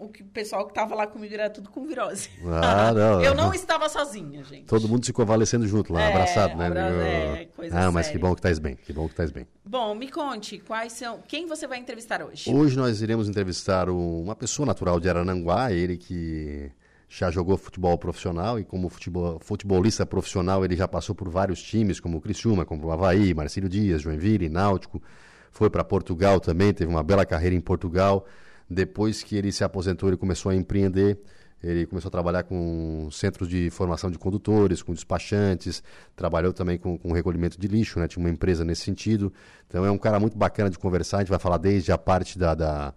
[0.04, 2.28] o, que, o pessoal que tava lá comigo era tudo com virose.
[2.46, 3.22] Ah, não.
[3.22, 4.64] Eu não estava sozinha, gente.
[4.66, 6.66] Todo mundo se convalescendo junto lá, É, abraçado, né?
[6.66, 8.26] abra- é, coisa ah, mas que séria.
[8.28, 9.46] bom que estás bem, que bom que estás bem.
[9.64, 11.20] Bom, me conte, quais são.
[11.26, 12.52] Quem você vai entrevistar hoje?
[12.52, 16.70] Hoje nós iremos entrevistar um- uma pessoa natural de Arananguá, ele que
[17.08, 22.00] já jogou futebol profissional e como futebol, futebolista profissional ele já passou por vários times,
[22.00, 25.02] como o Criciúma, como o Havaí, Marcílio Dias, Joinville, Náutico,
[25.50, 28.26] foi para Portugal também, teve uma bela carreira em Portugal.
[28.68, 31.18] Depois que ele se aposentou, ele começou a empreender,
[31.62, 35.82] ele começou a trabalhar com centros de formação de condutores, com despachantes,
[36.16, 38.08] trabalhou também com, com recolhimento de lixo, né?
[38.08, 39.32] tinha uma empresa nesse sentido.
[39.68, 42.38] Então é um cara muito bacana de conversar, a gente vai falar desde a parte
[42.38, 42.92] da, da-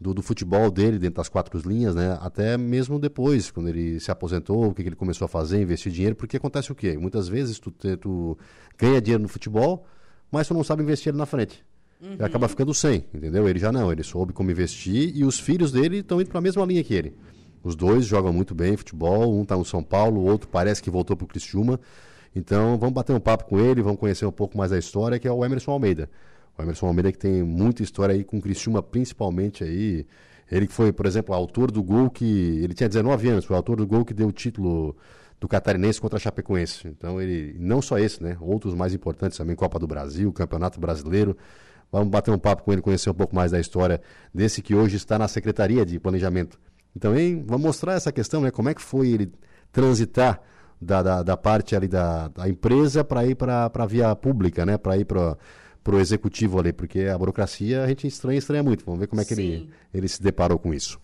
[0.00, 2.16] do, do futebol dele, dentro das quatro linhas, né?
[2.20, 5.92] até mesmo depois, quando ele se aposentou, o que, que ele começou a fazer, investir
[5.92, 6.96] dinheiro, porque acontece o quê?
[6.96, 8.38] Muitas vezes tu, tu
[8.76, 9.86] ganha dinheiro no futebol,
[10.30, 11.64] mas tu não sabe investir na frente.
[12.00, 12.12] Uhum.
[12.12, 13.48] Ele acaba ficando sem, entendeu?
[13.48, 16.42] Ele já não, ele soube como investir e os filhos dele estão indo para a
[16.42, 17.14] mesma linha que ele.
[17.62, 20.90] Os dois jogam muito bem futebol, um está no São Paulo, o outro parece que
[20.90, 21.80] voltou para o Criciúma.
[22.34, 25.26] Então vamos bater um papo com ele, vamos conhecer um pouco mais da história, que
[25.26, 26.08] é o Emerson Almeida.
[26.56, 30.06] O Emerson Almeida que tem muita história aí com o Criciúma, principalmente aí.
[30.50, 32.24] Ele que foi, por exemplo, autor do gol que.
[32.62, 34.96] Ele tinha 19 anos, foi autor do gol que deu o título
[35.38, 36.88] do Catarinense contra a Chapecoense.
[36.88, 37.54] Então ele.
[37.58, 38.36] Não só esse, né?
[38.40, 41.36] Outros mais importantes também, Copa do Brasil, Campeonato Brasileiro.
[41.90, 44.00] Vamos bater um papo com ele, conhecer um pouco mais da história
[44.32, 46.58] desse que hoje está na Secretaria de Planejamento.
[46.94, 48.50] Então, hein, vamos mostrar essa questão, né?
[48.50, 49.32] Como é que foi ele
[49.72, 50.40] transitar
[50.80, 54.76] da, da, da parte ali da, da empresa para ir para a via pública, né?
[54.76, 55.36] Para ir para
[55.86, 58.84] o executivo ali, porque a burocracia a gente estranha, estranha muito.
[58.84, 61.00] Vamos ver como é que ele, ele se deparou com isso.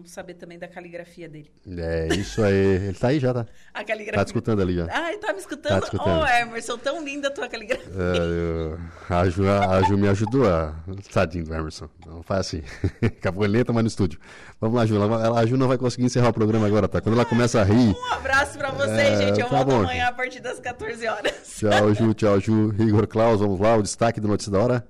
[0.00, 1.50] Vamos saber também da caligrafia dele.
[1.76, 2.54] É, isso aí.
[2.54, 3.44] Ele tá aí já, tá?
[3.74, 4.18] A caligrafia.
[4.18, 4.86] Tá te escutando ali já.
[4.90, 5.72] Ah, ele tá me escutando?
[5.72, 6.22] Tá te escutando.
[6.22, 7.86] Oh, Emerson, tão linda a tua caligrafia.
[7.94, 8.78] É, eu-
[9.10, 10.74] a, Ju, a Ju me ajudou a.
[11.12, 11.86] Tadinho do Emerson.
[12.06, 12.62] Não faz assim.
[13.04, 14.18] Acabou ele entra mais no estúdio.
[14.58, 14.96] Vamos lá, Ju.
[14.96, 16.98] Ela, ela- a Ju não vai conseguir encerrar o programa agora, tá?
[17.02, 17.94] Quando ela começa a rir.
[17.94, 19.40] Um abraço pra vocês, É, gente.
[19.40, 19.80] Eu tá volto bom.
[19.82, 21.34] amanhã a partir das 14 horas.
[21.58, 22.14] Tchau, Ju.
[22.14, 22.74] Tchau, Ju.
[22.78, 23.76] Igor Klaus, vamos lá.
[23.76, 24.86] O destaque do Notícia da Hora.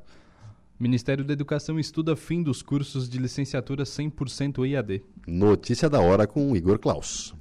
[0.80, 5.04] Ministério da Educação estuda fim dos cursos de licenciatura 100% EAD.
[5.26, 7.34] Notícia da Hora com Igor Klaus.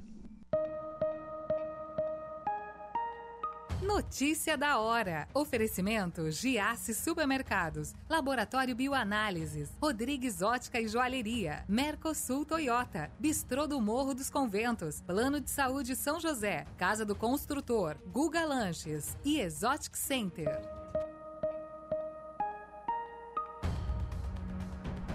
[3.82, 5.26] Notícia da hora.
[5.32, 14.28] Oferecimento Giasse Supermercados, Laboratório Bioanálises, Rodrigues Ótica e Joalheria, Mercosul Toyota, Bistrô do Morro dos
[14.28, 20.79] Conventos, Plano de Saúde São José, Casa do Construtor, Guga Lanches e Exotic Center.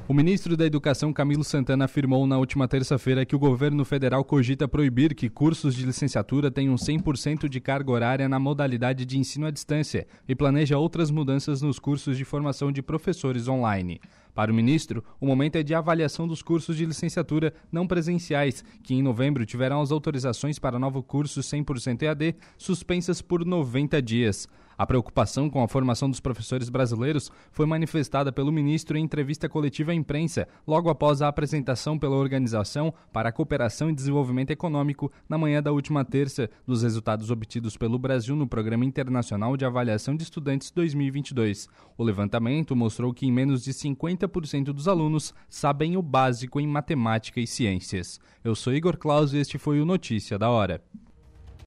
[0.08, 4.68] O ministro da Educação Camilo Santana afirmou na última terça-feira que o governo federal cogita
[4.68, 9.52] proibir que cursos de licenciatura tenham 100% de carga horária na modalidade de ensino à
[9.52, 14.00] distância e planeja outras mudanças nos cursos de formação de professores online.
[14.36, 18.94] Para o ministro, o momento é de avaliação dos cursos de licenciatura não presenciais, que
[18.94, 24.46] em novembro tiverão as autorizações para novo curso 100% EAD suspensas por 90 dias.
[24.78, 29.92] A preocupação com a formação dos professores brasileiros foi manifestada pelo ministro em entrevista coletiva
[29.92, 35.38] à imprensa, logo após a apresentação pela Organização para a Cooperação e Desenvolvimento Econômico, na
[35.38, 40.24] manhã da última terça, dos resultados obtidos pelo Brasil no Programa Internacional de Avaliação de
[40.24, 41.70] Estudantes 2022.
[41.98, 44.25] O levantamento mostrou que em menos de 50%
[44.74, 48.20] dos alunos sabem o básico em matemática e ciências.
[48.44, 50.84] Eu sou Igor Claus e este foi o Notícia da Hora.